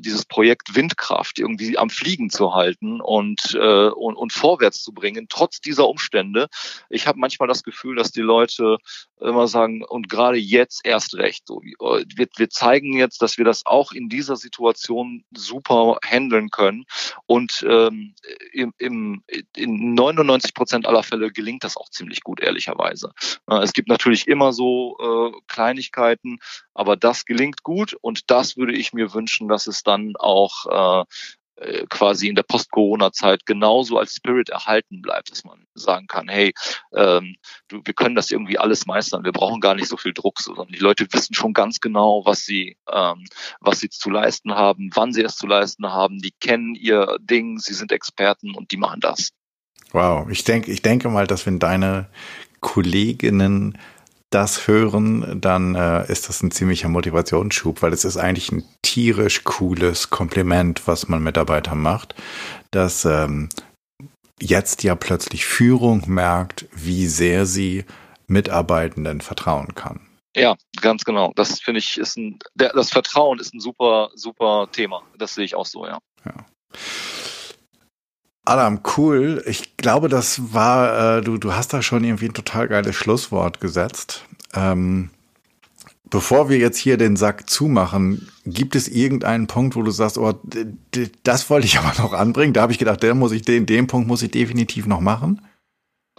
dieses 0.00 0.24
Projekt 0.24 0.74
Windkraft 0.74 1.38
irgendwie 1.38 1.78
am 1.78 1.90
Fliegen 1.90 2.30
zu 2.30 2.54
halten 2.54 3.00
und, 3.00 3.54
äh, 3.54 3.88
und, 3.88 4.16
und 4.16 4.32
vorwärts 4.32 4.82
zu 4.82 4.92
bringen, 4.92 5.26
trotz 5.28 5.60
dieser 5.60 5.88
Umstände. 5.88 6.48
Ich 6.90 7.06
habe 7.06 7.18
manchmal 7.18 7.48
das 7.48 7.62
Gefühl, 7.62 7.96
dass 7.96 8.10
die 8.10 8.22
Leute 8.22 8.78
immer 9.20 9.46
sagen, 9.46 9.84
und 9.84 10.08
gerade 10.08 10.36
jetzt 10.36 10.80
erst 10.84 11.14
recht. 11.14 11.46
So, 11.46 11.62
äh, 11.62 12.04
wir, 12.16 12.28
wir 12.36 12.50
zeigen 12.50 12.96
jetzt, 12.96 13.22
dass 13.22 13.38
wir 13.38 13.44
das 13.44 13.64
auch 13.64 13.92
in 13.92 14.08
dieser 14.08 14.36
Situation 14.36 15.24
super 15.32 15.98
handeln 16.04 16.50
können. 16.50 16.84
Und 17.26 17.64
ähm, 17.68 18.14
im, 18.52 18.72
im, 18.78 19.22
in 19.56 19.94
99 19.94 20.54
Prozent 20.54 20.86
aller 20.86 21.02
Fälle 21.02 21.30
gelingt 21.30 21.64
das 21.64 21.76
auch 21.76 21.88
ziemlich 21.88 22.22
gut, 22.22 22.40
ehrlicherweise. 22.40 23.12
Es 23.46 23.72
gibt 23.72 23.88
natürlich 23.88 24.26
immer 24.26 24.52
so 24.52 24.96
äh, 24.98 25.38
Kleinigkeiten, 25.46 26.38
aber 26.74 26.96
das 26.96 27.24
gelingt 27.26 27.62
gut 27.62 27.94
und 28.00 28.30
das 28.30 28.56
würde 28.56 28.72
ich 28.72 28.92
mir 28.92 29.14
wünschen, 29.14 29.48
dass 29.52 29.66
es 29.66 29.82
dann 29.82 30.14
auch 30.18 31.02
äh, 31.02 31.04
äh, 31.56 31.86
quasi 31.88 32.28
in 32.28 32.34
der 32.34 32.42
Post-Corona-Zeit 32.42 33.44
genauso 33.44 33.98
als 33.98 34.14
Spirit 34.14 34.48
erhalten 34.48 35.02
bleibt, 35.02 35.30
dass 35.30 35.44
man 35.44 35.64
sagen 35.74 36.06
kann, 36.06 36.28
hey, 36.28 36.54
ähm, 36.94 37.36
du, 37.68 37.82
wir 37.84 37.94
können 37.94 38.14
das 38.14 38.30
irgendwie 38.30 38.58
alles 38.58 38.86
meistern, 38.86 39.24
wir 39.24 39.32
brauchen 39.32 39.60
gar 39.60 39.74
nicht 39.74 39.88
so 39.88 39.98
viel 39.98 40.14
Druck, 40.14 40.40
sondern 40.40 40.68
die 40.68 40.78
Leute 40.78 41.06
wissen 41.12 41.34
schon 41.34 41.52
ganz 41.52 41.80
genau, 41.80 42.22
was 42.24 42.44
sie, 42.44 42.78
ähm, 42.90 43.26
was 43.60 43.80
sie 43.80 43.90
zu 43.90 44.08
leisten 44.08 44.54
haben, 44.54 44.90
wann 44.94 45.12
sie 45.12 45.22
es 45.22 45.36
zu 45.36 45.46
leisten 45.46 45.86
haben, 45.86 46.18
die 46.18 46.32
kennen 46.40 46.74
ihr 46.74 47.18
Ding, 47.20 47.58
sie 47.58 47.74
sind 47.74 47.92
Experten 47.92 48.54
und 48.54 48.70
die 48.72 48.78
machen 48.78 49.00
das. 49.00 49.30
Wow, 49.92 50.30
ich 50.30 50.44
denke, 50.44 50.72
ich 50.72 50.80
denke 50.80 51.10
mal, 51.10 51.26
dass 51.26 51.44
wenn 51.44 51.58
deine 51.58 52.08
Kolleginnen 52.60 53.78
das 54.34 54.66
hören, 54.66 55.40
dann 55.40 55.74
äh, 55.74 56.10
ist 56.10 56.28
das 56.28 56.42
ein 56.42 56.50
ziemlicher 56.50 56.88
Motivationsschub, 56.88 57.82
weil 57.82 57.92
es 57.92 58.04
ist 58.04 58.16
eigentlich 58.16 58.50
ein 58.52 58.64
tierisch 58.82 59.44
cooles 59.44 60.10
Kompliment, 60.10 60.86
was 60.86 61.08
man 61.08 61.22
Mitarbeitern 61.22 61.80
macht, 61.80 62.14
dass 62.70 63.04
ähm, 63.04 63.48
jetzt 64.40 64.82
ja 64.82 64.94
plötzlich 64.94 65.44
Führung 65.44 66.02
merkt, 66.06 66.66
wie 66.72 67.06
sehr 67.06 67.46
sie 67.46 67.84
Mitarbeitenden 68.26 69.20
vertrauen 69.20 69.74
kann. 69.74 70.00
Ja, 70.34 70.56
ganz 70.80 71.04
genau. 71.04 71.32
Das 71.36 71.60
finde 71.60 71.80
ich 71.80 71.98
ist 71.98 72.16
ein, 72.16 72.38
der, 72.54 72.72
das 72.72 72.90
Vertrauen 72.90 73.38
ist 73.38 73.54
ein 73.54 73.60
super, 73.60 74.10
super 74.14 74.68
Thema. 74.72 75.02
Das 75.18 75.34
sehe 75.34 75.44
ich 75.44 75.54
auch 75.54 75.66
so, 75.66 75.86
ja. 75.86 75.98
ja. 76.24 76.32
Adam, 78.44 78.80
cool. 78.96 79.42
Ich 79.46 79.76
glaube, 79.76 80.08
das 80.08 80.52
war, 80.52 81.18
äh, 81.18 81.22
du, 81.22 81.38
du 81.38 81.54
hast 81.54 81.72
da 81.72 81.80
schon 81.82 82.02
irgendwie 82.02 82.26
ein 82.26 82.34
total 82.34 82.68
geiles 82.68 82.96
Schlusswort 82.96 83.60
gesetzt. 83.60 84.24
Ähm, 84.52 85.10
bevor 86.10 86.48
wir 86.48 86.58
jetzt 86.58 86.78
hier 86.78 86.96
den 86.96 87.16
Sack 87.16 87.48
zumachen, 87.48 88.28
gibt 88.44 88.74
es 88.74 88.88
irgendeinen 88.88 89.46
Punkt, 89.46 89.76
wo 89.76 89.82
du 89.82 89.92
sagst, 89.92 90.18
oh, 90.18 90.34
das 91.22 91.50
wollte 91.50 91.66
ich 91.66 91.78
aber 91.80 92.02
noch 92.02 92.12
anbringen? 92.12 92.52
Da 92.52 92.62
habe 92.62 92.72
ich 92.72 92.78
gedacht, 92.78 93.02
der 93.02 93.14
muss 93.14 93.32
ich 93.32 93.42
den, 93.42 93.66
den 93.66 93.86
Punkt 93.86 94.08
muss 94.08 94.22
ich 94.22 94.32
definitiv 94.32 94.86
noch 94.86 95.00
machen. 95.00 95.46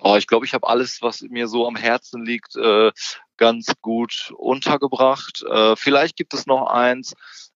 Oh, 0.01 0.15
ich 0.15 0.27
glaube, 0.27 0.45
ich 0.45 0.53
habe 0.53 0.67
alles, 0.67 1.01
was 1.01 1.21
mir 1.21 1.47
so 1.47 1.67
am 1.67 1.75
Herzen 1.75 2.25
liegt, 2.25 2.55
äh, 2.55 2.91
ganz 3.37 3.73
gut 3.81 4.33
untergebracht. 4.37 5.43
Äh, 5.49 5.75
vielleicht 5.75 6.15
gibt 6.15 6.33
es 6.33 6.45
noch 6.45 6.67
eins, 6.67 7.13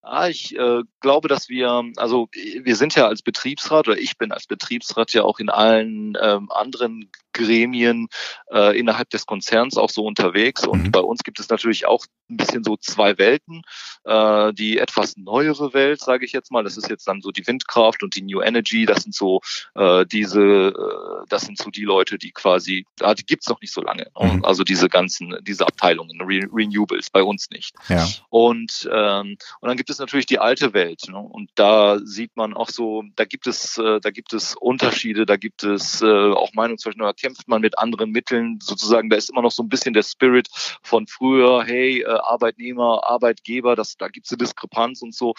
Ah, 0.09 0.29
ich 0.29 0.57
äh, 0.57 0.83
glaube, 1.01 1.27
dass 1.27 1.49
wir, 1.49 1.83
also 1.97 2.29
wir 2.31 2.75
sind 2.77 2.95
ja 2.95 3.07
als 3.07 3.21
Betriebsrat 3.21 3.89
oder 3.89 3.97
ich 3.97 4.17
bin 4.17 4.31
als 4.31 4.47
Betriebsrat 4.47 5.11
ja 5.11 5.23
auch 5.23 5.39
in 5.39 5.49
allen 5.49 6.17
ähm, 6.21 6.49
anderen 6.49 7.11
Gremien 7.33 8.07
äh, 8.51 8.77
innerhalb 8.79 9.09
des 9.09 9.25
Konzerns 9.25 9.77
auch 9.77 9.89
so 9.89 10.05
unterwegs. 10.05 10.65
Und 10.65 10.83
mhm. 10.83 10.91
bei 10.91 11.01
uns 11.01 11.23
gibt 11.23 11.39
es 11.41 11.49
natürlich 11.49 11.87
auch 11.87 12.05
ein 12.29 12.37
bisschen 12.37 12.63
so 12.63 12.77
zwei 12.77 13.17
Welten. 13.17 13.63
Äh, 14.05 14.53
die 14.53 14.77
etwas 14.79 15.17
neuere 15.17 15.73
Welt, 15.73 15.99
sage 15.99 16.25
ich 16.25 16.31
jetzt 16.31 16.51
mal, 16.51 16.63
das 16.63 16.77
ist 16.77 16.89
jetzt 16.89 17.07
dann 17.07 17.21
so 17.21 17.31
die 17.31 17.45
Windkraft 17.45 18.01
und 18.01 18.15
die 18.15 18.23
New 18.23 18.41
Energy. 18.41 18.85
Das 18.85 19.03
sind 19.03 19.13
so 19.13 19.41
äh, 19.75 20.05
diese, 20.05 20.41
äh, 20.41 21.25
das 21.27 21.43
sind 21.43 21.57
so 21.57 21.69
die 21.69 21.83
Leute, 21.83 22.17
die 22.17 22.31
quasi, 22.31 22.85
ah, 23.01 23.13
die 23.13 23.25
gibt's 23.25 23.49
noch 23.49 23.59
nicht 23.61 23.73
so 23.73 23.81
lange. 23.81 24.07
Ne? 24.19 24.33
Mhm. 24.35 24.45
Also 24.45 24.63
diese 24.63 24.87
ganzen, 24.87 25.37
diese 25.41 25.66
Abteilungen, 25.67 26.19
Re 26.21 26.47
Renewables, 26.51 27.09
bei 27.09 27.23
uns 27.23 27.49
nicht. 27.49 27.75
Ja. 27.89 28.07
Und 28.29 28.89
ähm, 28.91 29.37
und 29.59 29.67
dann 29.69 29.77
gibt 29.77 29.89
es 29.89 29.99
natürlich 29.99 30.25
die 30.25 30.39
alte 30.39 30.73
Welt. 30.73 31.03
Ne? 31.09 31.17
Und 31.17 31.49
da 31.55 31.99
sieht 31.99 32.35
man 32.35 32.53
auch 32.53 32.69
so, 32.69 33.03
da 33.15 33.25
gibt 33.25 33.47
es, 33.47 33.77
äh, 33.77 33.99
da 33.99 34.11
gibt 34.11 34.33
es 34.33 34.55
Unterschiede, 34.55 35.25
da 35.25 35.37
gibt 35.37 35.63
es 35.63 36.01
äh, 36.01 36.05
auch 36.05 36.53
Meinungsverschiedenheiten 36.53 37.17
kämpft 37.27 37.47
man 37.47 37.61
mit 37.61 37.77
anderen 37.77 38.11
Mitteln 38.11 38.59
sozusagen. 38.61 39.09
Da 39.09 39.17
ist 39.17 39.29
immer 39.29 39.41
noch 39.41 39.51
so 39.51 39.63
ein 39.63 39.69
bisschen 39.69 39.93
der 39.93 40.03
Spirit 40.03 40.47
von 40.81 41.07
früher, 41.07 41.63
hey, 41.65 42.01
äh, 42.01 42.05
Arbeitnehmer, 42.05 43.01
Arbeitgeber, 43.03 43.75
das, 43.75 43.97
da 43.97 44.07
gibt 44.07 44.27
es 44.27 44.31
eine 44.31 44.37
Diskrepanz 44.37 45.01
und 45.01 45.13
so. 45.13 45.33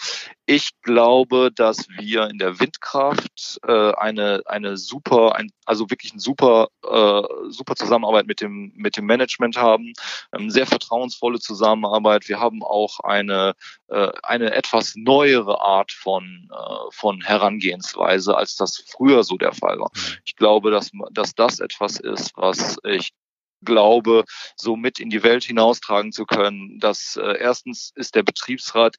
Ich 0.45 0.69
glaube, 0.81 1.51
dass 1.53 1.87
wir 1.97 2.29
in 2.29 2.37
der 2.37 2.59
Windkraft 2.59 3.59
äh, 3.67 3.91
eine, 3.93 4.43
eine 4.45 4.77
super, 4.77 5.35
ein, 5.35 5.51
also 5.65 5.89
wirklich 5.89 6.11
eine 6.11 6.21
super, 6.21 6.67
äh, 6.83 7.49
super 7.49 7.75
Zusammenarbeit 7.75 8.27
mit 8.27 8.41
dem, 8.41 8.71
mit 8.75 8.97
dem 8.97 9.05
Management 9.05 9.57
haben, 9.57 9.93
ähm, 10.33 10.49
sehr 10.49 10.67
vertrauensvolle 10.67 11.39
Zusammenarbeit. 11.39 12.29
Wir 12.29 12.39
haben 12.39 12.63
auch 12.63 12.99
eine, 13.01 13.55
äh, 13.87 14.11
eine 14.23 14.53
etwas 14.53 14.93
neuere 14.95 15.61
Art 15.61 15.91
von, 15.91 16.49
äh, 16.51 16.91
von 16.91 17.21
Herangehensweise, 17.21 18.37
als 18.37 18.55
das 18.55 18.83
früher 18.87 19.23
so 19.23 19.37
der 19.37 19.53
Fall 19.53 19.79
war. 19.79 19.91
Mhm. 19.95 20.17
Ich 20.25 20.35
glaube, 20.35 20.71
dass, 20.71 20.91
dass 21.11 21.33
das 21.33 21.59
etwas 21.59 21.79
etwas 21.79 21.99
ist, 21.99 22.33
was 22.35 22.77
ich 22.83 23.11
glaube, 23.61 24.23
so 24.55 24.75
mit 24.75 24.99
in 24.99 25.09
die 25.09 25.23
Welt 25.23 25.43
hinaustragen 25.43 26.11
zu 26.11 26.25
können. 26.25 26.79
Dass 26.79 27.17
äh, 27.17 27.37
erstens 27.39 27.91
ist 27.95 28.15
der 28.15 28.23
Betriebsrat 28.23 28.95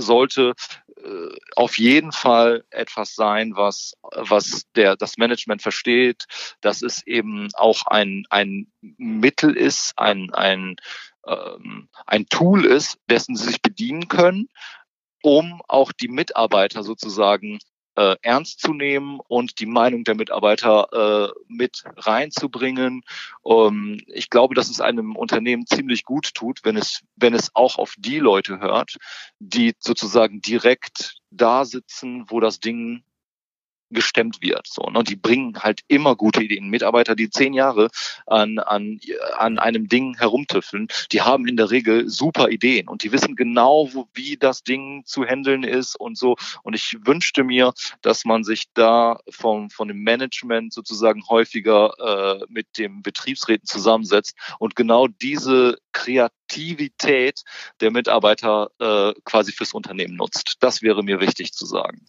sollte 0.00 0.54
äh, 0.96 1.36
auf 1.56 1.78
jeden 1.78 2.12
Fall 2.12 2.64
etwas 2.70 3.14
sein, 3.14 3.52
was, 3.54 3.94
was 4.02 4.66
der, 4.74 4.96
das 4.96 5.16
Management 5.16 5.62
versteht, 5.62 6.24
dass 6.60 6.82
es 6.82 7.06
eben 7.06 7.48
auch 7.54 7.86
ein, 7.86 8.24
ein 8.30 8.70
Mittel 8.80 9.56
ist, 9.56 9.92
ein, 9.96 10.32
ein, 10.32 10.76
ähm, 11.26 11.88
ein 12.06 12.26
Tool 12.26 12.64
ist, 12.64 12.98
dessen 13.08 13.36
sie 13.36 13.46
sich 13.46 13.62
bedienen 13.62 14.08
können, 14.08 14.48
um 15.22 15.60
auch 15.68 15.92
die 15.92 16.08
Mitarbeiter 16.08 16.82
sozusagen 16.82 17.58
äh, 17.98 18.16
ernst 18.22 18.60
zu 18.60 18.72
nehmen 18.72 19.18
und 19.26 19.58
die 19.58 19.66
Meinung 19.66 20.04
der 20.04 20.14
Mitarbeiter 20.14 21.32
äh, 21.32 21.32
mit 21.48 21.82
reinzubringen. 21.96 23.02
Um, 23.42 23.98
ich 24.06 24.30
glaube, 24.30 24.54
dass 24.54 24.70
es 24.70 24.80
einem 24.80 25.16
Unternehmen 25.16 25.66
ziemlich 25.66 26.04
gut 26.04 26.32
tut, 26.34 26.60
wenn 26.62 26.76
es, 26.76 27.00
wenn 27.16 27.34
es 27.34 27.50
auch 27.56 27.76
auf 27.76 27.94
die 27.98 28.20
Leute 28.20 28.60
hört, 28.60 28.98
die 29.40 29.74
sozusagen 29.80 30.40
direkt 30.40 31.16
da 31.30 31.64
sitzen, 31.64 32.24
wo 32.28 32.38
das 32.38 32.60
Ding 32.60 33.02
gestemmt 33.90 34.42
wird. 34.42 34.66
So, 34.66 34.82
ne? 34.90 35.02
Die 35.04 35.16
bringen 35.16 35.58
halt 35.62 35.80
immer 35.88 36.16
gute 36.16 36.42
Ideen. 36.42 36.68
Mitarbeiter, 36.68 37.14
die 37.14 37.30
zehn 37.30 37.54
Jahre 37.54 37.88
an, 38.26 38.58
an, 38.58 39.00
an 39.36 39.58
einem 39.58 39.88
Ding 39.88 40.16
herumtüffeln, 40.18 40.88
die 41.12 41.22
haben 41.22 41.46
in 41.46 41.56
der 41.56 41.70
Regel 41.70 42.08
super 42.08 42.50
Ideen 42.50 42.88
und 42.88 43.02
die 43.02 43.12
wissen 43.12 43.36
genau, 43.36 43.88
wo, 43.92 44.08
wie 44.14 44.36
das 44.36 44.62
Ding 44.62 45.02
zu 45.04 45.24
handeln 45.24 45.64
ist 45.64 45.96
und 45.96 46.18
so. 46.18 46.36
Und 46.62 46.74
ich 46.74 46.96
wünschte 47.04 47.44
mir, 47.44 47.72
dass 48.02 48.24
man 48.24 48.44
sich 48.44 48.64
da 48.74 49.20
vom, 49.30 49.70
von 49.70 49.88
dem 49.88 50.02
Management 50.02 50.72
sozusagen 50.72 51.26
häufiger 51.28 52.40
äh, 52.40 52.44
mit 52.48 52.78
dem 52.78 53.02
Betriebsräten 53.02 53.66
zusammensetzt 53.66 54.36
und 54.58 54.76
genau 54.76 55.06
diese 55.06 55.78
Kreativität 55.92 57.42
der 57.80 57.90
Mitarbeiter 57.90 58.70
äh, 58.78 59.12
quasi 59.24 59.52
fürs 59.52 59.74
Unternehmen 59.74 60.16
nutzt. 60.16 60.56
Das 60.60 60.82
wäre 60.82 61.02
mir 61.02 61.20
wichtig 61.20 61.52
zu 61.52 61.66
sagen. 61.66 62.00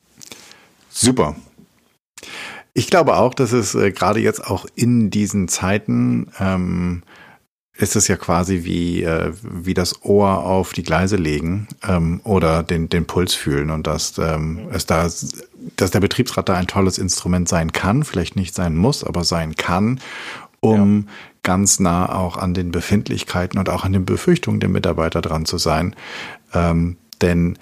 Super. 0.89 1.35
Ich 2.73 2.87
glaube 2.87 3.17
auch, 3.17 3.33
dass 3.33 3.51
es 3.51 3.75
äh, 3.75 3.91
gerade 3.91 4.19
jetzt 4.19 4.45
auch 4.45 4.65
in 4.75 5.09
diesen 5.09 5.47
Zeiten 5.47 6.31
ähm, 6.39 7.03
ist 7.79 7.95
es 7.95 8.07
ja 8.09 8.17
quasi 8.17 8.65
wie, 8.65 9.03
äh, 9.03 9.31
wie 9.41 9.73
das 9.73 10.03
Ohr 10.03 10.43
auf 10.43 10.73
die 10.73 10.83
Gleise 10.83 11.15
legen 11.15 11.67
ähm, 11.87 12.19
oder 12.25 12.61
den, 12.61 12.89
den 12.89 13.05
Puls 13.05 13.33
fühlen 13.33 13.69
und 13.69 13.87
dass 13.87 14.17
ähm, 14.17 14.67
es 14.71 14.85
da, 14.85 15.07
dass 15.77 15.91
der 15.91 15.99
Betriebsrat 15.99 16.49
da 16.49 16.55
ein 16.55 16.67
tolles 16.67 16.97
Instrument 16.97 17.47
sein 17.47 17.71
kann, 17.71 18.03
vielleicht 18.03 18.35
nicht 18.35 18.53
sein 18.53 18.75
muss, 18.75 19.03
aber 19.03 19.23
sein 19.23 19.55
kann, 19.55 20.01
um 20.59 21.05
ja. 21.07 21.13
ganz 21.43 21.79
nah 21.79 22.13
auch 22.13 22.35
an 22.35 22.53
den 22.53 22.71
Befindlichkeiten 22.71 23.57
und 23.57 23.69
auch 23.69 23.85
an 23.85 23.93
den 23.93 24.03
Befürchtungen 24.03 24.59
der 24.59 24.69
Mitarbeiter 24.69 25.21
dran 25.21 25.45
zu 25.45 25.57
sein. 25.57 25.95
Ähm, 26.53 26.97
denn 27.21 27.57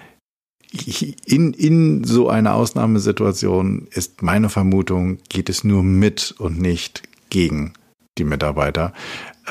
in, 1.24 1.54
in 1.54 2.04
so 2.04 2.28
einer 2.28 2.54
Ausnahmesituation 2.54 3.88
ist 3.90 4.22
meine 4.22 4.48
Vermutung, 4.48 5.18
geht 5.28 5.48
es 5.48 5.64
nur 5.64 5.82
mit 5.82 6.34
und 6.38 6.60
nicht 6.60 7.02
gegen 7.30 7.72
die 8.18 8.24
Mitarbeiter. 8.24 8.92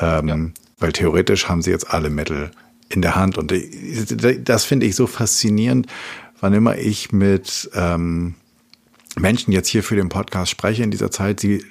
Ähm, 0.00 0.28
ja. 0.28 0.38
weil 0.78 0.92
theoretisch 0.92 1.48
haben 1.48 1.62
sie 1.62 1.72
jetzt 1.72 1.90
alle 1.90 2.10
Mittel 2.10 2.52
in 2.88 3.02
der 3.02 3.16
Hand. 3.16 3.36
Und 3.36 3.52
das 4.44 4.64
finde 4.64 4.86
ich 4.86 4.94
so 4.94 5.06
faszinierend, 5.06 5.86
wann 6.40 6.54
immer 6.54 6.78
ich 6.78 7.12
mit 7.12 7.68
ähm, 7.74 8.34
Menschen 9.18 9.52
jetzt 9.52 9.68
hier 9.68 9.82
für 9.82 9.96
den 9.96 10.08
Podcast 10.08 10.50
spreche 10.50 10.82
in 10.82 10.90
dieser 10.90 11.10
Zeit, 11.10 11.40
sie, 11.40 11.64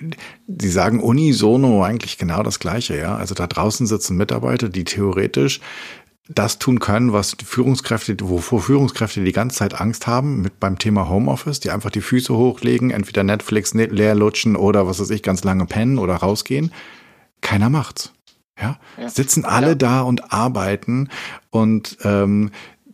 sie 0.47 0.69
sagen 0.69 0.99
unisono 0.99 1.83
eigentlich 1.83 2.17
genau 2.17 2.43
das 2.43 2.59
Gleiche, 2.59 2.97
ja. 2.97 3.15
Also 3.15 3.33
da 3.33 3.47
draußen 3.47 3.87
sitzen 3.87 4.17
Mitarbeiter, 4.17 4.69
die 4.69 4.83
theoretisch 4.83 5.61
das 6.29 6.59
tun 6.59 6.79
können, 6.79 7.13
was 7.13 7.35
Führungskräfte, 7.43 8.17
wovor 8.21 8.61
Führungskräfte 8.61 9.23
die 9.23 9.31
ganze 9.31 9.57
Zeit 9.57 9.79
Angst 9.79 10.07
haben, 10.07 10.41
mit 10.41 10.59
beim 10.59 10.77
Thema 10.77 11.09
Homeoffice, 11.09 11.59
die 11.59 11.71
einfach 11.71 11.89
die 11.89 12.01
Füße 12.01 12.35
hochlegen, 12.35 12.91
entweder 12.91 13.23
Netflix 13.23 13.73
leer 13.73 14.15
lutschen 14.15 14.55
oder 14.55 14.87
was 14.87 14.99
weiß 14.99 15.09
ich, 15.11 15.23
ganz 15.23 15.43
lange 15.43 15.65
pennen 15.65 15.97
oder 15.97 16.15
rausgehen. 16.15 16.71
Keiner 17.41 17.69
macht's. 17.69 18.13
Ja, 18.59 18.79
ja. 18.99 19.07
sitzen 19.07 19.45
alle 19.45 19.69
ja. 19.69 19.75
da 19.75 20.01
und 20.01 20.33
arbeiten 20.33 21.09
und 21.51 21.97
ähm, 22.03 22.49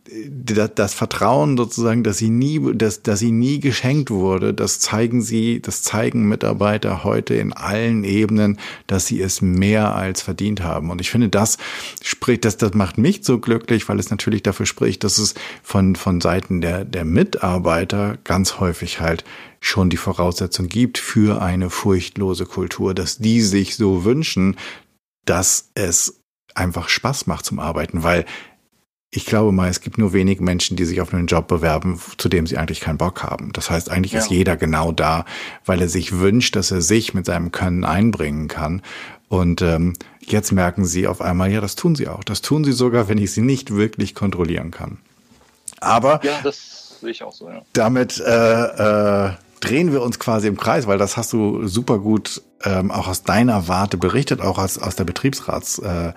das 0.06 0.92
Vertrauen 0.92 1.56
sozusagen, 1.56 2.04
dass 2.04 2.18
sie 2.18 2.28
nie, 2.28 2.60
dass, 2.74 3.02
dass 3.02 3.20
sie 3.20 3.32
nie 3.32 3.58
geschenkt 3.58 4.10
wurde, 4.10 4.52
das 4.52 4.78
zeigen 4.78 5.22
sie, 5.22 5.62
das 5.62 5.82
zeigen 5.82 6.28
Mitarbeiter 6.28 7.04
heute 7.04 7.34
in 7.34 7.54
allen 7.54 8.04
Ebenen, 8.04 8.58
dass 8.86 9.06
sie 9.06 9.22
es 9.22 9.40
mehr 9.40 9.94
als 9.94 10.20
verdient 10.20 10.62
haben. 10.62 10.90
Und 10.90 11.00
ich 11.00 11.10
finde, 11.10 11.30
das 11.30 11.56
spricht, 12.02 12.44
das, 12.44 12.58
das 12.58 12.74
macht 12.74 12.98
mich 12.98 13.24
so 13.24 13.38
glücklich, 13.38 13.88
weil 13.88 13.98
es 13.98 14.10
natürlich 14.10 14.42
dafür 14.42 14.66
spricht, 14.66 15.04
dass 15.04 15.16
es 15.16 15.34
von, 15.62 15.96
von 15.96 16.20
Seiten 16.20 16.60
der, 16.60 16.84
der 16.84 17.06
Mitarbeiter 17.06 18.18
ganz 18.24 18.60
häufig 18.60 19.00
halt 19.00 19.24
schon 19.60 19.88
die 19.88 19.96
Voraussetzung 19.96 20.68
gibt 20.68 20.98
für 20.98 21.40
eine 21.40 21.70
furchtlose 21.70 22.44
Kultur, 22.44 22.92
dass 22.92 23.16
die 23.18 23.40
sich 23.40 23.76
so 23.76 24.04
wünschen, 24.04 24.56
dass 25.24 25.70
es 25.74 26.20
einfach 26.54 26.90
Spaß 26.90 27.26
macht 27.26 27.46
zum 27.46 27.58
Arbeiten, 27.58 28.02
weil 28.02 28.26
ich 29.16 29.26
glaube 29.26 29.52
mal, 29.52 29.70
es 29.70 29.80
gibt 29.80 29.96
nur 29.96 30.12
wenig 30.12 30.40
Menschen, 30.40 30.76
die 30.76 30.84
sich 30.84 31.00
auf 31.00 31.14
einen 31.14 31.28
Job 31.28 31.46
bewerben, 31.46 32.00
zu 32.18 32.28
dem 32.28 32.48
sie 32.48 32.58
eigentlich 32.58 32.80
keinen 32.80 32.98
Bock 32.98 33.22
haben. 33.22 33.52
Das 33.52 33.70
heißt, 33.70 33.88
eigentlich 33.88 34.12
ja. 34.12 34.18
ist 34.18 34.28
jeder 34.28 34.56
genau 34.56 34.90
da, 34.90 35.24
weil 35.64 35.80
er 35.80 35.88
sich 35.88 36.18
wünscht, 36.18 36.56
dass 36.56 36.72
er 36.72 36.80
sich 36.80 37.14
mit 37.14 37.24
seinem 37.24 37.52
Können 37.52 37.84
einbringen 37.84 38.48
kann. 38.48 38.82
Und 39.28 39.62
ähm, 39.62 39.94
jetzt 40.20 40.50
merken 40.50 40.84
sie 40.84 41.06
auf 41.06 41.20
einmal, 41.20 41.52
ja, 41.52 41.60
das 41.60 41.76
tun 41.76 41.94
sie 41.94 42.08
auch. 42.08 42.24
Das 42.24 42.42
tun 42.42 42.64
sie 42.64 42.72
sogar, 42.72 43.08
wenn 43.08 43.18
ich 43.18 43.32
sie 43.32 43.42
nicht 43.42 43.72
wirklich 43.72 44.16
kontrollieren 44.16 44.72
kann. 44.72 44.98
Aber 45.80 46.20
ja, 46.24 46.40
das 46.42 46.98
sehe 47.00 47.10
ich 47.10 47.22
auch 47.22 47.32
so. 47.32 47.48
Ja. 47.48 47.62
Damit 47.72 48.18
äh, 48.18 49.26
äh, 49.26 49.30
drehen 49.64 49.92
wir 49.92 50.02
uns 50.02 50.18
quasi 50.18 50.46
im 50.46 50.56
Kreis, 50.56 50.86
weil 50.86 50.98
das 50.98 51.16
hast 51.16 51.32
du 51.32 51.66
super 51.66 51.98
gut 51.98 52.42
ähm, 52.64 52.90
auch 52.90 53.08
aus 53.08 53.22
deiner 53.22 53.66
Warte 53.68 53.96
berichtet, 53.96 54.40
auch 54.40 54.58
aus, 54.58 54.78
aus 54.78 54.96
der 54.96 55.04
Betriebsratswarte 55.04 56.14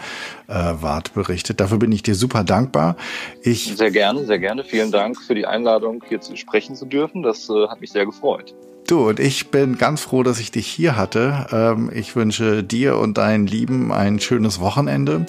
äh, 0.49 1.11
äh, 1.11 1.13
berichtet. 1.13 1.59
Dafür 1.59 1.77
bin 1.77 1.91
ich 1.91 2.03
dir 2.03 2.15
super 2.15 2.43
dankbar. 2.43 2.97
Ich 3.41 3.75
sehr 3.75 3.91
gerne, 3.91 4.25
sehr 4.25 4.39
gerne. 4.39 4.63
Vielen 4.63 4.91
Dank 4.91 5.21
für 5.21 5.35
die 5.35 5.45
Einladung, 5.45 6.03
hier 6.07 6.21
zu 6.21 6.35
sprechen 6.35 6.75
zu 6.75 6.85
dürfen. 6.85 7.23
Das 7.23 7.49
äh, 7.49 7.67
hat 7.67 7.81
mich 7.81 7.91
sehr 7.91 8.05
gefreut. 8.05 8.53
Du, 8.87 9.09
und 9.09 9.19
ich 9.19 9.51
bin 9.51 9.77
ganz 9.77 10.01
froh, 10.01 10.23
dass 10.23 10.39
ich 10.39 10.51
dich 10.51 10.65
hier 10.65 10.95
hatte. 10.95 11.47
Ähm, 11.51 11.91
ich 11.93 12.15
wünsche 12.15 12.63
dir 12.63 12.97
und 12.97 13.17
deinen 13.17 13.45
Lieben 13.45 13.91
ein 13.91 14.19
schönes 14.19 14.61
Wochenende. 14.61 15.25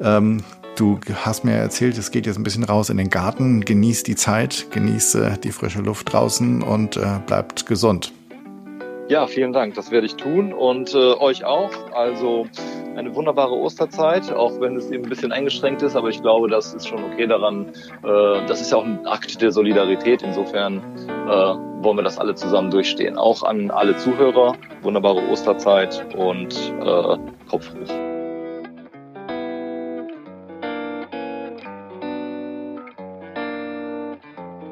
Ähm, 0.00 0.42
Du 0.78 1.00
hast 1.12 1.44
mir 1.44 1.54
erzählt, 1.54 1.98
es 1.98 2.12
geht 2.12 2.24
jetzt 2.24 2.36
ein 2.36 2.44
bisschen 2.44 2.62
raus 2.62 2.88
in 2.88 2.98
den 2.98 3.10
Garten. 3.10 3.64
Genieß 3.64 4.04
die 4.04 4.14
Zeit, 4.14 4.68
genieße 4.70 5.38
die 5.42 5.50
frische 5.50 5.80
Luft 5.80 6.12
draußen 6.12 6.62
und 6.62 6.96
äh, 6.96 7.18
bleibt 7.26 7.66
gesund. 7.66 8.12
Ja, 9.08 9.26
vielen 9.26 9.52
Dank. 9.52 9.74
Das 9.74 9.90
werde 9.90 10.06
ich 10.06 10.14
tun 10.14 10.52
und 10.52 10.94
äh, 10.94 11.14
euch 11.14 11.44
auch. 11.44 11.72
Also 11.92 12.46
eine 12.94 13.12
wunderbare 13.12 13.54
Osterzeit, 13.54 14.32
auch 14.32 14.60
wenn 14.60 14.76
es 14.76 14.88
eben 14.92 15.02
ein 15.02 15.08
bisschen 15.08 15.32
eingeschränkt 15.32 15.82
ist, 15.82 15.96
aber 15.96 16.10
ich 16.10 16.22
glaube, 16.22 16.48
das 16.48 16.72
ist 16.74 16.86
schon 16.86 17.02
okay 17.02 17.26
daran. 17.26 17.72
Äh, 18.04 18.46
das 18.46 18.60
ist 18.60 18.70
ja 18.70 18.78
auch 18.78 18.84
ein 18.84 19.04
Akt 19.04 19.42
der 19.42 19.50
Solidarität. 19.50 20.22
Insofern 20.22 20.76
äh, 21.08 21.82
wollen 21.82 21.96
wir 21.96 22.04
das 22.04 22.18
alle 22.18 22.36
zusammen 22.36 22.70
durchstehen. 22.70 23.18
Auch 23.18 23.42
an 23.42 23.72
alle 23.72 23.96
Zuhörer, 23.96 24.54
wunderbare 24.82 25.28
Osterzeit 25.28 26.06
und 26.14 26.54
äh, 26.80 27.16
Kopf 27.48 27.68
hoch. 27.72 28.07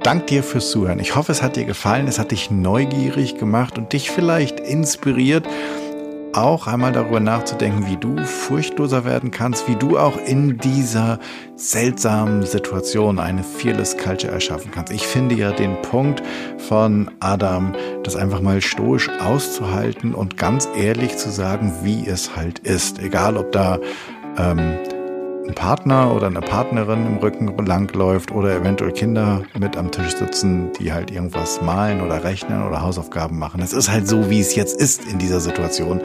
Dank 0.06 0.28
dir 0.28 0.44
fürs 0.44 0.70
Zuhören. 0.70 1.00
Ich 1.00 1.16
hoffe, 1.16 1.32
es 1.32 1.42
hat 1.42 1.56
dir 1.56 1.64
gefallen, 1.64 2.06
es 2.06 2.20
hat 2.20 2.30
dich 2.30 2.48
neugierig 2.52 3.38
gemacht 3.38 3.76
und 3.76 3.92
dich 3.92 4.12
vielleicht 4.12 4.60
inspiriert, 4.60 5.48
auch 6.32 6.68
einmal 6.68 6.92
darüber 6.92 7.18
nachzudenken, 7.18 7.88
wie 7.88 7.96
du 7.96 8.24
furchtloser 8.24 9.04
werden 9.04 9.32
kannst, 9.32 9.66
wie 9.68 9.74
du 9.74 9.98
auch 9.98 10.16
in 10.16 10.58
dieser 10.58 11.18
seltsamen 11.56 12.46
Situation 12.46 13.18
eine 13.18 13.42
Fearless 13.42 13.96
Culture 13.96 14.32
erschaffen 14.32 14.70
kannst. 14.70 14.92
Ich 14.92 15.04
finde 15.04 15.34
ja 15.34 15.50
den 15.50 15.82
Punkt 15.82 16.22
von 16.56 17.10
Adam, 17.18 17.74
das 18.04 18.14
einfach 18.14 18.40
mal 18.40 18.62
stoisch 18.62 19.10
auszuhalten 19.18 20.14
und 20.14 20.36
ganz 20.36 20.68
ehrlich 20.76 21.16
zu 21.16 21.32
sagen, 21.32 21.72
wie 21.82 22.06
es 22.06 22.36
halt 22.36 22.60
ist. 22.60 23.00
Egal, 23.00 23.36
ob 23.36 23.50
da 23.50 23.80
ähm, 24.38 24.78
Partner 25.54 26.12
oder 26.14 26.26
eine 26.26 26.40
Partnerin 26.40 27.06
im 27.06 27.16
Rücken 27.18 27.54
langläuft 27.64 28.32
oder 28.32 28.54
eventuell 28.54 28.92
Kinder 28.92 29.42
mit 29.58 29.76
am 29.76 29.90
Tisch 29.90 30.16
sitzen, 30.16 30.72
die 30.78 30.92
halt 30.92 31.10
irgendwas 31.10 31.60
malen 31.62 32.00
oder 32.00 32.24
rechnen 32.24 32.66
oder 32.66 32.82
Hausaufgaben 32.82 33.38
machen. 33.38 33.60
Es 33.62 33.72
ist 33.72 33.90
halt 33.90 34.08
so, 34.08 34.30
wie 34.30 34.40
es 34.40 34.54
jetzt 34.54 34.80
ist 34.80 35.04
in 35.04 35.18
dieser 35.18 35.40
Situation 35.40 36.00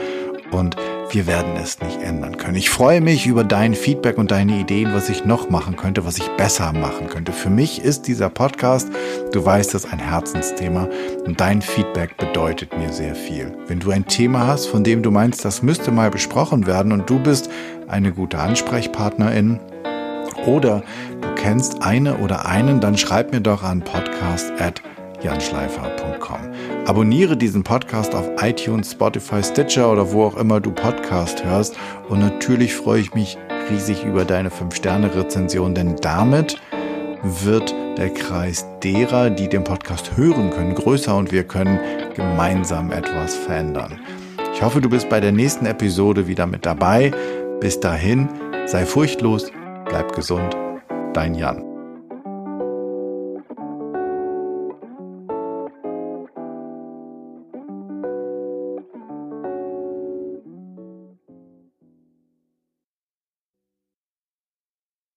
und 0.51 0.75
wir 1.13 1.27
werden 1.27 1.57
es 1.57 1.79
nicht 1.81 2.01
ändern 2.01 2.37
können. 2.37 2.55
Ich 2.55 2.69
freue 2.69 3.01
mich 3.01 3.27
über 3.27 3.43
dein 3.43 3.73
Feedback 3.73 4.17
und 4.17 4.31
deine 4.31 4.59
Ideen, 4.59 4.93
was 4.93 5.09
ich 5.09 5.25
noch 5.25 5.49
machen 5.49 5.75
könnte, 5.75 6.05
was 6.05 6.17
ich 6.17 6.27
besser 6.37 6.71
machen 6.71 7.07
könnte. 7.07 7.33
Für 7.33 7.49
mich 7.49 7.83
ist 7.83 8.07
dieser 8.07 8.29
Podcast, 8.29 8.89
du 9.33 9.45
weißt 9.45 9.73
das, 9.73 9.91
ein 9.91 9.99
Herzensthema 9.99 10.87
und 11.25 11.41
dein 11.41 11.61
Feedback 11.61 12.15
bedeutet 12.17 12.77
mir 12.77 12.91
sehr 12.93 13.15
viel. 13.15 13.53
Wenn 13.67 13.79
du 13.79 13.91
ein 13.91 14.05
Thema 14.05 14.47
hast, 14.47 14.67
von 14.67 14.83
dem 14.83 15.03
du 15.03 15.11
meinst, 15.11 15.43
das 15.43 15.61
müsste 15.61 15.91
mal 15.91 16.09
besprochen 16.09 16.65
werden 16.65 16.91
und 16.91 17.09
du 17.09 17.19
bist 17.19 17.49
eine 17.87 18.13
gute 18.13 18.39
Ansprechpartnerin 18.39 19.59
oder 20.45 20.83
du 21.19 21.35
kennst 21.35 21.83
eine 21.83 22.17
oder 22.17 22.45
einen, 22.45 22.79
dann 22.79 22.97
schreib 22.97 23.33
mir 23.33 23.41
doch 23.41 23.63
an 23.63 23.81
podcast 23.81 24.51
at 24.59 24.81
janschleifer.com. 25.21 26.39
Abonniere 26.87 27.37
diesen 27.37 27.63
Podcast 27.63 28.15
auf 28.15 28.27
iTunes, 28.41 28.91
Spotify, 28.91 29.43
Stitcher 29.43 29.91
oder 29.91 30.11
wo 30.11 30.23
auch 30.23 30.35
immer 30.35 30.59
du 30.59 30.71
Podcast 30.71 31.43
hörst. 31.45 31.77
Und 32.09 32.19
natürlich 32.19 32.73
freue 32.73 33.01
ich 33.01 33.13
mich 33.13 33.37
riesig 33.69 34.03
über 34.03 34.25
deine 34.25 34.49
5-Sterne-Rezension, 34.49 35.75
denn 35.75 35.95
damit 36.01 36.59
wird 37.23 37.73
der 37.97 38.09
Kreis 38.09 38.65
derer, 38.83 39.29
die 39.29 39.47
den 39.47 39.63
Podcast 39.63 40.17
hören 40.17 40.49
können, 40.49 40.73
größer 40.73 41.15
und 41.15 41.31
wir 41.31 41.43
können 41.43 41.79
gemeinsam 42.15 42.91
etwas 42.91 43.35
verändern. 43.35 43.99
Ich 44.53 44.61
hoffe, 44.61 44.81
du 44.81 44.89
bist 44.89 45.07
bei 45.07 45.19
der 45.19 45.31
nächsten 45.31 45.67
Episode 45.67 46.27
wieder 46.27 46.47
mit 46.47 46.65
dabei. 46.65 47.11
Bis 47.59 47.79
dahin, 47.79 48.27
sei 48.65 48.85
furchtlos, 48.85 49.51
bleib 49.85 50.15
gesund, 50.15 50.57
dein 51.13 51.35
Jan. 51.35 51.70